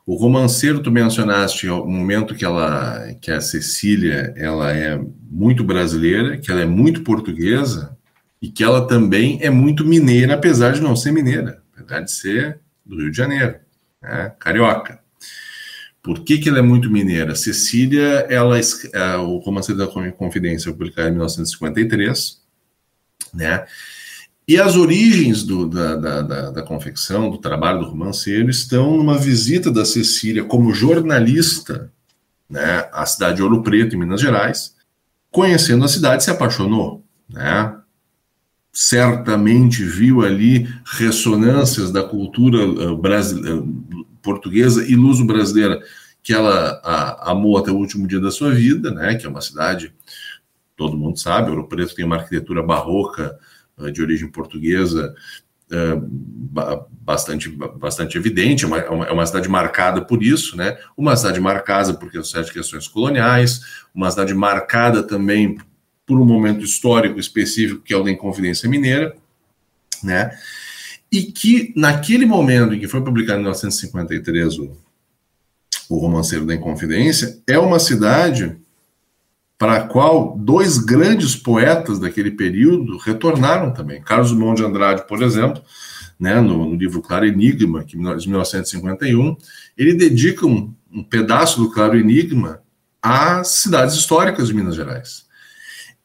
O 0.09 0.15
romanceiro, 0.15 0.81
tu 0.81 0.89
mencionaste 0.89 1.69
o 1.69 1.85
momento 1.85 2.33
que 2.33 2.43
ela, 2.43 3.13
que 3.21 3.29
a 3.29 3.39
Cecília, 3.39 4.33
ela 4.35 4.75
é 4.75 4.99
muito 5.29 5.63
brasileira, 5.63 6.35
que 6.35 6.49
ela 6.49 6.61
é 6.61 6.65
muito 6.65 7.03
portuguesa 7.03 7.95
e 8.41 8.49
que 8.49 8.63
ela 8.63 8.87
também 8.87 9.37
é 9.39 9.51
muito 9.51 9.85
mineira, 9.85 10.33
apesar 10.33 10.71
de 10.71 10.81
não 10.81 10.95
ser 10.95 11.11
mineira, 11.11 11.61
apesar 11.77 11.99
de 11.99 12.11
ser 12.11 12.59
do 12.83 12.97
Rio 12.97 13.11
de 13.11 13.17
Janeiro, 13.17 13.57
né? 14.01 14.33
carioca. 14.39 14.99
Por 16.01 16.23
que, 16.23 16.39
que 16.39 16.49
ela 16.49 16.57
é 16.57 16.63
muito 16.63 16.89
mineira? 16.89 17.35
Cecília, 17.35 18.25
ela, 18.31 18.57
é, 18.57 19.15
o 19.17 19.37
Romanceiro 19.37 19.77
da 19.77 20.11
Confidência, 20.13 20.71
publicado 20.71 21.09
em 21.09 21.11
1953, 21.11 22.41
né? 23.31 23.63
E 24.49 24.59
as 24.59 24.75
origens 24.75 25.43
do, 25.43 25.67
da, 25.67 25.95
da, 25.95 26.21
da, 26.23 26.49
da, 26.49 26.63
confecção, 26.63 27.29
do 27.29 27.37
trabalho 27.37 27.81
do 27.81 27.89
romanceiro, 27.89 28.49
estão 28.49 28.97
numa 28.97 29.15
visita 29.15 29.69
da 29.69 29.85
Cecília 29.85 30.43
como 30.43 30.73
jornalista 30.73 31.93
né, 32.49 32.89
à 32.91 33.05
cidade 33.05 33.35
de 33.35 33.43
Ouro 33.43 33.61
Preto, 33.61 33.95
em 33.95 33.99
Minas 33.99 34.19
Gerais. 34.19 34.75
Conhecendo 35.29 35.85
a 35.85 35.87
cidade, 35.87 36.23
se 36.23 36.31
apaixonou. 36.31 37.05
Né? 37.29 37.77
Certamente 38.73 39.83
viu 39.83 40.23
ali 40.23 40.67
ressonâncias 40.83 41.91
da 41.91 42.01
cultura 42.01 42.65
uh, 42.65 43.93
portuguesa 44.19 44.83
e 44.83 44.95
luso-brasileira 44.95 45.79
que 46.23 46.33
ela 46.33 46.81
a, 46.83 47.33
amou 47.33 47.55
até 47.55 47.69
o 47.69 47.77
último 47.77 48.07
dia 48.07 48.19
da 48.19 48.31
sua 48.31 48.49
vida, 48.49 48.89
né, 48.89 49.13
que 49.13 49.27
é 49.27 49.29
uma 49.29 49.41
cidade, 49.41 49.93
todo 50.75 50.97
mundo 50.97 51.19
sabe, 51.19 51.51
Ouro 51.51 51.67
Preto 51.67 51.93
tem 51.93 52.03
uma 52.03 52.15
arquitetura 52.15 52.63
barroca 52.63 53.37
de 53.91 54.01
origem 54.01 54.27
portuguesa 54.27 55.15
eh, 55.71 56.01
bastante, 56.99 57.47
bastante 57.49 58.17
evidente, 58.17 58.65
é 58.65 58.67
uma, 58.67 58.77
é 58.79 59.11
uma 59.11 59.25
cidade 59.25 59.47
marcada 59.47 60.01
por 60.01 60.23
isso, 60.23 60.57
né? 60.57 60.77
Uma 60.97 61.15
cidade 61.15 61.39
marcada 61.39 61.93
por 61.93 62.09
questões 62.11 62.87
coloniais, 62.87 63.61
uma 63.93 64.09
cidade 64.09 64.33
marcada 64.33 65.03
também 65.03 65.59
por 66.07 66.19
um 66.19 66.25
momento 66.25 66.65
histórico 66.65 67.19
específico 67.19 67.83
que 67.83 67.93
é 67.93 67.97
o 67.97 68.03
da 68.03 68.09
Inconfidência 68.09 68.67
Mineira, 68.67 69.15
né? 70.03 70.31
E 71.11 71.23
que 71.23 71.71
naquele 71.75 72.25
momento 72.25 72.73
em 72.73 72.79
que 72.79 72.87
foi 72.87 73.03
publicado 73.03 73.37
em 73.37 73.43
1953 73.43 74.57
o, 74.57 74.75
o 75.87 75.97
Romanceiro 75.97 76.47
da 76.47 76.55
Inconfidência, 76.55 77.41
é 77.47 77.59
uma 77.59 77.77
cidade 77.77 78.57
para 79.59 79.75
a 79.75 79.81
qual 79.81 80.37
dois 80.39 80.77
grandes 80.77 81.35
poetas 81.35 81.99
daquele 81.99 82.31
período 82.31 82.97
retornaram 82.97 83.73
também. 83.73 84.01
Carlos 84.01 84.31
Drummond 84.31 84.61
de 84.61 84.65
Andrade, 84.65 85.05
por 85.05 85.21
exemplo, 85.21 85.61
né, 86.17 86.39
no, 86.39 86.65
no, 86.65 86.75
livro 86.75 87.01
Claro 87.01 87.25
Enigma, 87.25 87.83
que, 87.83 87.97
de 87.97 88.27
1951, 88.29 89.35
ele 89.77 89.93
dedica 89.93 90.47
um, 90.47 90.73
um 90.89 91.03
pedaço 91.03 91.59
do 91.59 91.69
Claro 91.71 91.99
Enigma 91.99 92.61
às 93.01 93.49
cidades 93.49 93.95
históricas 93.95 94.47
de 94.47 94.53
Minas 94.53 94.75
Gerais. 94.75 95.25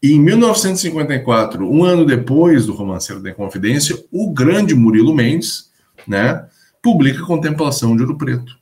E 0.03 0.13
em 0.13 0.21
1954, 0.21 1.65
um 1.65 1.85
ano 1.85 2.05
depois 2.05 2.67
do 2.67 2.75
Romanceiro 2.75 3.23
da 3.23 3.33
Confidência, 3.33 3.97
o 4.11 4.33
grande 4.33 4.75
Murilo 4.75 5.15
Mendes, 5.15 5.71
né, 6.09 6.45
publica 6.83 7.25
Contemplação 7.25 7.97
de 7.97 8.03
Ouro 8.03 8.19
Preto, 8.19 8.59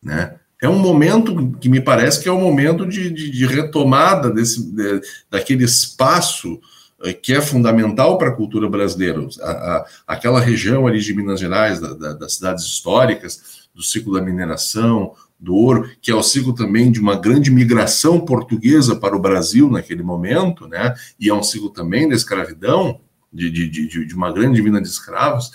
né? 0.00 0.36
É 0.60 0.68
um 0.68 0.78
momento 0.78 1.52
que 1.60 1.68
me 1.68 1.80
parece 1.80 2.22
que 2.22 2.28
é 2.28 2.32
um 2.32 2.40
momento 2.40 2.86
de, 2.86 3.10
de, 3.10 3.30
de 3.30 3.46
retomada 3.46 4.30
desse, 4.30 4.62
de, 4.72 5.00
daquele 5.30 5.64
espaço 5.64 6.58
eh, 7.04 7.12
que 7.12 7.34
é 7.34 7.40
fundamental 7.40 8.16
para 8.16 8.28
a 8.28 8.34
cultura 8.34 8.68
brasileira. 8.68 9.26
A, 9.42 9.50
a, 9.50 9.86
aquela 10.06 10.40
região 10.40 10.86
ali 10.86 11.00
de 11.00 11.14
Minas 11.14 11.40
Gerais, 11.40 11.78
da, 11.78 11.92
da, 11.92 12.12
das 12.14 12.34
cidades 12.34 12.64
históricas, 12.64 13.68
do 13.74 13.82
ciclo 13.82 14.14
da 14.14 14.22
mineração, 14.22 15.12
do 15.38 15.54
ouro, 15.54 15.90
que 16.00 16.10
é 16.10 16.14
o 16.14 16.22
ciclo 16.22 16.54
também 16.54 16.90
de 16.90 16.98
uma 16.98 17.14
grande 17.14 17.50
migração 17.50 18.20
portuguesa 18.20 18.96
para 18.96 19.14
o 19.14 19.20
Brasil 19.20 19.70
naquele 19.70 20.02
momento, 20.02 20.66
né? 20.66 20.94
e 21.20 21.28
é 21.28 21.34
um 21.34 21.42
ciclo 21.42 21.68
também 21.68 22.08
da 22.08 22.14
escravidão, 22.14 23.00
de, 23.30 23.50
de, 23.50 23.68
de, 23.68 24.06
de 24.06 24.14
uma 24.14 24.32
grande 24.32 24.62
mina 24.62 24.80
de 24.80 24.88
escravos 24.88 25.50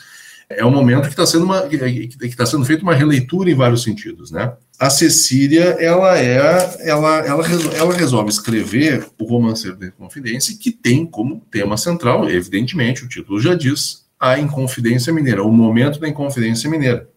é 0.57 0.65
um 0.65 0.71
momento 0.71 1.03
que 1.03 1.09
está 1.09 1.25
sendo 1.25 1.45
uma 1.45 1.61
que 1.67 1.75
está 2.23 2.45
sendo 2.45 2.65
feita 2.65 2.83
uma 2.83 2.93
releitura 2.93 3.49
em 3.49 3.55
vários 3.55 3.83
sentidos, 3.83 4.31
né? 4.31 4.53
A 4.79 4.89
Cecília 4.89 5.77
ela 5.79 6.17
é 6.17 6.77
ela 6.83 7.17
ela, 7.19 7.45
ela 7.75 7.93
resolve 7.93 8.29
escrever 8.29 9.07
o 9.19 9.25
romanceiro 9.25 9.77
da 9.77 9.87
Inconfidência 9.87 10.57
que 10.57 10.71
tem 10.71 11.05
como 11.05 11.45
tema 11.51 11.77
central, 11.77 12.29
evidentemente, 12.29 13.03
o 13.03 13.07
título 13.07 13.39
já 13.39 13.55
diz, 13.55 14.05
a 14.19 14.37
Inconfidência 14.37 15.11
Mineira, 15.11 15.43
o 15.43 15.51
momento 15.51 15.99
da 15.99 16.07
Inconfidência 16.07 16.69
Mineira. 16.69 17.09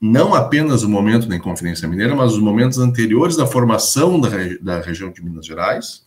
Não 0.00 0.34
apenas 0.34 0.82
o 0.82 0.88
momento 0.88 1.26
da 1.26 1.36
Inconfidência 1.36 1.86
Mineira, 1.86 2.14
mas 2.14 2.32
os 2.32 2.38
momentos 2.38 2.78
anteriores 2.78 3.36
da 3.36 3.46
formação 3.46 4.18
da, 4.18 4.28
da 4.60 4.80
região 4.80 5.10
de 5.10 5.22
Minas 5.22 5.44
Gerais, 5.44 6.02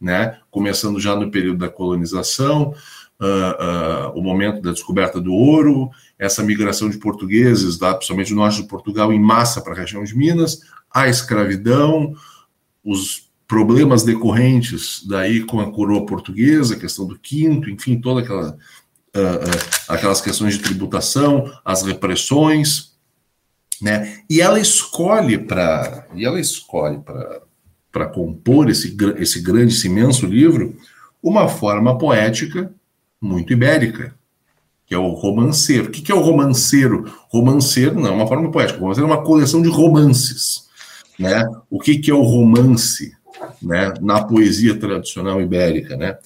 né? 0.00 0.38
Começando 0.50 0.98
já 0.98 1.14
no 1.14 1.30
período 1.30 1.58
da 1.58 1.68
colonização, 1.68 2.74
uh, 3.20 4.12
uh, 4.14 4.18
o 4.18 4.22
momento 4.22 4.62
da 4.62 4.72
descoberta 4.72 5.20
do 5.20 5.32
ouro, 5.32 5.90
essa 6.18 6.42
migração 6.42 6.88
de 6.88 6.98
portugueses, 6.98 7.78
lá, 7.78 7.94
principalmente 7.94 8.30
do 8.30 8.36
norte 8.36 8.62
de 8.62 8.68
Portugal, 8.68 9.12
em 9.12 9.20
massa 9.20 9.60
para 9.60 9.74
a 9.74 9.76
região 9.76 10.02
de 10.02 10.16
Minas, 10.16 10.60
a 10.92 11.08
escravidão, 11.08 12.14
os 12.84 13.30
problemas 13.46 14.04
decorrentes 14.04 15.04
daí 15.06 15.42
com 15.42 15.60
a 15.60 15.70
coroa 15.70 16.06
portuguesa, 16.06 16.74
a 16.74 16.78
questão 16.78 17.06
do 17.06 17.18
quinto, 17.18 17.68
enfim, 17.68 18.00
toda 18.00 18.20
aquela 18.20 18.52
uh, 18.52 19.82
aquelas 19.88 20.20
questões 20.20 20.54
de 20.54 20.62
tributação, 20.62 21.50
as 21.64 21.82
repressões, 21.82 22.96
né? 23.82 24.20
E 24.28 24.40
ela 24.40 24.60
escolhe 24.60 25.36
para 25.36 26.06
e 26.14 26.24
ela 26.24 26.40
escolhe 26.40 26.98
para 26.98 27.42
para 27.90 28.06
compor 28.06 28.70
esse 28.70 28.96
esse 29.18 29.40
grande, 29.40 29.74
esse 29.74 29.88
imenso 29.88 30.26
livro 30.26 30.76
uma 31.20 31.48
forma 31.48 31.98
poética 31.98 32.72
muito 33.20 33.52
ibérica, 33.52 34.14
que 34.86 34.94
é 34.94 34.98
o 34.98 35.10
romanceiro. 35.10 35.88
O 35.88 35.90
que 35.90 36.10
é 36.10 36.14
o 36.14 36.20
romanceiro? 36.20 37.12
Romanceiro 37.28 38.00
não 38.00 38.08
é 38.08 38.10
uma 38.10 38.26
forma 38.26 38.50
poética. 38.50 38.78
O 38.78 38.82
romanceiro 38.82 39.08
é 39.08 39.14
uma 39.14 39.22
coleção 39.22 39.60
de 39.62 39.68
romances, 39.68 40.68
né? 41.18 41.44
O 41.68 41.78
que 41.78 42.10
é 42.10 42.14
o 42.14 42.22
romance, 42.22 43.12
né? 43.62 43.92
Na 44.00 44.24
poesia 44.24 44.74
tradicional 44.74 45.40
ibérica, 45.40 45.96
né? 45.96 46.16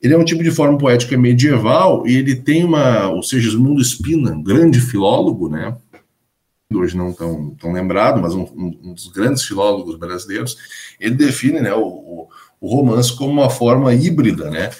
Ele 0.00 0.14
é 0.14 0.18
um 0.18 0.24
tipo 0.24 0.42
de 0.42 0.50
forma 0.50 0.78
poética 0.78 1.16
medieval 1.16 2.06
e 2.06 2.16
ele 2.16 2.34
tem 2.34 2.64
uma, 2.64 3.08
ou 3.08 3.22
seja, 3.22 3.48
Edmundo 3.48 3.84
Spina, 3.84 4.32
um 4.32 4.42
grande 4.42 4.80
filólogo, 4.80 5.48
né? 5.48 5.76
Hoje 6.74 6.96
não 6.96 7.12
tão, 7.12 7.50
tão 7.50 7.72
lembrado, 7.72 8.20
mas 8.20 8.34
um, 8.34 8.48
um 8.56 8.94
dos 8.94 9.08
grandes 9.08 9.44
filólogos 9.44 9.96
brasileiros, 9.96 10.56
ele 10.98 11.14
define 11.14 11.60
né, 11.60 11.74
o, 11.74 12.26
o 12.60 12.68
romance 12.74 13.14
como 13.14 13.30
uma 13.30 13.50
forma 13.50 13.92
híbrida, 13.92 14.50
né? 14.50 14.70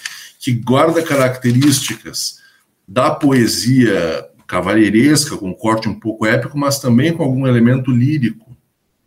Que 0.43 0.51
guarda 0.51 1.01
características 1.01 2.39
da 2.85 3.11
poesia 3.11 4.25
cavalheiresca, 4.45 5.37
com 5.37 5.53
corte 5.53 5.87
um 5.87 5.97
pouco 5.97 6.25
épico, 6.25 6.57
mas 6.57 6.79
também 6.79 7.13
com 7.13 7.23
algum 7.23 7.47
elemento 7.47 7.89
lírico, 7.89 8.53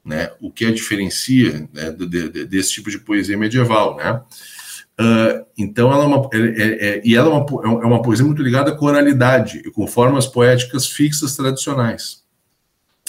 né? 0.03 0.30
O 0.41 0.51
que 0.51 0.64
a 0.64 0.72
diferencia 0.72 1.68
né, 1.74 1.91
de, 1.91 2.07
de, 2.07 2.45
desse 2.47 2.72
tipo 2.72 2.91
de 2.91 2.99
poesia 2.99 3.37
medieval, 3.37 3.97
né? 3.97 4.22
Uh, 4.99 5.45
então, 5.59 5.93
ela 5.93 6.05
é 6.05 6.07
uma, 6.07 6.30
é, 6.32 6.39
é, 6.39 6.89
é, 6.89 7.03
e 7.05 7.14
ela 7.14 7.28
é 7.28 7.32
uma, 7.32 7.82
é 7.82 7.87
uma 7.87 8.01
poesia 8.01 8.24
muito 8.24 8.43
ligada 8.43 8.70
à 8.70 8.74
coralidade 8.74 9.59
e 9.59 9.70
com 9.70 9.87
formas 9.87 10.26
poéticas 10.26 10.87
fixas 10.87 11.37
tradicionais. 11.37 12.24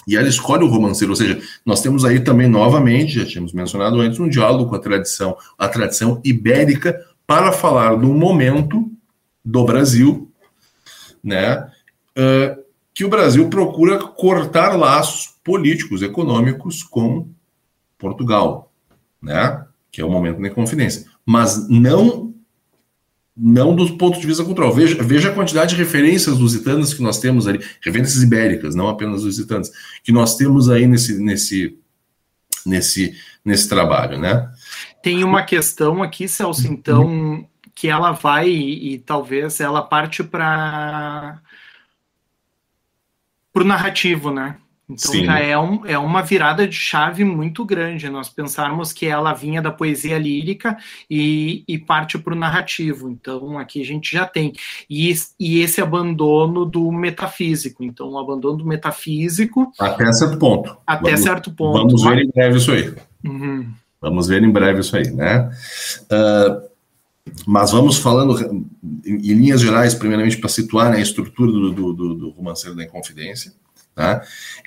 E 0.05 0.15
ela 0.15 0.27
escolhe 0.27 0.63
o 0.63 0.67
romanceiro, 0.67 1.11
ou 1.11 1.15
seja, 1.15 1.41
nós 1.65 1.81
temos 1.81 2.05
aí 2.05 2.19
também, 2.19 2.47
novamente, 2.47 3.19
já 3.19 3.25
tínhamos 3.25 3.51
mencionado 3.53 3.99
antes, 3.99 4.19
um 4.19 4.29
diálogo 4.29 4.69
com 4.69 4.75
a 4.75 4.79
tradição, 4.79 5.37
a 5.57 5.67
tradição 5.67 6.21
ibérica, 6.23 6.97
para 7.27 7.51
falar 7.51 7.95
do 7.95 8.07
momento 8.13 8.89
do 9.43 9.65
Brasil, 9.65 10.31
né, 11.23 11.69
uh, 12.17 12.63
que 12.93 13.05
o 13.05 13.09
Brasil 13.09 13.47
procura 13.49 13.99
cortar 13.99 14.75
laços 14.75 15.35
políticos, 15.43 16.01
econômicos 16.01 16.81
com 16.81 17.29
Portugal, 17.97 18.71
né, 19.21 19.65
que 19.91 20.01
é 20.01 20.05
o 20.05 20.09
momento 20.09 20.41
da 20.41 20.47
Inconfidência 20.47 21.05
mas 21.27 21.67
não 21.67 22.33
não 23.39 23.75
do 23.75 23.97
ponto 23.97 24.19
de 24.19 24.25
vista 24.25 24.43
cultural. 24.43 24.73
Veja, 24.73 25.03
veja 25.03 25.29
a 25.29 25.33
quantidade 25.33 25.75
de 25.75 25.83
referências 25.83 26.39
lusitanas 26.39 26.91
que 26.91 27.03
nós 27.03 27.19
temos 27.19 27.47
ali, 27.47 27.63
referências 27.85 28.23
ibéricas, 28.23 28.73
não 28.73 28.87
apenas 28.87 29.21
lusitanas, 29.21 29.69
que 30.03 30.11
nós 30.11 30.35
temos 30.35 30.71
aí 30.71 30.87
nesse, 30.87 31.19
nesse, 31.19 31.77
nesse, 32.65 33.15
nesse 33.45 33.69
trabalho, 33.69 34.17
né? 34.17 34.49
Tem 35.07 35.23
uma 35.23 35.41
questão 35.41 36.03
aqui, 36.03 36.27
Celso, 36.27 36.67
então, 36.67 37.47
que 37.73 37.87
ela 37.87 38.11
vai 38.11 38.49
e, 38.49 38.95
e 38.95 38.99
talvez 38.99 39.61
ela 39.61 39.81
parte 39.81 40.21
para 40.21 41.41
o 43.55 43.63
narrativo, 43.63 44.31
né? 44.31 44.57
Então 44.89 45.13
Sim. 45.13 45.23
já 45.23 45.39
é, 45.39 45.57
um, 45.57 45.85
é 45.85 45.97
uma 45.97 46.21
virada 46.21 46.67
de 46.67 46.75
chave 46.75 47.23
muito 47.23 47.63
grande. 47.63 48.09
Nós 48.09 48.27
pensarmos 48.27 48.91
que 48.91 49.05
ela 49.05 49.33
vinha 49.33 49.61
da 49.61 49.71
poesia 49.71 50.19
lírica 50.19 50.77
e, 51.09 51.63
e 51.65 51.77
parte 51.77 52.17
para 52.17 52.33
o 52.33 52.37
narrativo. 52.37 53.09
Então 53.09 53.57
aqui 53.57 53.81
a 53.81 53.85
gente 53.85 54.11
já 54.11 54.25
tem. 54.25 54.51
E, 54.89 55.13
e 55.39 55.61
esse 55.61 55.79
abandono 55.79 56.65
do 56.65 56.91
metafísico. 56.91 57.81
Então 57.81 58.09
o 58.09 58.19
abandono 58.19 58.57
do 58.57 58.65
metafísico. 58.65 59.71
Até 59.79 60.11
certo 60.11 60.37
ponto. 60.37 60.77
Até 60.85 61.11
vamos, 61.11 61.21
certo 61.21 61.51
ponto. 61.53 61.77
Vamos 61.77 62.03
ver 62.03 62.23
em 62.23 62.29
breve 62.29 62.57
isso 62.57 62.71
aí. 62.73 62.93
Uhum. 63.25 63.71
Vamos 64.01 64.27
ver 64.27 64.43
em 64.43 64.51
breve 64.51 64.81
isso 64.81 64.95
aí, 64.95 65.09
né? 65.11 65.49
Uh, 66.03 66.67
mas 67.45 67.71
vamos 67.71 67.97
falando 67.97 68.39
em, 69.05 69.15
em 69.15 69.33
linhas 69.33 69.61
gerais, 69.61 69.93
primeiramente 69.93 70.37
para 70.37 70.49
situar 70.49 70.91
né, 70.91 70.97
a 70.97 71.01
estrutura 71.01 71.51
do, 71.51 71.71
do, 71.71 71.93
do, 71.93 72.13
do 72.15 72.29
romanceiro 72.29 72.75
da 72.75 72.83
Inconfidência. 72.83 73.53
Tá? 73.97 74.21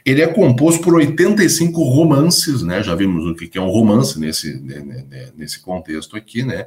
Ele 0.04 0.22
é 0.22 0.26
composto 0.26 0.82
por 0.82 0.94
85 0.94 1.82
romances, 1.84 2.62
né? 2.62 2.82
já 2.82 2.94
vimos 2.96 3.24
o 3.24 3.34
que 3.34 3.56
é 3.56 3.60
um 3.60 3.70
romance 3.70 4.18
nesse, 4.18 4.60
né, 4.60 4.80
né, 4.80 5.04
né, 5.08 5.28
nesse 5.36 5.60
contexto 5.60 6.16
aqui, 6.16 6.42
né? 6.42 6.66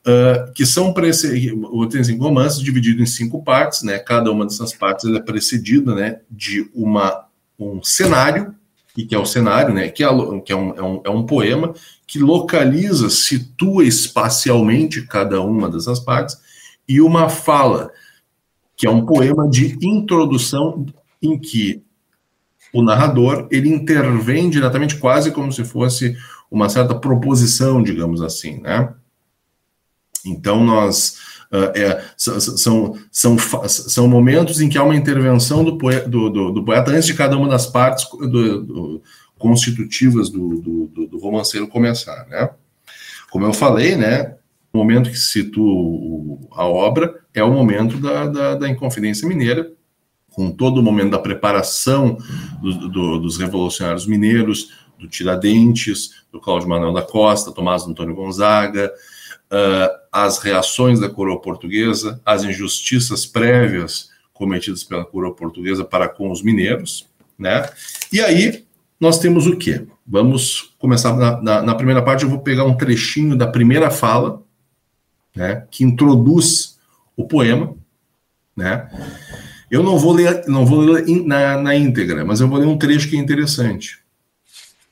Uh, 0.00 0.50
que 0.54 0.64
são 0.64 0.94
85 0.94 2.22
romances 2.22 2.60
divididos 2.60 3.02
em 3.02 3.06
cinco 3.06 3.42
partes, 3.42 3.82
né? 3.82 3.98
cada 3.98 4.30
uma 4.30 4.46
dessas 4.46 4.72
partes 4.72 5.04
é 5.10 5.20
precedida 5.20 5.94
né, 5.94 6.20
de 6.30 6.70
uma, 6.74 7.26
um 7.58 7.82
cenário, 7.82 8.54
que 8.94 9.14
é 9.14 9.18
o 9.18 9.26
cenário, 9.26 9.72
né? 9.72 9.88
que, 9.88 10.02
é, 10.02 10.08
que 10.44 10.52
é, 10.52 10.56
um, 10.56 10.74
é, 10.74 10.82
um, 10.82 11.02
é 11.04 11.10
um 11.10 11.24
poema 11.24 11.74
que 12.06 12.18
localiza, 12.18 13.08
situa 13.08 13.84
espacialmente 13.84 15.06
cada 15.06 15.40
uma 15.40 15.68
dessas 15.68 16.00
partes, 16.00 16.36
e 16.88 17.00
uma 17.00 17.28
fala, 17.28 17.90
que 18.76 18.86
é 18.86 18.90
um 18.90 19.06
poema 19.06 19.48
de 19.48 19.78
introdução 19.86 20.86
em 21.22 21.38
que 21.38 21.82
o 22.72 22.82
narrador 22.82 23.46
ele 23.50 23.68
intervém 23.68 24.50
diretamente, 24.50 24.96
quase 24.96 25.30
como 25.30 25.52
se 25.52 25.64
fosse 25.64 26.16
uma 26.50 26.68
certa 26.68 26.94
proposição, 26.94 27.82
digamos 27.82 28.22
assim, 28.22 28.60
né? 28.60 28.92
Então 30.26 30.64
nós 30.64 31.16
é, 31.52 32.04
são, 32.16 32.96
são, 33.10 33.36
são 33.68 34.06
momentos 34.06 34.60
em 34.60 34.68
que 34.68 34.78
há 34.78 34.84
uma 34.84 34.94
intervenção 34.94 35.64
do, 35.64 35.76
poeta, 35.76 36.08
do, 36.08 36.30
do, 36.30 36.52
do 36.52 36.64
poeta 36.64 36.92
antes 36.92 37.06
de 37.06 37.14
cada 37.14 37.36
uma 37.36 37.48
das 37.48 37.66
partes 37.66 38.08
do, 38.08 39.02
constitutivas 39.36 40.30
do, 40.30 40.60
do, 41.08 41.18
romanceiro 41.18 41.66
começar, 41.66 42.26
né? 42.28 42.50
Como 43.30 43.44
eu 43.44 43.52
falei, 43.52 43.96
né? 43.96 44.36
O 44.72 44.78
momento 44.78 45.10
que 45.10 45.18
se 45.18 45.32
situa 45.32 46.38
a 46.52 46.64
obra 46.66 47.20
é 47.34 47.42
o 47.42 47.52
momento 47.52 47.98
da, 47.98 48.26
da, 48.26 48.54
da 48.54 48.68
Inconfidência 48.68 49.26
Mineira, 49.26 49.72
com 50.32 50.52
todo 50.52 50.78
o 50.78 50.82
momento 50.82 51.10
da 51.10 51.18
preparação 51.18 52.16
do, 52.62 52.88
do, 52.88 53.18
dos 53.18 53.38
revolucionários 53.38 54.06
mineiros, 54.06 54.72
do 54.98 55.08
Tiradentes, 55.08 56.22
do 56.30 56.40
Cláudio 56.40 56.68
Manuel 56.68 56.92
da 56.92 57.02
Costa, 57.02 57.50
Tomás 57.50 57.86
Antônio 57.86 58.14
Gonzaga, 58.14 58.92
uh, 59.50 60.00
as 60.12 60.38
reações 60.38 61.00
da 61.00 61.08
coroa 61.08 61.40
portuguesa, 61.40 62.20
as 62.24 62.44
injustiças 62.44 63.26
prévias 63.26 64.10
cometidas 64.32 64.82
pela 64.82 65.04
coroa 65.04 65.34
portuguesa 65.34 65.84
para 65.84 66.08
com 66.08 66.30
os 66.30 66.42
mineiros, 66.42 67.06
né? 67.38 67.68
E 68.12 68.20
aí 68.20 68.64
nós 68.98 69.18
temos 69.18 69.46
o 69.46 69.56
quê? 69.56 69.86
Vamos 70.06 70.74
começar 70.78 71.16
na, 71.16 71.40
na, 71.40 71.62
na 71.62 71.74
primeira 71.74 72.02
parte. 72.02 72.24
Eu 72.24 72.30
vou 72.30 72.40
pegar 72.40 72.64
um 72.64 72.76
trechinho 72.76 73.36
da 73.36 73.46
primeira 73.46 73.90
fala, 73.90 74.42
né? 75.34 75.66
Que 75.70 75.84
introduz 75.84 76.78
o 77.16 77.26
poema, 77.26 77.74
né? 78.56 78.90
Eu 79.70 79.82
não 79.82 79.96
vou 79.98 80.12
ler, 80.12 80.44
não 80.48 80.66
vou 80.66 80.80
ler 80.80 81.06
na, 81.24 81.56
na 81.56 81.76
íntegra, 81.76 82.24
mas 82.24 82.40
eu 82.40 82.48
vou 82.48 82.58
ler 82.58 82.66
um 82.66 82.76
trecho 82.76 83.08
que 83.08 83.16
é 83.16 83.20
interessante. 83.20 83.99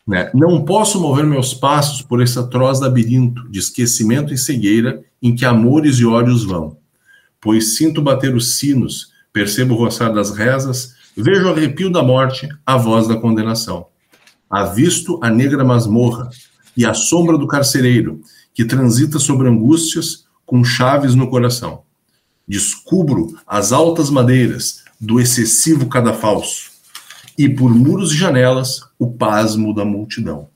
Né? 0.08 0.30
Não 0.34 0.64
posso 0.64 0.98
mover 0.98 1.26
meus 1.26 1.52
passos 1.52 2.00
por 2.00 2.22
esse 2.22 2.38
atroz 2.38 2.80
labirinto 2.80 3.46
de 3.50 3.58
esquecimento 3.58 4.32
e 4.32 4.38
cegueira 4.38 5.04
em 5.22 5.34
que 5.36 5.44
amores 5.44 5.98
e 5.98 6.06
ódios 6.06 6.44
vão, 6.44 6.78
pois 7.40 7.76
sinto 7.76 8.00
bater 8.00 8.34
os 8.34 8.56
sinos, 8.56 9.12
percebo 9.32 9.74
o 9.74 9.76
roçar 9.76 10.10
das 10.12 10.30
rezas, 10.30 10.94
vejo 11.14 11.46
o 11.46 11.50
arrepio 11.50 11.92
da 11.92 12.02
morte, 12.02 12.48
a 12.64 12.78
voz 12.78 13.06
da 13.06 13.16
condenação. 13.16 13.86
Avisto 14.48 15.20
a 15.22 15.28
negra 15.28 15.62
masmorra 15.62 16.30
e 16.74 16.86
a 16.86 16.94
sombra 16.94 17.36
do 17.36 17.46
carcereiro, 17.46 18.22
que 18.54 18.64
transita 18.64 19.18
sobre 19.18 19.48
angústias 19.48 20.24
com 20.46 20.64
chaves 20.64 21.14
no 21.14 21.28
coração 21.28 21.82
descubro 22.48 23.38
as 23.46 23.72
altas 23.72 24.08
madeiras 24.08 24.82
do 24.98 25.20
excessivo 25.20 25.86
cadafalso, 25.86 26.70
e 27.38 27.48
por 27.48 27.72
muros 27.72 28.12
e 28.12 28.16
janelas 28.16 28.82
o 28.98 29.08
pasmo 29.08 29.72
da 29.72 29.84
multidão. 29.84 30.48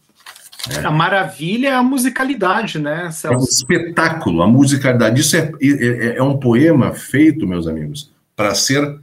É. 0.71 0.85
A 0.85 0.91
maravilha 0.91 1.69
é 1.69 1.75
a 1.75 1.83
musicalidade, 1.83 2.79
né, 2.79 3.11
Celso? 3.11 3.37
É 3.37 3.41
um 3.41 3.45
espetáculo, 3.45 4.43
a 4.43 4.47
musicalidade. 4.47 5.21
Isso 5.21 5.37
é, 5.37 5.53
é, 5.61 5.67
é, 5.67 6.17
é 6.19 6.23
um 6.23 6.39
poema 6.39 6.93
feito, 6.93 7.47
meus 7.47 7.67
amigos, 7.67 8.13
para 8.37 8.55
ser 8.55 9.01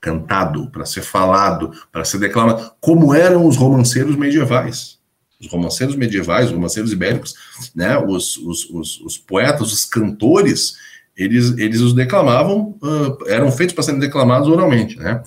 cantado, 0.00 0.68
para 0.70 0.84
ser 0.84 1.02
falado, 1.02 1.70
para 1.90 2.04
ser 2.04 2.18
declamado, 2.18 2.70
como 2.80 3.14
eram 3.14 3.46
os 3.46 3.56
romanceiros 3.56 4.16
medievais. 4.16 4.98
os 5.40 5.46
romanceiros 5.50 5.96
medievais, 5.96 6.46
os 6.46 6.52
romanceiros 6.52 6.92
ibéricos, 6.92 7.34
né, 7.74 7.98
os, 7.98 8.36
os, 8.36 8.68
os, 8.70 9.00
os 9.00 9.18
poetas, 9.18 9.72
os 9.72 9.86
cantores, 9.86 10.76
eles, 11.16 11.56
eles 11.56 11.80
os 11.80 11.94
declamavam, 11.94 12.76
uh, 12.82 13.28
eram 13.28 13.50
feitos 13.50 13.74
para 13.74 13.84
serem 13.84 14.00
declamados 14.00 14.48
oralmente, 14.48 14.98
né? 14.98 15.22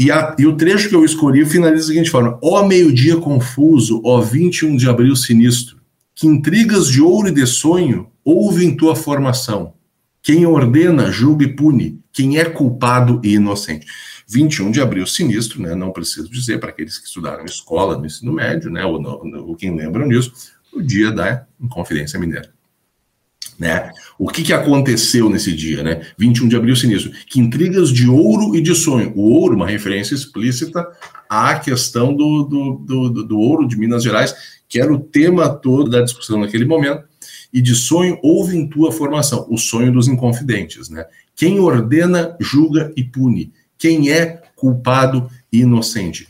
E, 0.00 0.10
a, 0.10 0.34
e, 0.38 0.46
o 0.46 0.56
trecho 0.56 0.88
que 0.88 0.94
eu 0.94 1.04
escolhi 1.04 1.44
finaliza 1.44 1.82
da 1.82 1.88
seguinte 1.88 2.08
forma: 2.08 2.38
Ó 2.42 2.66
meio-dia 2.66 3.18
confuso, 3.18 4.00
ó 4.02 4.18
21 4.18 4.74
de 4.74 4.88
abril 4.88 5.14
sinistro, 5.14 5.78
que 6.14 6.26
intrigas 6.26 6.88
de 6.88 7.02
ouro 7.02 7.28
e 7.28 7.34
de 7.34 7.46
sonho 7.46 8.10
ouvem 8.24 8.74
tua 8.74 8.96
formação. 8.96 9.74
Quem 10.22 10.46
ordena, 10.46 11.12
julga 11.12 11.44
e 11.44 11.54
pune, 11.54 12.00
quem 12.14 12.38
é 12.38 12.46
culpado 12.46 13.20
e 13.22 13.34
inocente. 13.34 13.84
21 14.26 14.70
de 14.70 14.80
abril 14.80 15.06
sinistro, 15.06 15.60
né? 15.60 15.74
Não 15.74 15.92
preciso 15.92 16.30
dizer 16.30 16.58
para 16.58 16.70
aqueles 16.70 16.96
que 16.96 17.06
estudaram 17.06 17.44
escola 17.44 17.98
no 17.98 18.06
ensino 18.06 18.32
médio, 18.32 18.70
né? 18.70 18.82
Ou, 18.86 19.02
ou 19.46 19.54
quem 19.54 19.76
lembram 19.76 20.08
disso, 20.08 20.32
o 20.72 20.80
dia 20.80 21.12
da 21.12 21.44
Inconfidência 21.60 22.18
Mineira. 22.18 22.50
Né? 23.58 23.92
O 24.20 24.28
que, 24.28 24.42
que 24.42 24.52
aconteceu 24.52 25.30
nesse 25.30 25.50
dia, 25.50 25.82
né? 25.82 26.02
21 26.18 26.46
de 26.46 26.54
abril 26.54 26.76
sinistro, 26.76 27.10
que 27.26 27.40
intrigas 27.40 27.88
de 27.88 28.06
ouro 28.06 28.54
e 28.54 28.60
de 28.60 28.74
sonho. 28.74 29.14
O 29.16 29.22
ouro, 29.32 29.56
uma 29.56 29.66
referência 29.66 30.14
explícita 30.14 30.86
à 31.26 31.58
questão 31.58 32.14
do, 32.14 32.42
do, 32.42 32.74
do, 32.84 33.24
do 33.24 33.38
ouro 33.38 33.66
de 33.66 33.78
Minas 33.78 34.02
Gerais, 34.02 34.34
que 34.68 34.78
era 34.78 34.92
o 34.92 35.00
tema 35.00 35.48
todo 35.48 35.88
da 35.88 36.02
discussão 36.02 36.38
naquele 36.38 36.66
momento, 36.66 37.02
e 37.50 37.62
de 37.62 37.74
sonho 37.74 38.18
houve 38.22 38.58
em 38.58 38.68
tua 38.68 38.92
formação, 38.92 39.46
o 39.48 39.56
sonho 39.56 39.90
dos 39.90 40.06
inconfidentes, 40.06 40.90
né? 40.90 41.06
Quem 41.34 41.58
ordena, 41.58 42.36
julga 42.38 42.92
e 42.94 43.02
pune. 43.02 43.54
Quem 43.78 44.10
é 44.10 44.42
culpado 44.54 45.30
e 45.50 45.60
inocente. 45.60 46.28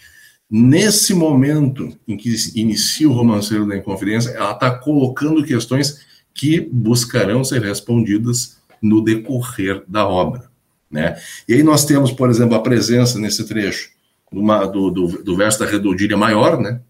Nesse 0.49 1.13
momento 1.13 1.93
em 2.07 2.17
que 2.17 2.33
inicia 2.55 3.09
o 3.09 3.13
romanceiro 3.13 3.67
da 3.67 3.77
Inconfidência, 3.77 4.31
ela 4.31 4.53
está 4.53 4.71
colocando 4.71 5.43
questões 5.43 6.09
que 6.35 6.61
buscarão 6.61 7.45
ser 7.45 7.63
respondidas 7.63 8.59
no 8.81 9.03
decorrer 9.03 9.83
da 9.87 10.07
obra. 10.07 10.51
Né? 10.91 11.17
E 11.47 11.55
aí 11.55 11.63
nós 11.63 11.85
temos, 11.85 12.11
por 12.11 12.31
exemplo, 12.31 12.57
a 12.57 12.63
presença 12.63 13.19
nesse 13.19 13.47
trecho 13.47 13.91
uma, 14.33 14.65
do, 14.65 14.91
do, 14.91 15.23
do, 15.23 15.37
verso 15.37 15.59
da 15.59 15.67
redondilha 15.67 16.17
maior, 16.17 16.61
né? 16.61 16.81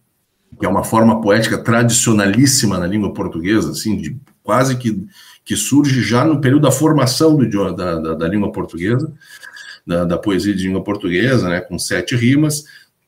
que 0.59 0.66
é 0.66 0.68
uma 0.68 0.84
forma 0.84 1.20
poética 1.20 1.59
tradicionalíssima 1.59 2.78
na 2.78 2.86
língua 2.86 3.14
portuguesa, 3.14 3.70
assim, 3.70 3.97
de, 3.97 4.16
quase 4.43 4.76
que, 4.76 5.07
que 5.45 5.57
surge 5.57 6.03
já 6.03 6.24
no 6.24 6.41
período 6.41 6.62
da 6.62 6.72
formação 6.72 7.36
do, 7.36 7.74
da, 7.74 7.99
da, 7.99 8.14
da 8.14 8.28
língua 8.28 8.53
portuguesa, 8.53 9.12
da, 9.86 10.05
da, 10.05 10.18
poesia 10.18 10.55
de 10.55 10.64
língua 10.64 10.84
portuguesa, 10.84 11.49
né? 11.49 11.61
com 11.61 11.78
sete 11.78 12.14
rimas, 12.14 12.64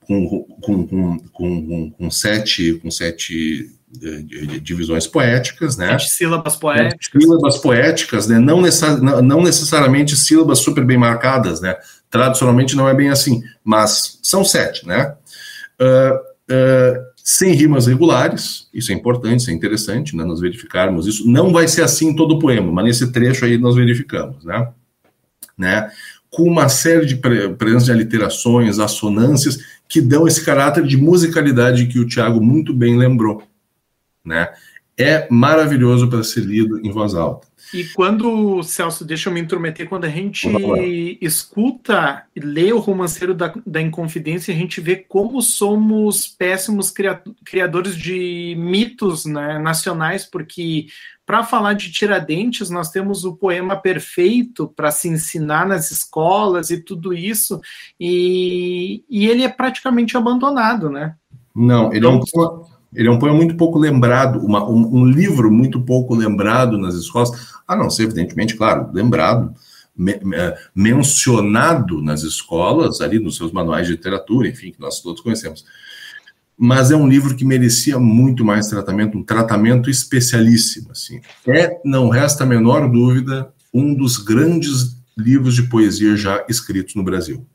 com, 0.07 0.45
com, 0.61 0.87
com, 0.87 1.19
com, 1.33 1.91
com 1.91 2.11
sete, 2.11 2.75
com 2.75 2.91
sete 2.91 3.71
divisões 3.93 5.07
poéticas, 5.07 5.77
né? 5.77 5.99
sílabas 5.99 6.57
poéticas. 6.57 7.23
Sílabas 7.23 7.59
poéticas, 7.59 8.27
né? 8.27 8.39
Não, 8.39 8.63
necess, 8.63 9.01
não 9.01 9.43
necessariamente 9.43 10.17
sílabas 10.17 10.61
super 10.61 10.85
bem 10.85 10.97
marcadas, 10.97 11.61
né? 11.61 11.77
Tradicionalmente 12.11 12.75
não 12.75 12.89
é 12.89 12.95
bem 12.95 13.11
assim, 13.11 13.43
mas 13.63 14.19
são 14.23 14.45
sete, 14.45 14.87
né? 14.87 15.15
Uh, 15.79 16.15
uh, 16.55 17.13
sem 17.23 17.53
rimas 17.53 17.87
regulares, 17.87 18.67
isso 18.73 18.91
é 18.93 18.95
importante, 18.95 19.41
isso 19.41 19.51
é 19.51 19.55
interessante, 19.55 20.17
né? 20.17 20.25
Nós 20.25 20.41
verificarmos 20.41 21.07
isso. 21.07 21.29
Não 21.29 21.53
vai 21.53 21.69
ser 21.69 21.83
assim 21.83 22.09
em 22.09 22.17
todo 22.17 22.37
o 22.37 22.39
poema, 22.39 22.73
mas 22.73 22.85
nesse 22.85 23.13
trecho 23.13 23.45
aí 23.45 23.59
nós 23.59 23.77
verificamos, 23.77 24.43
né? 24.45 24.69
né? 25.57 25.91
Com 26.31 26.45
uma 26.45 26.69
série 26.71 27.05
de 27.05 27.17
pre 27.17 27.51
presença 27.51 27.87
de 27.87 27.93
aliterações, 27.93 28.79
assonâncias, 28.79 29.59
que 29.87 30.01
dão 30.01 30.27
esse 30.27 30.43
caráter 30.43 30.87
de 30.87 30.97
musicalidade 30.97 31.87
que 31.87 31.99
o 31.99 32.09
Tiago 32.09 32.41
muito 32.41 32.73
bem 32.73 32.97
lembrou 32.97 33.43
né? 34.25 34.53
É 34.97 35.27
maravilhoso 35.31 36.09
para 36.09 36.23
ser 36.23 36.41
lido 36.41 36.79
em 36.85 36.91
voz 36.91 37.15
alta. 37.15 37.49
E 37.73 37.85
quando, 37.85 38.63
Celso, 38.63 39.05
deixa 39.05 39.31
eu 39.31 39.33
me 39.33 39.41
intrometer, 39.41 39.89
quando 39.89 40.05
a 40.05 40.09
gente 40.09 40.47
escuta 41.23 42.25
e 42.37 42.41
lê 42.41 42.71
o 42.71 42.79
romanceiro 42.79 43.33
da, 43.33 43.55
da 43.67 43.81
Inconfidência, 43.81 44.53
a 44.53 44.57
gente 44.57 44.79
vê 44.81 44.97
como 44.97 45.41
somos 45.41 46.29
péssimos 46.29 46.93
criadores 47.45 47.97
de 47.97 48.55
mitos 48.59 49.25
né, 49.25 49.59
nacionais, 49.59 50.27
porque 50.27 50.87
para 51.25 51.45
falar 51.45 51.73
de 51.73 51.91
Tiradentes, 51.91 52.69
nós 52.69 52.91
temos 52.91 53.25
o 53.25 53.35
poema 53.35 53.77
perfeito 53.77 54.69
para 54.69 54.91
se 54.91 55.09
ensinar 55.09 55.67
nas 55.67 55.91
escolas 55.91 56.69
e 56.69 56.79
tudo 56.79 57.15
isso, 57.15 57.59
e, 57.99 59.03
e 59.09 59.29
ele 59.29 59.45
é 59.45 59.49
praticamente 59.49 60.15
abandonado, 60.15 60.91
né? 60.91 61.15
Não, 61.55 61.89
ele 61.89 61.99
então, 61.99 62.11
é 62.11 62.15
um 62.15 62.23
então, 62.27 62.67
ele 62.95 63.09
é 63.09 63.11
um 63.11 63.19
poema 63.19 63.37
muito 63.37 63.57
pouco 63.57 63.79
lembrado, 63.79 64.39
uma, 64.39 64.69
um, 64.69 65.01
um, 65.01 65.05
livro 65.05 65.51
muito 65.51 65.81
pouco 65.81 66.15
lembrado 66.15 66.77
nas 66.77 66.95
escolas, 66.95 67.31
a 67.67 67.75
não 67.75 67.89
ser, 67.89 68.05
evidentemente, 68.05 68.55
claro, 68.55 68.91
lembrado, 68.93 69.55
me, 69.97 70.19
me, 70.23 70.37
mencionado 70.75 72.03
nas 72.03 72.23
escolas, 72.23 73.01
ali 73.01 73.19
nos 73.19 73.37
seus 73.37 73.53
manuais 73.53 73.87
de 73.87 73.93
literatura, 73.93 74.49
enfim, 74.49 74.73
que 74.73 74.81
nós 74.81 75.01
todos 75.01 75.23
conhecemos. 75.23 75.65
Mas 76.57 76.91
é 76.91 76.97
um 76.97 77.09
livro 77.09 77.35
que 77.35 77.45
merecia 77.45 77.99
muito 77.99 78.45
mais 78.45 78.69
tratamento, 78.69 79.17
um 79.17 79.23
tratamento 79.23 79.89
especialíssimo. 79.89 80.93
Assim. 80.93 81.21
É, 81.47 81.81
não 81.85 82.09
resta 82.09 82.45
a 82.45 82.47
menor 82.47 82.91
dúvida, 82.91 83.53
um 83.73 83.95
dos 83.95 84.19
grandes 84.19 84.97
livros 85.17 85.55
de 85.55 85.65
poesia 85.65 86.17
já 86.17 86.45
escritos 86.49 86.95
no 86.95 87.03
Brasil. 87.03 87.47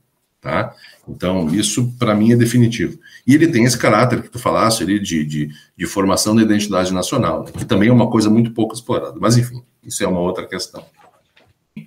Tá? 0.42 0.74
Então, 1.08 1.48
isso 1.54 1.94
para 1.98 2.14
mim 2.14 2.34
é 2.34 2.36
definitivo. 2.36 3.00
E 3.26 3.34
ele 3.34 3.48
tem 3.48 3.64
esse 3.64 3.78
caráter 3.78 4.22
que 4.22 4.30
tu 4.30 4.38
falaste 4.38 4.84
ali 4.84 5.00
de, 5.00 5.24
de, 5.26 5.50
de 5.76 5.86
formação 5.86 6.36
da 6.36 6.42
identidade 6.42 6.94
nacional, 6.94 7.46
que 7.46 7.66
também 7.66 7.90
é 7.90 7.94
uma 7.94 8.10
coisa 8.10 8.30
muito 8.30 8.52
pouco 8.52 8.76
explorada. 8.76 9.18
Mas, 9.20 9.38
enfim, 9.38 9.64
isso 9.84 10.04
é 10.04 10.08
uma 10.08 10.20
outra 10.20 10.46
questão. 10.46 10.84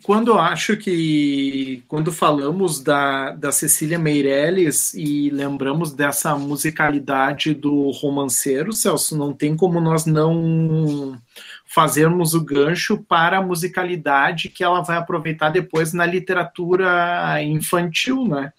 Quando 0.02 0.28
eu 0.28 0.38
acho 0.38 0.76
que, 0.76 1.82
quando 1.88 2.12
falamos 2.12 2.80
da, 2.80 3.32
da 3.32 3.50
Cecília 3.50 3.98
Meirelles 3.98 4.94
e 4.94 5.30
lembramos 5.30 5.92
dessa 5.92 6.36
musicalidade 6.36 7.54
do 7.54 7.90
romanceiro, 7.90 8.72
Celso, 8.72 9.16
não 9.16 9.32
tem 9.32 9.56
como 9.56 9.80
nós 9.80 10.06
não 10.06 11.18
fazermos 11.66 12.34
o 12.34 12.40
gancho 12.40 12.98
para 12.98 13.38
a 13.38 13.42
musicalidade 13.42 14.48
que 14.48 14.64
ela 14.64 14.80
vai 14.80 14.96
aproveitar 14.96 15.50
depois 15.50 15.92
na 15.92 16.06
literatura 16.06 17.42
infantil, 17.42 18.26
né? 18.26 18.52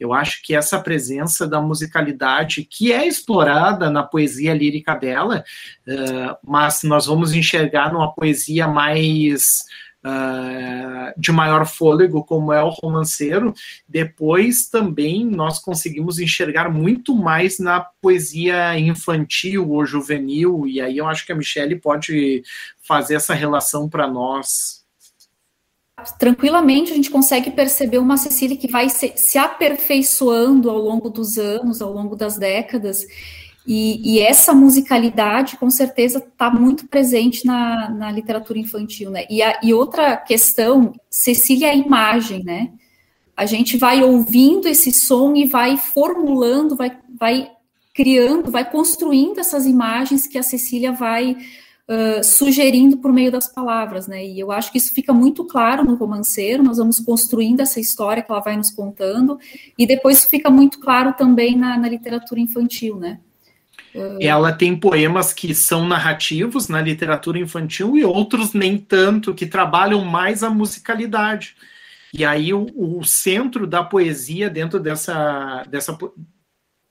Eu 0.00 0.14
acho 0.14 0.42
que 0.42 0.54
essa 0.54 0.80
presença 0.80 1.46
da 1.46 1.60
musicalidade, 1.60 2.64
que 2.64 2.90
é 2.90 3.06
explorada 3.06 3.90
na 3.90 4.02
poesia 4.02 4.54
lírica 4.54 4.94
dela, 4.94 5.44
uh, 5.86 6.36
mas 6.42 6.82
nós 6.82 7.06
vamos 7.06 7.34
enxergar 7.34 7.92
numa 7.92 8.12
poesia 8.12 8.66
mais 8.66 9.64
Uh, 10.02 11.12
de 11.20 11.30
maior 11.30 11.66
fôlego, 11.66 12.24
como 12.24 12.54
é 12.54 12.62
o 12.62 12.70
romanceiro, 12.70 13.52
depois 13.86 14.66
também 14.66 15.26
nós 15.26 15.58
conseguimos 15.58 16.18
enxergar 16.18 16.70
muito 16.70 17.14
mais 17.14 17.58
na 17.58 17.80
poesia 18.00 18.78
infantil 18.78 19.68
ou 19.68 19.84
juvenil, 19.84 20.66
e 20.66 20.80
aí 20.80 20.96
eu 20.96 21.06
acho 21.06 21.26
que 21.26 21.32
a 21.32 21.34
Michelle 21.34 21.78
pode 21.78 22.42
fazer 22.80 23.16
essa 23.16 23.34
relação 23.34 23.90
para 23.90 24.08
nós. 24.08 24.79
Tranquilamente 26.18 26.92
a 26.92 26.94
gente 26.94 27.10
consegue 27.10 27.50
perceber 27.50 27.98
uma 27.98 28.16
Cecília 28.16 28.56
que 28.56 28.70
vai 28.70 28.88
se, 28.88 29.12
se 29.16 29.38
aperfeiçoando 29.38 30.70
ao 30.70 30.78
longo 30.78 31.08
dos 31.08 31.38
anos, 31.38 31.80
ao 31.80 31.92
longo 31.92 32.16
das 32.16 32.36
décadas, 32.36 33.06
e, 33.66 34.16
e, 34.16 34.20
essa 34.20 34.54
musicalidade, 34.54 35.56
com 35.56 35.68
certeza, 35.70 36.18
está 36.18 36.50
muito 36.50 36.88
presente 36.88 37.46
na, 37.46 37.90
na, 37.90 38.10
literatura 38.10 38.58
infantil, 38.58 39.10
né? 39.10 39.26
E, 39.28 39.42
a, 39.42 39.60
e, 39.62 39.74
outra 39.74 40.16
questão, 40.16 40.92
Cecília 41.10 41.68
é 41.68 41.70
a 41.70 41.76
imagem, 41.76 42.42
né? 42.42 42.72
A 43.36 43.44
gente 43.46 43.76
vai 43.76 44.02
ouvindo 44.02 44.66
esse 44.66 44.92
som 44.92 45.34
e 45.36 45.46
vai 45.46 45.76
formulando, 45.76 46.74
vai, 46.74 46.98
vai 47.18 47.50
criando, 47.94 48.50
vai 48.50 48.68
construindo 48.68 49.38
essas 49.38 49.66
imagens 49.66 50.26
que 50.26 50.38
a 50.38 50.42
Cecília 50.42 50.90
vai 50.90 51.36
sugerindo 52.22 52.98
por 52.98 53.12
meio 53.12 53.32
das 53.32 53.48
palavras, 53.48 54.06
né? 54.06 54.24
E 54.24 54.38
eu 54.38 54.52
acho 54.52 54.70
que 54.70 54.78
isso 54.78 54.94
fica 54.94 55.12
muito 55.12 55.44
claro 55.44 55.84
no 55.84 55.94
romanceiro, 55.94 56.62
nós 56.62 56.78
vamos 56.78 57.00
construindo 57.00 57.60
essa 57.60 57.80
história 57.80 58.22
que 58.22 58.30
ela 58.30 58.40
vai 58.40 58.56
nos 58.56 58.70
contando, 58.70 59.38
e 59.76 59.86
depois 59.86 60.24
fica 60.24 60.48
muito 60.50 60.78
claro 60.78 61.12
também 61.14 61.56
na, 61.56 61.76
na 61.76 61.88
literatura 61.88 62.40
infantil, 62.40 62.96
né? 62.96 63.18
Ela 64.20 64.52
tem 64.52 64.76
poemas 64.76 65.32
que 65.32 65.52
são 65.52 65.84
narrativos 65.86 66.68
na 66.68 66.80
literatura 66.80 67.38
infantil 67.38 67.96
e 67.96 68.04
outros 68.04 68.52
nem 68.52 68.78
tanto, 68.78 69.34
que 69.34 69.46
trabalham 69.46 70.04
mais 70.04 70.44
a 70.44 70.50
musicalidade. 70.50 71.56
E 72.14 72.24
aí 72.24 72.54
o, 72.54 72.66
o 72.76 73.04
centro 73.04 73.66
da 73.66 73.82
poesia 73.82 74.48
dentro 74.48 74.78
dessa, 74.78 75.64
dessa 75.68 75.96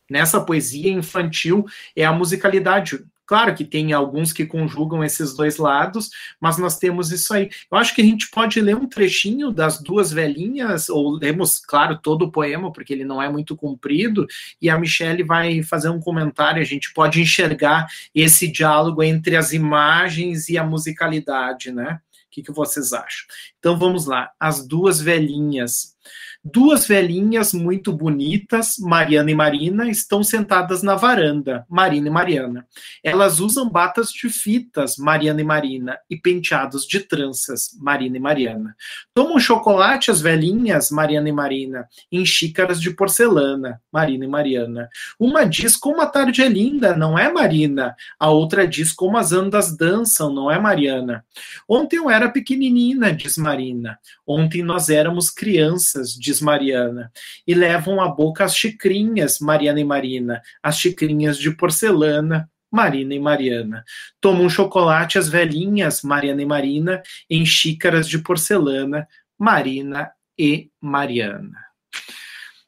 nessa 0.10 0.42
poesia 0.42 0.92
infantil 0.92 1.66
é 1.96 2.04
a 2.04 2.12
musicalidade. 2.12 3.00
Claro 3.30 3.54
que 3.54 3.64
tem 3.64 3.94
alguns 3.94 4.34
que 4.34 4.44
conjugam 4.44 5.04
esses 5.04 5.36
dois 5.36 5.58
lados, 5.58 6.10
mas 6.42 6.58
nós 6.58 6.80
temos 6.80 7.12
isso 7.12 7.32
aí. 7.32 7.48
Eu 7.72 7.78
acho 7.78 7.94
que 7.94 8.02
a 8.02 8.04
gente 8.04 8.28
pode 8.32 8.60
ler 8.60 8.76
um 8.76 8.88
trechinho 8.88 9.52
das 9.52 9.80
duas 9.80 10.12
velhinhas, 10.12 10.90
ou 10.90 11.12
lemos, 11.12 11.60
claro, 11.60 12.00
todo 12.02 12.24
o 12.24 12.32
poema, 12.32 12.72
porque 12.72 12.92
ele 12.92 13.06
não 13.06 13.22
é 13.22 13.30
muito 13.30 13.56
comprido, 13.56 14.26
e 14.60 14.68
a 14.68 14.80
Michelle 14.80 15.22
vai 15.22 15.62
fazer 15.62 15.90
um 15.90 16.00
comentário, 16.00 16.60
a 16.60 16.66
gente 16.66 16.92
pode 16.92 17.22
enxergar 17.22 17.86
esse 18.16 18.52
diálogo 18.52 19.04
entre 19.04 19.36
as 19.36 19.54
imagens 19.54 20.50
e 20.50 20.58
a 20.58 20.64
musicalidade, 20.64 21.72
né? 21.72 22.02
O 22.26 22.32
que, 22.32 22.42
que 22.42 22.52
vocês 22.52 22.94
acham? 22.94 23.28
Então 23.60 23.78
vamos 23.78 24.08
lá. 24.08 24.32
As 24.40 24.66
duas 24.66 25.00
velhinhas. 25.00 25.96
Duas 26.44 26.88
velhinhas 26.88 27.54
muito 27.54 27.92
bonitas, 27.92 28.76
Mariana 28.80 29.30
e 29.30 29.36
Marina, 29.36 29.90
estão 29.90 30.24
sentadas 30.24 30.82
na 30.82 30.96
varanda, 30.96 31.66
Marina 31.70 32.08
e 32.08 32.12
Mariana. 32.12 32.66
Elas 33.04 33.42
usam 33.42 33.70
batas 33.70 34.10
de 34.10 34.30
fitas, 34.30 34.96
Mariana 34.98 35.42
e 35.42 35.44
Marina, 35.44 35.98
e 36.10 36.16
penteados 36.16 36.88
de 36.88 37.02
tranças, 37.02 37.78
Marina 37.80 38.16
e 38.16 38.20
Mariana. 38.22 38.74
Tomam 39.14 39.38
chocolate 39.38 40.10
as 40.10 40.22
velhinhas, 40.22 40.90
Mariana 40.92 41.28
e 41.28 41.34
Marina, 41.34 41.88
em 42.10 42.26
xícaras 42.26 42.80
de 42.80 42.92
porcelana, 42.92 43.82
Marina 43.92 44.24
e 44.24 44.28
Mariana. 44.28 44.90
Uma 45.20 45.44
diz 45.44 45.76
como 45.76 46.02
a 46.02 46.06
tarde 46.06 46.42
é 46.42 46.48
linda, 46.48 46.96
não 46.96 47.20
é 47.20 47.32
Marina? 47.32 47.96
A 48.18 48.30
outra 48.30 48.66
diz 48.66 48.94
como 48.94 49.18
as 49.18 49.34
andas 49.34 49.76
dançam, 49.76 50.34
não 50.34 50.50
é 50.50 50.58
Mariana? 50.58 51.26
Ontem 51.68 51.98
eu 51.98 52.10
era 52.10 52.30
pequenina, 52.30 53.12
diz 53.12 53.38
Marina. 53.38 54.00
Ontem 54.26 54.64
nós 54.64 54.90
éramos 54.90 55.30
crianças, 55.30 55.89
diz 55.94 56.20
diz 56.20 56.42
Mariana, 56.42 57.12
e 57.48 57.54
levam 57.54 58.02
à 58.02 58.08
boca 58.08 58.44
as 58.44 58.56
xicrinhas, 58.56 59.40
Mariana 59.40 59.80
e 59.80 59.84
Marina, 59.84 60.42
as 60.62 60.78
xicrinhas 60.78 61.38
de 61.38 61.52
porcelana, 61.52 62.50
Marina 62.72 63.16
e 63.16 63.20
Mariana. 63.20 63.84
Tomam 64.22 64.50
chocolate 64.50 65.18
as 65.18 65.28
velhinhas, 65.28 66.02
Mariana 66.04 66.42
e 66.42 66.46
Marina, 66.46 67.02
em 67.30 67.46
xícaras 67.46 68.08
de 68.08 68.20
porcelana, 68.20 69.08
Marina 69.38 70.12
e 70.38 70.70
Mariana. 70.80 71.58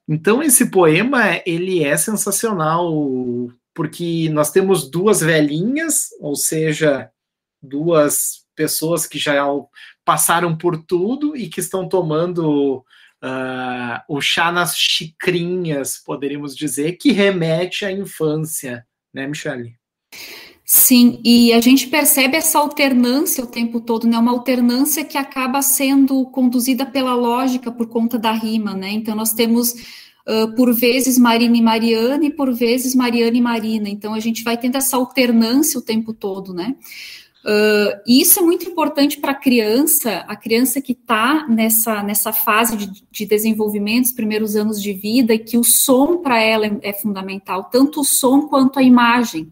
Então 0.08 0.42
esse 0.42 0.70
poema 0.70 1.42
ele 1.46 1.84
é 1.84 1.96
sensacional 1.96 2.92
porque 3.74 4.30
nós 4.30 4.52
temos 4.52 4.90
duas 4.90 5.22
velhinhas, 5.22 6.10
ou 6.20 6.36
seja, 6.36 7.10
duas 7.62 8.46
pessoas 8.56 9.08
que 9.08 9.18
já 9.18 9.46
passaram 10.04 10.58
por 10.58 10.78
tudo 10.84 11.36
e 11.36 11.48
que 11.48 11.60
estão 11.60 11.88
tomando 11.88 12.84
uh, 13.24 14.02
o 14.08 14.20
chá 14.22 14.52
nas 14.52 14.76
xicrinhas, 14.76 15.98
poderíamos 15.98 16.56
dizer, 16.56 16.94
que 16.94 17.12
remete 17.12 17.86
à 17.86 17.92
infância, 17.92 18.86
né, 19.14 19.28
Michele? 19.28 19.76
Sim, 20.74 21.20
e 21.24 21.52
a 21.52 21.60
gente 21.60 21.88
percebe 21.88 22.38
essa 22.38 22.58
alternância 22.58 23.44
o 23.44 23.48
tempo 23.48 23.82
todo, 23.82 24.08
né? 24.08 24.18
Uma 24.18 24.32
alternância 24.32 25.04
que 25.04 25.18
acaba 25.18 25.62
sendo 25.62 26.26
conduzida 26.28 26.86
pela 26.86 27.14
lógica 27.14 27.70
por 27.70 27.88
conta 27.88 28.18
da 28.18 28.32
rima, 28.32 28.74
né? 28.74 28.90
Então 28.92 29.14
nós 29.14 29.34
temos 29.34 29.74
uh, 30.26 30.56
por 30.56 30.74
vezes 30.74 31.18
Marina 31.18 31.58
e 31.58 31.62
Mariana 31.62 32.26
e 32.26 32.32
por 32.32 32.54
vezes 32.54 32.96
Mariana 32.96 33.36
e 33.36 33.42
Marina. 33.42 33.90
Então 33.90 34.14
a 34.14 34.20
gente 34.22 34.46
vai 34.46 34.58
tendo 34.58 34.78
essa 34.78 34.96
alternância 34.96 35.78
o 35.78 35.84
tempo 35.84 36.14
todo, 36.14 36.54
né? 36.54 36.76
Uh, 37.44 37.98
e 38.06 38.22
isso 38.22 38.40
é 38.40 38.44
muito 38.44 38.70
importante 38.70 39.18
para 39.18 39.32
a 39.32 39.36
criança, 39.36 40.24
a 40.28 40.36
criança 40.36 40.80
que 40.80 40.92
está 40.92 41.48
nessa, 41.48 42.04
nessa 42.04 42.32
fase 42.32 42.78
de, 42.78 43.04
de, 43.10 43.26
desenvolvimento, 43.26 44.06
os 44.06 44.12
primeiros 44.12 44.56
anos 44.56 44.82
de 44.82 44.94
vida, 44.94 45.34
e 45.34 45.40
que 45.40 45.58
o 45.58 45.64
som 45.64 46.18
para 46.18 46.40
ela 46.40 46.68
é, 46.68 46.78
é, 46.84 46.94
fundamental, 46.94 47.64
tanto 47.64 48.02
o 48.02 48.06
som 48.06 48.48
quanto 48.48 48.78
a 48.78 48.84
imagem. 48.84 49.52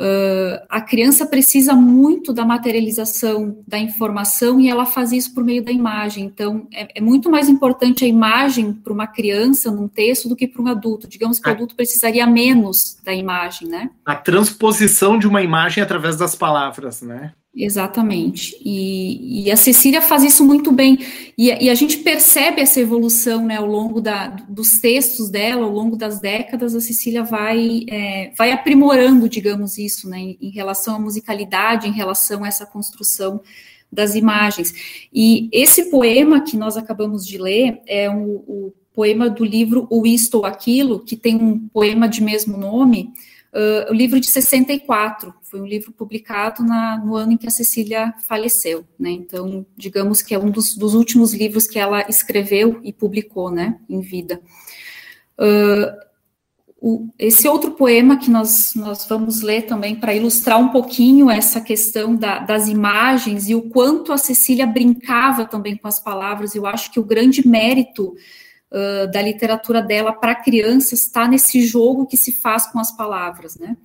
Uh, 0.00 0.64
a 0.66 0.80
criança 0.80 1.26
precisa 1.26 1.74
muito 1.74 2.32
da 2.32 2.42
materialização 2.42 3.58
da 3.68 3.78
informação 3.78 4.58
e 4.58 4.70
ela 4.70 4.86
faz 4.86 5.12
isso 5.12 5.34
por 5.34 5.44
meio 5.44 5.62
da 5.62 5.70
imagem. 5.70 6.24
Então, 6.24 6.66
é, 6.72 6.88
é 6.94 7.00
muito 7.02 7.30
mais 7.30 7.50
importante 7.50 8.02
a 8.02 8.08
imagem 8.08 8.72
para 8.72 8.94
uma 8.94 9.06
criança 9.06 9.70
num 9.70 9.86
texto 9.86 10.26
do 10.26 10.34
que 10.34 10.48
para 10.48 10.62
um 10.62 10.68
adulto. 10.68 11.06
Digamos 11.06 11.38
que 11.38 11.46
o 11.46 11.52
adulto 11.52 11.76
precisaria 11.76 12.26
menos 12.26 12.96
da 13.04 13.12
imagem, 13.12 13.68
né? 13.68 13.90
A 14.06 14.14
transposição 14.14 15.18
de 15.18 15.28
uma 15.28 15.42
imagem 15.42 15.82
através 15.82 16.16
das 16.16 16.34
palavras, 16.34 17.02
né? 17.02 17.32
Exatamente. 17.54 18.56
E, 18.64 19.46
e, 19.46 19.50
a 19.50 19.56
Cecília 19.56 20.00
faz 20.00 20.22
isso 20.22 20.44
muito 20.44 20.70
bem. 20.70 20.98
E, 21.36 21.48
e, 21.48 21.68
a 21.68 21.74
gente 21.74 21.98
percebe 21.98 22.60
essa 22.60 22.80
evolução 22.80 23.44
né, 23.44 23.56
ao 23.56 23.66
longo 23.66 24.00
da, 24.00 24.28
dos 24.28 24.78
textos 24.78 25.28
dela, 25.28 25.64
ao 25.64 25.72
longo 25.72 25.96
das 25.96 26.20
décadas, 26.20 26.76
a 26.76 26.80
Cecília 26.80 27.24
vai, 27.24 27.84
é, 27.88 28.30
vai 28.38 28.52
aprimorando, 28.52 29.28
digamos 29.28 29.78
isso, 29.78 30.08
né, 30.08 30.36
em, 30.40 30.50
relação 30.50 30.94
à 30.94 30.98
musicalidade, 31.00 31.88
em 31.88 31.92
relação 31.92 32.44
a 32.44 32.48
essa 32.48 32.64
construção 32.64 33.40
das 33.90 34.14
imagens. 34.14 34.72
E 35.12 35.48
esse 35.52 35.90
poema 35.90 36.42
que 36.42 36.56
nós 36.56 36.76
acabamos 36.76 37.26
de 37.26 37.36
ler 37.36 37.80
é 37.84 38.08
um, 38.08 38.44
o 38.46 38.72
poema 38.94 39.28
do 39.28 39.44
livro 39.44 39.88
O 39.90 40.06
Isto 40.06 40.38
ou 40.38 40.46
Aquilo, 40.46 41.00
que 41.00 41.16
tem 41.16 41.34
um 41.34 41.58
poema 41.68 42.08
de 42.08 42.22
mesmo 42.22 42.56
nome, 42.56 43.12
Uh, 43.52 43.90
o 43.90 43.94
livro 43.94 44.20
de 44.20 44.28
64 44.28 45.34
foi 45.50 45.60
um 45.60 45.66
livro 45.66 45.90
publicado 45.90 46.62
na, 46.62 46.96
no 46.98 47.16
ano 47.16 47.32
em 47.32 47.36
que 47.36 47.48
a 47.48 47.50
Cecília 47.50 48.14
faleceu, 48.28 48.86
né? 48.96 49.10
Então, 49.10 49.66
digamos 49.76 50.22
que 50.22 50.32
é 50.32 50.38
um 50.38 50.48
dos, 50.48 50.76
dos 50.76 50.94
últimos 50.94 51.34
livros 51.34 51.66
que 51.66 51.78
ela 51.78 52.06
escreveu 52.08 52.80
e 52.84 52.92
publicou, 52.92 53.50
né, 53.50 53.80
em 53.88 54.00
vida. 54.00 54.40
Uh, 55.36 56.10
o, 56.80 57.08
esse 57.18 57.48
outro 57.48 57.72
poema 57.72 58.16
que 58.16 58.30
nós, 58.30 58.74
nós 58.76 59.06
vamos 59.06 59.42
ler 59.42 59.62
também 59.62 59.96
para 59.96 60.14
ilustrar 60.14 60.58
um 60.58 60.68
pouquinho 60.68 61.28
essa 61.28 61.60
questão 61.60 62.14
da, 62.14 62.38
das 62.38 62.68
imagens 62.68 63.48
e 63.48 63.54
o 63.54 63.68
quanto 63.68 64.12
a 64.12 64.18
Cecília 64.18 64.66
brincava 64.66 65.44
também 65.44 65.76
com 65.76 65.88
as 65.88 65.98
palavras. 65.98 66.54
Eu 66.54 66.64
acho 66.64 66.92
que 66.92 67.00
o 67.00 67.04
grande 67.04 67.46
mérito 67.46 68.14
uh, 68.70 69.10
da 69.10 69.20
literatura 69.20 69.82
dela 69.82 70.12
para 70.12 70.34
crianças 70.34 71.02
está 71.02 71.26
nesse 71.26 71.60
jogo 71.66 72.06
que 72.06 72.16
se 72.16 72.30
faz 72.32 72.66
com 72.66 72.78
as 72.78 72.96
palavras, 72.96 73.58
né? 73.58 73.76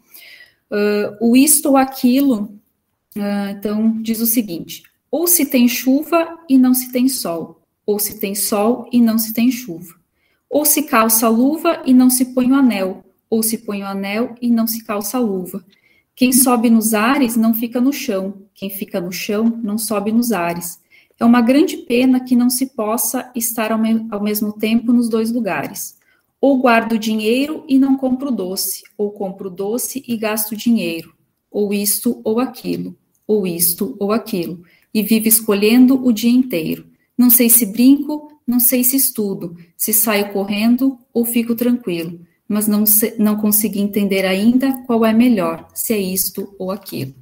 Uh, 0.71 1.15
o 1.19 1.35
isto 1.35 1.69
ou 1.69 1.77
aquilo, 1.77 2.59
uh, 3.15 3.49
então, 3.51 4.01
diz 4.01 4.19
o 4.19 4.25
seguinte: 4.25 4.83
ou 5.11 5.27
se 5.27 5.45
tem 5.45 5.67
chuva 5.67 6.37
e 6.49 6.57
não 6.57 6.73
se 6.73 6.91
tem 6.91 7.07
sol, 7.07 7.61
ou 7.85 7.99
se 7.99 8.19
tem 8.19 8.35
sol 8.35 8.89
e 8.91 8.99
não 8.99 9.17
se 9.17 9.33
tem 9.33 9.51
chuva, 9.51 9.93
ou 10.49 10.65
se 10.65 10.83
calça 10.83 11.27
a 11.27 11.29
luva 11.29 11.81
e 11.85 11.93
não 11.93 12.09
se 12.09 12.25
põe 12.33 12.51
o 12.51 12.55
anel, 12.55 13.03
ou 13.29 13.43
se 13.43 13.59
põe 13.59 13.83
o 13.83 13.87
anel 13.87 14.35
e 14.41 14.49
não 14.49 14.67
se 14.67 14.83
calça 14.83 15.17
a 15.17 15.21
luva. 15.21 15.63
Quem 16.15 16.31
sobe 16.31 16.69
nos 16.69 16.93
ares 16.93 17.35
não 17.35 17.53
fica 17.53 17.79
no 17.79 17.93
chão, 17.93 18.41
quem 18.53 18.69
fica 18.69 19.01
no 19.01 19.11
chão 19.11 19.59
não 19.63 19.77
sobe 19.77 20.11
nos 20.11 20.31
ares. 20.31 20.79
É 21.19 21.23
uma 21.23 21.41
grande 21.41 21.77
pena 21.77 22.19
que 22.19 22.35
não 22.35 22.49
se 22.49 22.67
possa 22.67 23.31
estar 23.35 23.71
ao, 23.71 23.77
me 23.77 24.05
ao 24.11 24.21
mesmo 24.21 24.51
tempo 24.51 24.91
nos 24.91 25.07
dois 25.09 25.31
lugares. 25.31 25.94
Ou 26.45 26.59
guardo 26.59 26.99
dinheiro 26.99 27.65
e 27.67 27.79
não 27.79 27.97
compro 27.97 28.29
doce, 28.29 28.83
ou 28.95 29.09
compro 29.09 29.49
doce 29.49 30.03
e 30.07 30.15
gasto 30.15 30.55
dinheiro, 30.55 31.15
ou 31.49 31.73
isto 31.73 32.21
ou 32.23 32.39
aquilo, 32.39 32.95
ou 33.25 33.47
isto 33.47 33.95
ou 33.97 34.11
aquilo, 34.11 34.63
e 34.93 35.01
vivo 35.01 35.27
escolhendo 35.27 36.05
o 36.05 36.13
dia 36.13 36.29
inteiro. 36.29 36.85
Não 37.17 37.31
sei 37.31 37.49
se 37.49 37.65
brinco, 37.65 38.39
não 38.45 38.59
sei 38.59 38.83
se 38.83 38.95
estudo, 38.95 39.57
se 39.75 39.91
saio 39.91 40.31
correndo 40.31 40.99
ou 41.11 41.25
fico 41.25 41.55
tranquilo, 41.55 42.19
mas 42.47 42.67
não, 42.67 42.85
se, 42.85 43.15
não 43.17 43.37
consegui 43.37 43.79
entender 43.79 44.23
ainda 44.23 44.71
qual 44.83 45.03
é 45.03 45.11
melhor, 45.11 45.67
se 45.73 45.93
é 45.93 45.97
isto 45.97 46.53
ou 46.59 46.69
aquilo. 46.69 47.15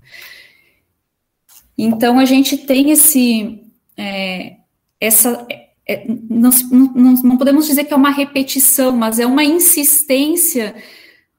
Então 1.78 2.20
a 2.20 2.26
gente 2.26 2.58
tem 2.58 2.92
esse 2.92 3.64
é, 3.96 4.58
essa 5.00 5.48
é, 5.88 6.06
não, 6.08 6.50
não, 6.72 7.14
não, 7.14 7.38
podemos 7.38 7.68
dizer 7.68 7.84
que 7.84 7.94
é 7.94 7.98
uma 7.98 8.12
repetição, 8.12 8.92
mas 8.94 9.20
é 9.20 9.26
uma 9.26 9.44
insistência 9.44 10.76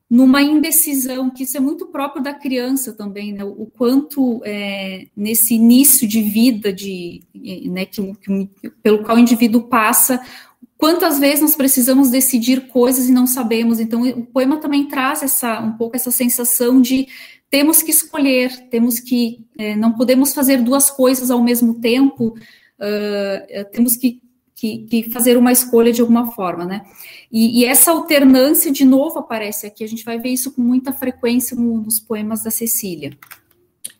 numa 0.08 0.42
indecisão, 0.42 1.30
que 1.30 1.44
isso 1.44 1.56
é 1.56 1.60
muito 1.60 1.86
próprio 1.86 2.22
da 2.22 2.34
criança 2.34 2.92
também, 2.92 3.32
né? 3.32 3.42
o 3.42 3.66
quanto 3.66 4.42
é, 4.44 5.06
nesse 5.16 5.54
início 5.54 6.06
de 6.06 6.22
vida, 6.22 6.72
de, 6.72 7.22
né, 7.66 7.86
que, 7.86 8.00
que, 8.16 8.70
pelo 8.82 9.02
qual 9.02 9.16
o 9.16 9.20
indivíduo 9.20 9.62
passa, 9.62 10.20
quantas 10.76 11.18
vezes 11.18 11.40
nós 11.40 11.56
precisamos 11.56 12.10
decidir 12.10 12.68
coisas 12.68 13.08
e 13.08 13.12
não 13.12 13.26
sabemos, 13.26 13.80
então 13.80 14.02
o 14.02 14.26
poema 14.26 14.58
também 14.58 14.86
traz 14.86 15.22
essa, 15.22 15.60
um 15.60 15.72
pouco 15.72 15.96
essa 15.96 16.10
sensação 16.10 16.80
de 16.80 17.08
temos 17.50 17.82
que 17.82 17.90
escolher, 17.90 18.68
temos 18.68 19.00
que, 19.00 19.46
é, 19.56 19.74
não 19.74 19.92
podemos 19.92 20.34
fazer 20.34 20.60
duas 20.60 20.90
coisas 20.90 21.30
ao 21.30 21.42
mesmo 21.42 21.80
tempo, 21.80 22.36
uh, 22.80 23.70
temos 23.70 23.96
que, 23.96 24.20
que, 24.54 24.78
que, 24.84 25.10
fazer 25.10 25.36
uma 25.36 25.52
escolha 25.52 25.92
de 25.92 26.00
alguma 26.00 26.32
forma, 26.32 26.64
né? 26.64 26.82
E, 27.30 27.60
e, 27.60 27.64
essa 27.64 27.90
alternância, 27.90 28.70
de 28.70 28.84
novo, 28.84 29.18
aparece 29.18 29.66
aqui, 29.66 29.82
a 29.82 29.88
gente 29.88 30.04
vai 30.04 30.18
ver 30.18 30.30
isso 30.30 30.52
com 30.52 30.62
muita 30.62 30.92
frequência 30.92 31.56
no, 31.56 31.78
nos 31.78 31.98
poemas 31.98 32.42
da 32.42 32.50
Cecília. 32.50 33.12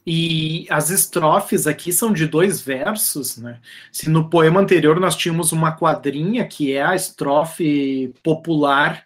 E 0.06 0.66
as 0.68 0.90
estrofes 0.90 1.66
aqui 1.66 1.92
são 1.92 2.12
de 2.12 2.26
dois 2.26 2.60
versos, 2.60 3.38
né? 3.38 3.58
Se 3.90 4.10
no 4.10 4.28
poema 4.28 4.60
anterior 4.60 5.00
nós 5.00 5.16
tínhamos 5.16 5.50
uma 5.50 5.72
quadrinha, 5.72 6.46
que 6.46 6.72
é 6.72 6.82
a 6.82 6.94
estrofe 6.94 8.12
popular 8.22 9.04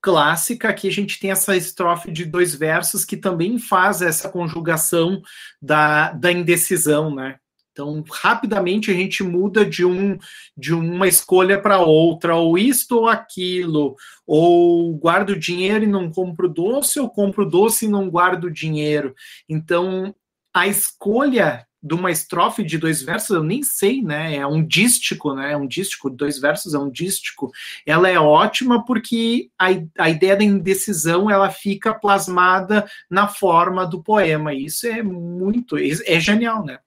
clássica, 0.00 0.68
aqui 0.68 0.88
a 0.88 0.92
gente 0.92 1.20
tem 1.20 1.30
essa 1.30 1.56
estrofe 1.56 2.10
de 2.10 2.24
dois 2.24 2.56
versos 2.56 3.04
que 3.04 3.16
também 3.16 3.56
faz 3.56 4.02
essa 4.02 4.28
conjugação 4.28 5.22
da, 5.60 6.10
da 6.12 6.32
indecisão, 6.32 7.14
né? 7.14 7.36
Então, 7.72 8.04
rapidamente 8.10 8.90
a 8.90 8.94
gente 8.94 9.22
muda 9.22 9.64
de, 9.64 9.84
um, 9.84 10.18
de 10.56 10.74
uma 10.74 11.08
escolha 11.08 11.60
para 11.60 11.80
outra, 11.80 12.36
ou 12.36 12.58
isto 12.58 12.98
ou 12.98 13.08
aquilo, 13.08 13.96
ou 14.26 14.94
guardo 14.94 15.34
dinheiro 15.34 15.84
e 15.84 15.86
não 15.86 16.10
compro 16.10 16.48
doce, 16.48 17.00
ou 17.00 17.08
compro 17.08 17.48
doce 17.48 17.86
e 17.86 17.88
não 17.88 18.10
guardo 18.10 18.50
dinheiro. 18.50 19.14
Então, 19.48 20.14
a 20.54 20.68
escolha 20.68 21.66
de 21.82 21.94
uma 21.94 22.12
estrofe 22.12 22.62
de 22.62 22.78
dois 22.78 23.02
versos, 23.02 23.30
eu 23.30 23.42
nem 23.42 23.62
sei, 23.62 24.02
né? 24.02 24.36
É 24.36 24.46
um 24.46 24.64
dístico, 24.64 25.34
né? 25.34 25.52
É 25.52 25.56
um 25.56 25.66
dístico, 25.66 26.08
dois 26.08 26.38
versos 26.38 26.74
é 26.74 26.78
um 26.78 26.90
dístico. 26.90 27.50
Ela 27.84 28.08
é 28.08 28.20
ótima 28.20 28.84
porque 28.84 29.50
a, 29.58 29.68
a 29.98 30.10
ideia 30.10 30.36
da 30.36 30.44
indecisão 30.44 31.28
ela 31.28 31.50
fica 31.50 31.92
plasmada 31.92 32.86
na 33.10 33.26
forma 33.26 33.84
do 33.84 34.00
poema. 34.00 34.54
Isso 34.54 34.86
é 34.86 35.02
muito, 35.02 35.76
é 35.76 36.20
genial, 36.20 36.64
né? 36.64 36.78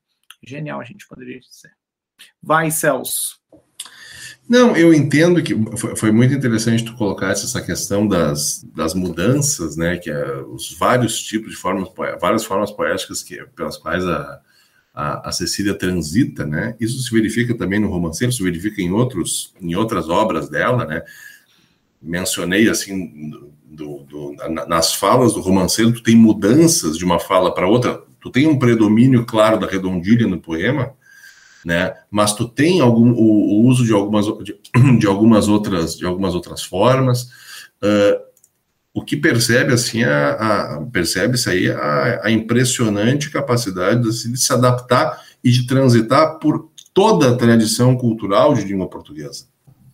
Genial, 0.44 0.80
a 0.80 0.84
gente 0.84 1.08
poderia 1.08 1.40
dizer. 1.40 1.72
Vai, 2.42 2.72
Celso. 2.72 3.40
Não, 4.48 4.76
eu 4.76 4.94
entendo 4.94 5.42
que 5.42 5.56
foi, 5.98 6.12
muito 6.12 6.34
interessante 6.34 6.86
tu 6.86 6.96
colocar 6.96 7.32
essa 7.32 7.62
questão 7.62 8.08
das, 8.08 8.64
das 8.76 8.94
mudanças, 8.94 9.76
né, 9.76 9.98
que 9.98 10.10
é 10.10 10.38
os 10.44 10.78
vários 10.78 11.20
tipos 11.24 11.52
de 11.52 11.58
formas, 11.58 11.90
várias 12.22 12.46
formas 12.46 12.72
poéticas 12.72 13.24
que, 13.24 13.44
pelas 13.56 13.76
quais 13.76 14.06
a, 14.06 14.40
a, 14.94 15.30
a, 15.30 15.32
Cecília 15.32 15.74
transita, 15.74 16.46
né? 16.46 16.76
Isso 16.80 17.02
se 17.02 17.12
verifica 17.12 17.58
também 17.58 17.80
no 17.80 17.90
romanceiro, 17.90 18.32
se 18.32 18.44
verifica 18.44 18.82
em 18.82 18.92
outros, 18.92 19.54
em 19.60 19.74
outras 19.76 20.10
obras 20.10 20.48
dela, 20.48 20.86
né? 20.86 21.02
Mencionei 22.00 22.70
assim 22.70 23.32
do, 23.66 24.04
do, 24.04 24.36
nas 24.68 24.94
falas 24.94 25.34
do 25.34 25.42
romanceiro, 25.42 25.92
tu 25.92 26.04
tem 26.04 26.16
mudanças 26.16 26.98
de 26.98 27.04
uma 27.04 27.20
fala 27.20 27.54
para 27.54 27.68
outra, 27.68 28.02
tu 28.26 28.32
tem 28.32 28.48
um 28.48 28.58
predomínio 28.58 29.24
claro 29.24 29.60
da 29.60 29.68
redondilha 29.68 30.26
no 30.26 30.42
poema, 30.42 30.94
né? 31.64 31.94
Mas 32.10 32.34
tu 32.34 32.48
tem 32.48 32.82
algum 32.82 33.12
o, 33.12 33.22
o 33.22 33.68
uso 33.68 33.86
de 33.86 33.94
algumas 33.94 34.26
de, 34.44 34.58
de, 34.98 35.06
algumas 35.06 35.48
outras 35.48 35.96
de 35.96 36.08
algumas 36.08 36.34
outras 36.34 36.64
formas. 36.64 37.30
Uh, 37.84 38.26
o 38.96 39.04
que 39.04 39.16
percebe 39.16 39.74
assim 39.74 40.04
a, 40.04 40.32
a 40.32 40.82
percebe-se 40.92 41.52
aí 41.52 41.70
a, 41.70 42.22
a, 42.24 42.32
impressionante 42.32 43.30
capacidade 43.30 44.02
de, 44.02 44.32
de, 44.32 44.40
se 44.40 44.52
adaptar 44.52 45.22
e 45.44 45.52
de 45.52 45.68
transitar 45.68 46.40
por 46.40 46.72
toda 46.96 47.30
a 47.30 47.36
tradição 47.36 47.96
cultural 47.96 48.56
de 48.56 48.64
língua 48.64 48.90
portuguesa. 48.90 49.46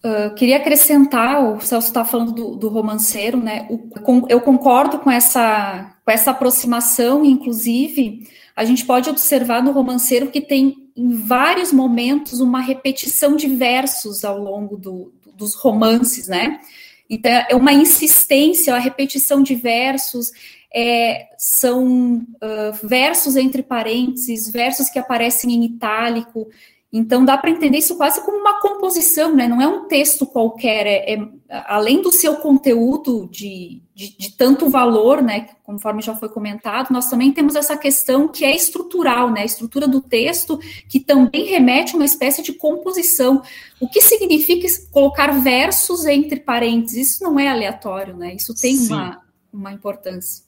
Uh, 0.04 0.34
queria 0.34 0.58
acrescentar, 0.58 1.44
o 1.44 1.62
Celso 1.62 1.90
está 1.90 2.04
falando 2.04 2.32
do, 2.32 2.56
do, 2.56 2.70
romanceiro, 2.70 3.38
né? 3.38 3.68
O, 3.70 3.78
com, 3.78 4.26
eu 4.28 4.42
concordo 4.42 4.98
com 4.98 5.12
essa, 5.12 5.96
com 6.04 6.12
essa 6.12 6.32
aproximação, 6.32 7.24
inclusive, 7.24 8.28
a 8.56 8.66
gente 8.66 8.84
pode 8.84 9.10
observar 9.10 9.62
no 9.62 9.72
romanceiro 9.72 10.32
que 10.32 10.42
tem 10.42 10.90
em 10.98 11.14
vários 11.14 11.72
momentos 11.72 12.40
uma 12.40 12.60
repetição 12.60 13.36
de 13.36 13.48
versos 13.48 14.26
ao 14.26 14.40
longo 14.40 14.76
do, 14.76 15.14
dos 15.36 15.54
romances, 15.54 16.28
né? 16.28 16.60
Então, 17.08 17.32
é 17.50 17.56
uma 17.56 17.74
insistência, 17.74 18.74
a 18.74 18.80
repetição 18.80 19.44
de 19.44 19.54
versos, 19.54 20.32
é, 20.74 21.28
são 21.38 22.16
uh, 22.16 22.88
versos 22.88 23.36
entre 23.36 23.62
parênteses, 23.62 24.50
versos 24.50 24.90
que 24.90 24.98
aparecem 24.98 25.54
em 25.54 25.66
itálico. 25.66 26.48
Então, 26.94 27.24
dá 27.24 27.38
para 27.38 27.50
entender 27.50 27.78
isso 27.78 27.96
quase 27.96 28.22
como 28.26 28.38
uma 28.38 28.60
composição, 28.60 29.34
né? 29.34 29.48
Não 29.48 29.62
é 29.62 29.68
um 29.68 29.86
texto 29.86 30.26
qualquer, 30.26 30.86
é, 30.86 31.14
é 31.14 31.28
além 31.66 32.02
do 32.02 32.12
seu 32.12 32.36
conteúdo 32.36 33.30
de, 33.32 33.82
de, 33.96 34.18
de, 34.18 34.32
tanto 34.36 34.70
valor, 34.70 35.22
né? 35.22 35.48
Conforme 35.64 36.02
já 36.02 36.14
foi 36.14 36.28
comentado, 36.28 36.92
nós 36.92 37.10
também 37.10 37.32
temos 37.32 37.56
essa 37.56 37.78
questão 37.78 38.28
que 38.28 38.44
é 38.44 38.54
estrutural, 38.54 39.32
né? 39.32 39.44
A 39.44 39.46
estrutura 39.46 39.88
do 39.88 40.02
texto, 40.02 40.60
que 40.90 41.00
também 41.00 41.46
remete 41.46 41.94
a 41.94 41.96
uma 41.96 42.04
espécie 42.04 42.44
de 42.44 42.52
composição. 42.52 43.42
O 43.80 43.88
que 43.88 44.02
significa 44.02 44.68
colocar 44.92 45.32
versos 45.40 46.06
entre 46.06 46.42
parênteses? 46.42 47.14
Isso 47.14 47.24
não 47.24 47.40
é 47.40 47.48
aleatório, 47.48 48.18
né? 48.18 48.34
Isso 48.36 48.54
tem 48.54 48.78
uma, 48.78 49.22
uma 49.54 49.72
importância. 49.72 50.44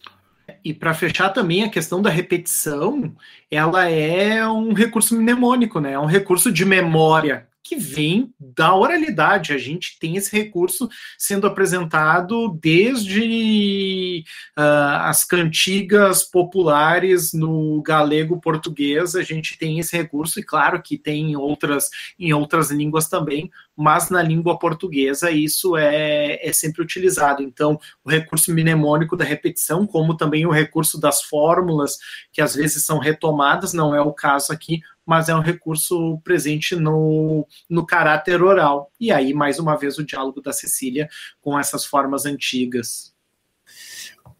E 0.63 0.73
para 0.73 0.93
fechar 0.93 1.29
também 1.29 1.63
a 1.63 1.69
questão 1.69 2.01
da 2.01 2.09
repetição, 2.09 3.15
ela 3.49 3.87
é 3.89 4.47
um 4.47 4.73
recurso 4.73 5.15
mnemônico, 5.15 5.79
né? 5.79 5.93
É 5.93 5.99
um 5.99 6.05
recurso 6.05 6.51
de 6.51 6.65
memória 6.65 7.47
que 7.63 7.77
vem 7.77 8.33
da 8.37 8.75
oralidade. 8.75 9.53
A 9.53 9.57
gente 9.57 9.97
tem 9.97 10.17
esse 10.17 10.35
recurso 10.35 10.89
sendo 11.17 11.47
apresentado 11.47 12.49
desde 12.61 14.25
uh, 14.57 14.99
as 15.01 15.23
cantigas 15.23 16.23
populares 16.23 17.31
no 17.33 17.81
galego 17.81 18.39
português. 18.39 19.15
A 19.15 19.23
gente 19.23 19.57
tem 19.57 19.79
esse 19.79 19.95
recurso, 19.95 20.39
e 20.39 20.43
claro 20.43 20.81
que 20.81 20.97
tem 20.97 21.31
em 21.31 21.35
outras, 21.37 21.89
em 22.19 22.33
outras 22.33 22.69
línguas 22.69 23.07
também, 23.07 23.49
mas 23.75 24.09
na 24.09 24.21
língua 24.21 24.57
portuguesa 24.57 25.31
isso 25.31 25.75
é, 25.75 26.39
é 26.41 26.53
sempre 26.53 26.81
utilizado. 26.81 27.41
Então, 27.41 27.79
o 28.03 28.09
recurso 28.09 28.53
mnemônico 28.53 29.17
da 29.17 29.25
repetição, 29.25 29.87
como 29.87 30.15
também 30.15 30.45
o 30.45 30.51
recurso 30.51 30.99
das 30.99 31.23
fórmulas, 31.23 31.97
que 32.31 32.41
às 32.41 32.55
vezes 32.55 32.85
são 32.85 32.99
retomadas, 32.99 33.73
não 33.73 33.95
é 33.95 34.01
o 34.01 34.13
caso 34.13 34.51
aqui, 34.51 34.81
mas 35.05 35.27
é 35.27 35.35
um 35.35 35.41
recurso 35.41 36.19
presente 36.23 36.75
no, 36.75 37.45
no 37.69 37.85
caráter 37.85 38.41
oral. 38.41 38.91
E 38.99 39.11
aí, 39.11 39.33
mais 39.33 39.59
uma 39.59 39.75
vez, 39.75 39.97
o 39.97 40.05
diálogo 40.05 40.41
da 40.41 40.53
Cecília 40.53 41.09
com 41.41 41.59
essas 41.59 41.85
formas 41.85 42.25
antigas. 42.25 43.13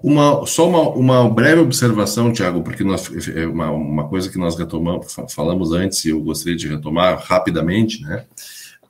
Uma, 0.01 0.45
só 0.45 0.67
uma, 0.67 0.89
uma 0.89 1.29
breve 1.29 1.61
observação, 1.61 2.31
Tiago, 2.31 2.61
porque 2.61 2.83
nós, 2.83 3.09
é 3.29 3.47
uma, 3.47 3.71
uma 3.71 4.07
coisa 4.09 4.29
que 4.29 4.37
nós 4.37 4.57
retomamos, 4.57 5.15
falamos 5.29 5.71
antes 5.71 6.03
e 6.03 6.09
eu 6.09 6.21
gostaria 6.21 6.57
de 6.57 6.67
retomar 6.67 7.17
rapidamente, 7.23 8.01
né? 8.01 8.25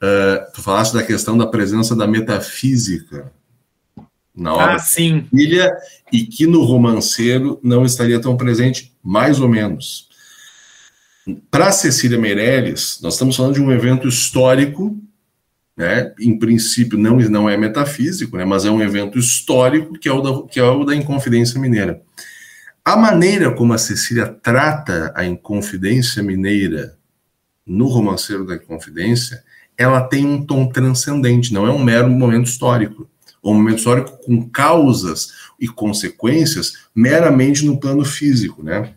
Uh, 0.04 0.52
tu 0.54 0.62
falaste 0.62 0.94
da 0.94 1.02
questão 1.02 1.38
da 1.38 1.48
presença 1.48 1.96
da 1.96 2.06
metafísica 2.06 3.32
na 4.36 4.54
obra 4.54 4.76
ah, 4.76 4.80
sim. 4.80 5.28
E 6.12 6.26
que 6.26 6.48
no 6.48 6.64
romanceiro 6.64 7.60
não 7.64 7.86
estaria 7.86 8.20
tão 8.20 8.36
presente, 8.36 8.92
mais 9.04 9.40
ou 9.40 9.48
menos. 9.48 10.10
Para 11.50 11.72
Cecília 11.72 12.18
Meirelles, 12.18 13.00
nós 13.02 13.14
estamos 13.14 13.36
falando 13.36 13.54
de 13.54 13.62
um 13.62 13.72
evento 13.72 14.08
histórico, 14.08 15.00
né? 15.78 16.14
em 16.20 16.38
princípio 16.38 16.98
não, 16.98 17.18
não 17.18 17.50
é 17.50 17.56
metafísico, 17.56 18.36
né? 18.36 18.44
mas 18.44 18.66
é 18.66 18.72
um 18.72 18.82
evento 18.82 19.18
histórico 19.18 19.94
que 19.94 20.10
é, 20.10 20.12
o 20.12 20.22
da, 20.22 20.48
que 20.48 20.60
é 20.60 20.64
o 20.64 20.84
da 20.84 20.96
Inconfidência 20.96 21.60
Mineira. 21.60 22.02
A 22.84 22.98
maneira 22.98 23.52
como 23.52 23.72
a 23.72 23.78
Cecília 23.78 24.28
trata 24.28 25.14
a 25.16 25.24
Inconfidência 25.24 26.22
Mineira 26.22 26.98
no 27.66 27.88
romanceiro 27.88 28.46
da 28.46 28.56
Inconfidência, 28.56 29.42
ela 29.84 30.02
tem 30.02 30.26
um 30.26 30.46
tom 30.46 30.68
transcendente, 30.68 31.54
não 31.54 31.68
é 31.68 31.72
um 31.72 31.84
mero 31.84 32.10
momento 32.10 32.48
histórico. 32.48 33.08
Um 33.44 33.56
momento 33.56 33.80
histórico 33.80 34.18
com 34.24 34.50
causas 34.50 35.34
e 35.60 35.68
consequências 35.68 36.88
meramente 36.96 37.66
no 37.66 37.80
plano 37.80 38.06
físico, 38.06 38.64
né? 38.64 38.94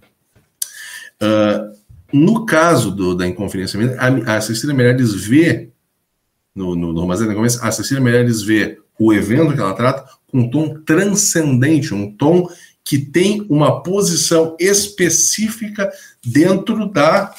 Uh, 1.20 1.76
no 2.12 2.46
caso 2.46 2.90
do, 2.90 3.14
da 3.14 3.26
Inconfidência 3.26 3.78
a, 3.98 4.36
a 4.36 4.40
Cecília 4.40 4.74
Meirelles 4.74 5.14
vê, 5.14 5.70
no, 6.54 6.76
no, 6.76 6.92
no 6.92 7.00
Romance 7.00 7.24
da 7.24 7.32
Inconfidência, 7.32 7.62
a 7.62 7.72
Cecília 7.72 8.02
Meirelles 8.02 8.42
vê 8.42 8.78
o 8.98 9.12
evento 9.12 9.52
que 9.52 9.60
ela 9.60 9.74
trata 9.74 10.08
com 10.28 10.40
um 10.40 10.50
tom 10.50 10.80
transcendente, 10.84 11.92
um 11.92 12.10
tom 12.12 12.48
que 12.84 12.98
tem 12.98 13.44
uma 13.50 13.82
posição 13.82 14.56
específica 14.60 15.90
dentro 16.24 16.88
da 16.88 17.34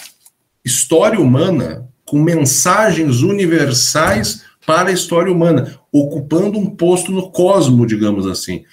história 0.63 1.19
humana, 1.19 1.87
com 2.07 2.21
mensagens 2.21 3.21
universais 3.21 4.43
para 4.65 4.89
a 4.89 4.93
história 4.93 5.31
humana, 5.31 5.79
ocupando 5.91 6.57
um 6.57 6.69
posto 6.69 7.11
no 7.11 7.29
cosmo, 7.29 7.85
digamos 7.85 8.25
assim. 8.25 8.63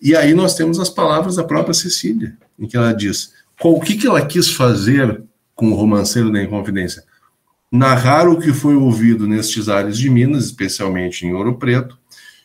E 0.00 0.14
aí 0.14 0.34
nós 0.34 0.54
temos 0.54 0.78
as 0.78 0.90
palavras 0.90 1.36
da 1.36 1.44
própria 1.44 1.74
Cecília, 1.74 2.36
em 2.58 2.66
que 2.66 2.76
ela 2.76 2.92
diz: 2.92 3.32
o 3.62 3.80
que, 3.80 3.96
que 3.96 4.06
ela 4.06 4.24
quis 4.24 4.50
fazer 4.50 5.22
com 5.54 5.70
o 5.70 5.74
romanceiro 5.74 6.32
da 6.32 6.42
Inconfidência. 6.42 7.04
Narrar 7.70 8.28
o 8.28 8.38
que 8.38 8.52
foi 8.52 8.74
ouvido 8.74 9.26
nestes 9.26 9.68
ares 9.68 9.98
de 9.98 10.10
Minas, 10.10 10.46
especialmente 10.46 11.26
em 11.26 11.32
Ouro 11.32 11.56
Preto, 11.58 11.98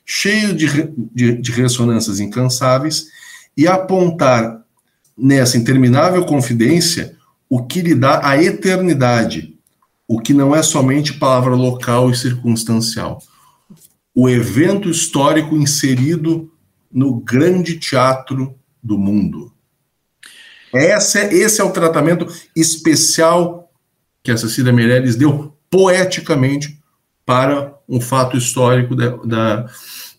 cheio 0.05 0.53
de, 0.53 0.67
de, 1.13 1.33
de 1.33 1.51
ressonâncias 1.51 2.19
incansáveis, 2.19 3.07
e 3.55 3.67
apontar 3.67 4.61
nessa 5.17 5.57
interminável 5.57 6.25
confidência 6.25 7.15
o 7.49 7.63
que 7.63 7.81
lhe 7.81 7.93
dá 7.93 8.27
a 8.27 8.41
eternidade, 8.41 9.48
o 10.09 10.19
que 10.19 10.33
não 10.33 10.55
é 10.55 10.63
somente 10.63 11.13
palavra 11.13 11.53
local 11.53 12.09
e 12.09 12.17
circunstancial. 12.17 13.19
O 14.15 14.27
evento 14.27 14.89
histórico 14.89 15.55
inserido 15.55 16.51
no 16.91 17.19
grande 17.19 17.79
teatro 17.79 18.55
do 18.81 18.97
mundo. 18.97 19.53
Esse 20.73 21.19
é, 21.19 21.31
esse 21.31 21.61
é 21.61 21.63
o 21.63 21.71
tratamento 21.71 22.25
especial 22.55 23.71
que 24.23 24.31
a 24.31 24.37
Cecília 24.37 24.73
Meirelles 24.73 25.15
deu 25.15 25.55
poeticamente 25.69 26.79
para 27.23 27.77
um 27.87 28.01
fato 28.01 28.35
histórico 28.35 28.95
da, 28.95 29.09
da, 29.17 29.65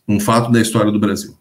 um 0.06 0.20
fato 0.20 0.52
da 0.52 0.60
história 0.60 0.92
do 0.92 1.00
Brasil. 1.00 1.36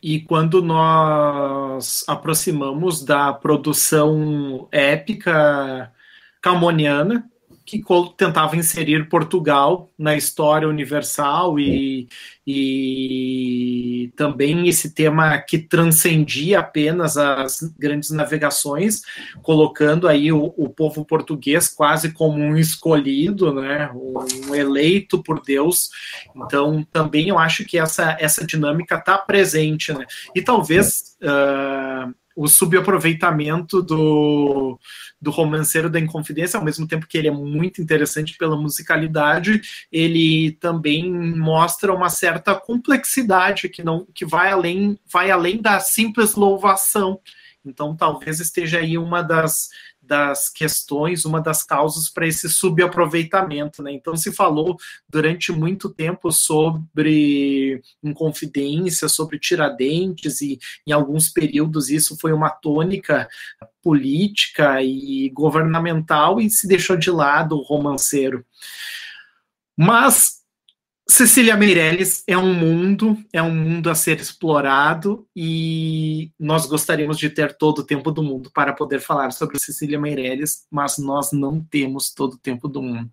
E 0.00 0.20
quando 0.20 0.62
nós 0.62 2.04
aproximamos 2.06 3.04
da 3.04 3.32
produção 3.32 4.68
épica 4.70 5.92
camoniana, 6.40 7.28
que 7.64 7.80
tentava 8.16 8.56
inserir 8.56 9.08
Portugal 9.08 9.90
na 9.98 10.16
história 10.16 10.68
universal 10.68 11.58
e, 11.58 12.08
e 12.46 14.12
também 14.16 14.68
esse 14.68 14.92
tema 14.92 15.38
que 15.38 15.58
transcendia 15.58 16.60
apenas 16.60 17.16
as 17.16 17.60
grandes 17.78 18.10
navegações, 18.10 19.02
colocando 19.42 20.08
aí 20.08 20.32
o, 20.32 20.52
o 20.56 20.68
povo 20.68 21.04
português 21.04 21.68
quase 21.68 22.12
como 22.12 22.38
um 22.38 22.56
escolhido, 22.56 23.54
né, 23.54 23.90
um 23.94 24.54
eleito 24.54 25.22
por 25.22 25.40
Deus. 25.40 25.90
Então, 26.34 26.86
também 26.92 27.28
eu 27.28 27.38
acho 27.38 27.64
que 27.64 27.78
essa, 27.78 28.16
essa 28.20 28.46
dinâmica 28.46 28.96
está 28.96 29.18
presente, 29.18 29.92
né? 29.92 30.04
E 30.34 30.42
talvez 30.42 31.16
uh, 31.22 32.12
o 32.34 32.48
subaproveitamento 32.48 33.82
do, 33.82 34.78
do 35.22 35.30
romanceiro 35.30 35.88
da 35.88 36.00
Inconfidência, 36.00 36.58
ao 36.58 36.64
mesmo 36.64 36.86
tempo 36.86 37.06
que 37.06 37.16
ele 37.16 37.28
é 37.28 37.30
muito 37.30 37.80
interessante 37.80 38.36
pela 38.36 38.56
musicalidade, 38.56 39.62
ele 39.90 40.52
também 40.60 41.10
mostra 41.12 41.94
uma 41.94 42.10
certa 42.10 42.56
complexidade 42.56 43.68
que 43.68 43.84
não 43.84 44.04
que 44.12 44.26
vai 44.26 44.50
além 44.50 44.98
vai 45.10 45.30
além 45.30 45.62
da 45.62 45.78
simples 45.78 46.34
louvação. 46.34 47.20
Então, 47.64 47.96
talvez 47.96 48.40
esteja 48.40 48.78
aí 48.78 48.98
uma 48.98 49.22
das 49.22 49.68
das 50.02 50.48
questões, 50.48 51.24
uma 51.24 51.40
das 51.40 51.62
causas 51.62 52.08
para 52.08 52.26
esse 52.26 52.48
subaproveitamento. 52.48 53.82
Né? 53.82 53.92
Então, 53.92 54.16
se 54.16 54.32
falou 54.32 54.76
durante 55.08 55.52
muito 55.52 55.88
tempo 55.88 56.32
sobre 56.32 57.80
Inconfidência, 58.02 59.08
sobre 59.08 59.38
Tiradentes, 59.38 60.40
e 60.40 60.58
em 60.86 60.92
alguns 60.92 61.28
períodos 61.28 61.88
isso 61.88 62.18
foi 62.18 62.32
uma 62.32 62.50
tônica 62.50 63.28
política 63.80 64.82
e 64.82 65.30
governamental, 65.30 66.40
e 66.40 66.50
se 66.50 66.66
deixou 66.66 66.96
de 66.96 67.10
lado 67.10 67.56
o 67.56 67.62
romanceiro. 67.62 68.44
Mas 69.76 70.41
Cecília 71.12 71.54
Meirelles 71.58 72.24
é 72.26 72.38
um 72.38 72.54
mundo, 72.54 73.18
é 73.34 73.42
um 73.42 73.54
mundo 73.54 73.90
a 73.90 73.94
ser 73.94 74.18
explorado 74.18 75.28
e 75.36 76.30
nós 76.40 76.64
gostaríamos 76.64 77.18
de 77.18 77.28
ter 77.28 77.54
todo 77.54 77.80
o 77.80 77.84
tempo 77.84 78.10
do 78.10 78.22
mundo 78.22 78.50
para 78.50 78.72
poder 78.72 78.98
falar 78.98 79.30
sobre 79.30 79.58
Cecília 79.58 80.00
Meirelles, 80.00 80.66
mas 80.70 80.96
nós 80.96 81.30
não 81.30 81.60
temos 81.60 82.14
todo 82.14 82.32
o 82.32 82.38
tempo 82.38 82.66
do 82.66 82.80
mundo. 82.80 83.10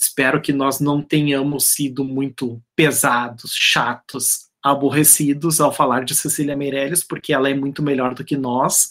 Espero 0.00 0.40
que 0.40 0.50
nós 0.50 0.80
não 0.80 1.02
tenhamos 1.02 1.66
sido 1.66 2.02
muito 2.02 2.58
pesados, 2.74 3.52
chatos, 3.54 4.46
aborrecidos 4.62 5.60
ao 5.60 5.70
falar 5.70 6.06
de 6.06 6.14
Cecília 6.14 6.56
Meirelles, 6.56 7.04
porque 7.04 7.34
ela 7.34 7.50
é 7.50 7.54
muito 7.54 7.82
melhor 7.82 8.14
do 8.14 8.24
que 8.24 8.38
nós. 8.38 8.88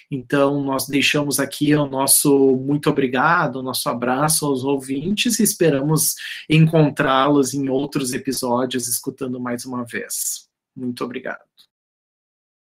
Então, 0.09 0.63
nós 0.63 0.87
deixamos 0.87 1.39
aqui 1.39 1.75
o 1.75 1.85
nosso 1.85 2.55
muito 2.57 2.89
obrigado, 2.89 3.57
o 3.57 3.63
nosso 3.63 3.89
abraço 3.89 4.45
aos 4.45 4.63
ouvintes 4.63 5.39
e 5.39 5.43
esperamos 5.43 6.15
encontrá-los 6.49 7.53
em 7.53 7.67
outros 7.69 8.13
episódios, 8.13 8.87
escutando 8.87 9.39
mais 9.39 9.65
uma 9.65 9.83
vez. 9.83 10.47
Muito 10.75 11.03
obrigado. 11.03 11.46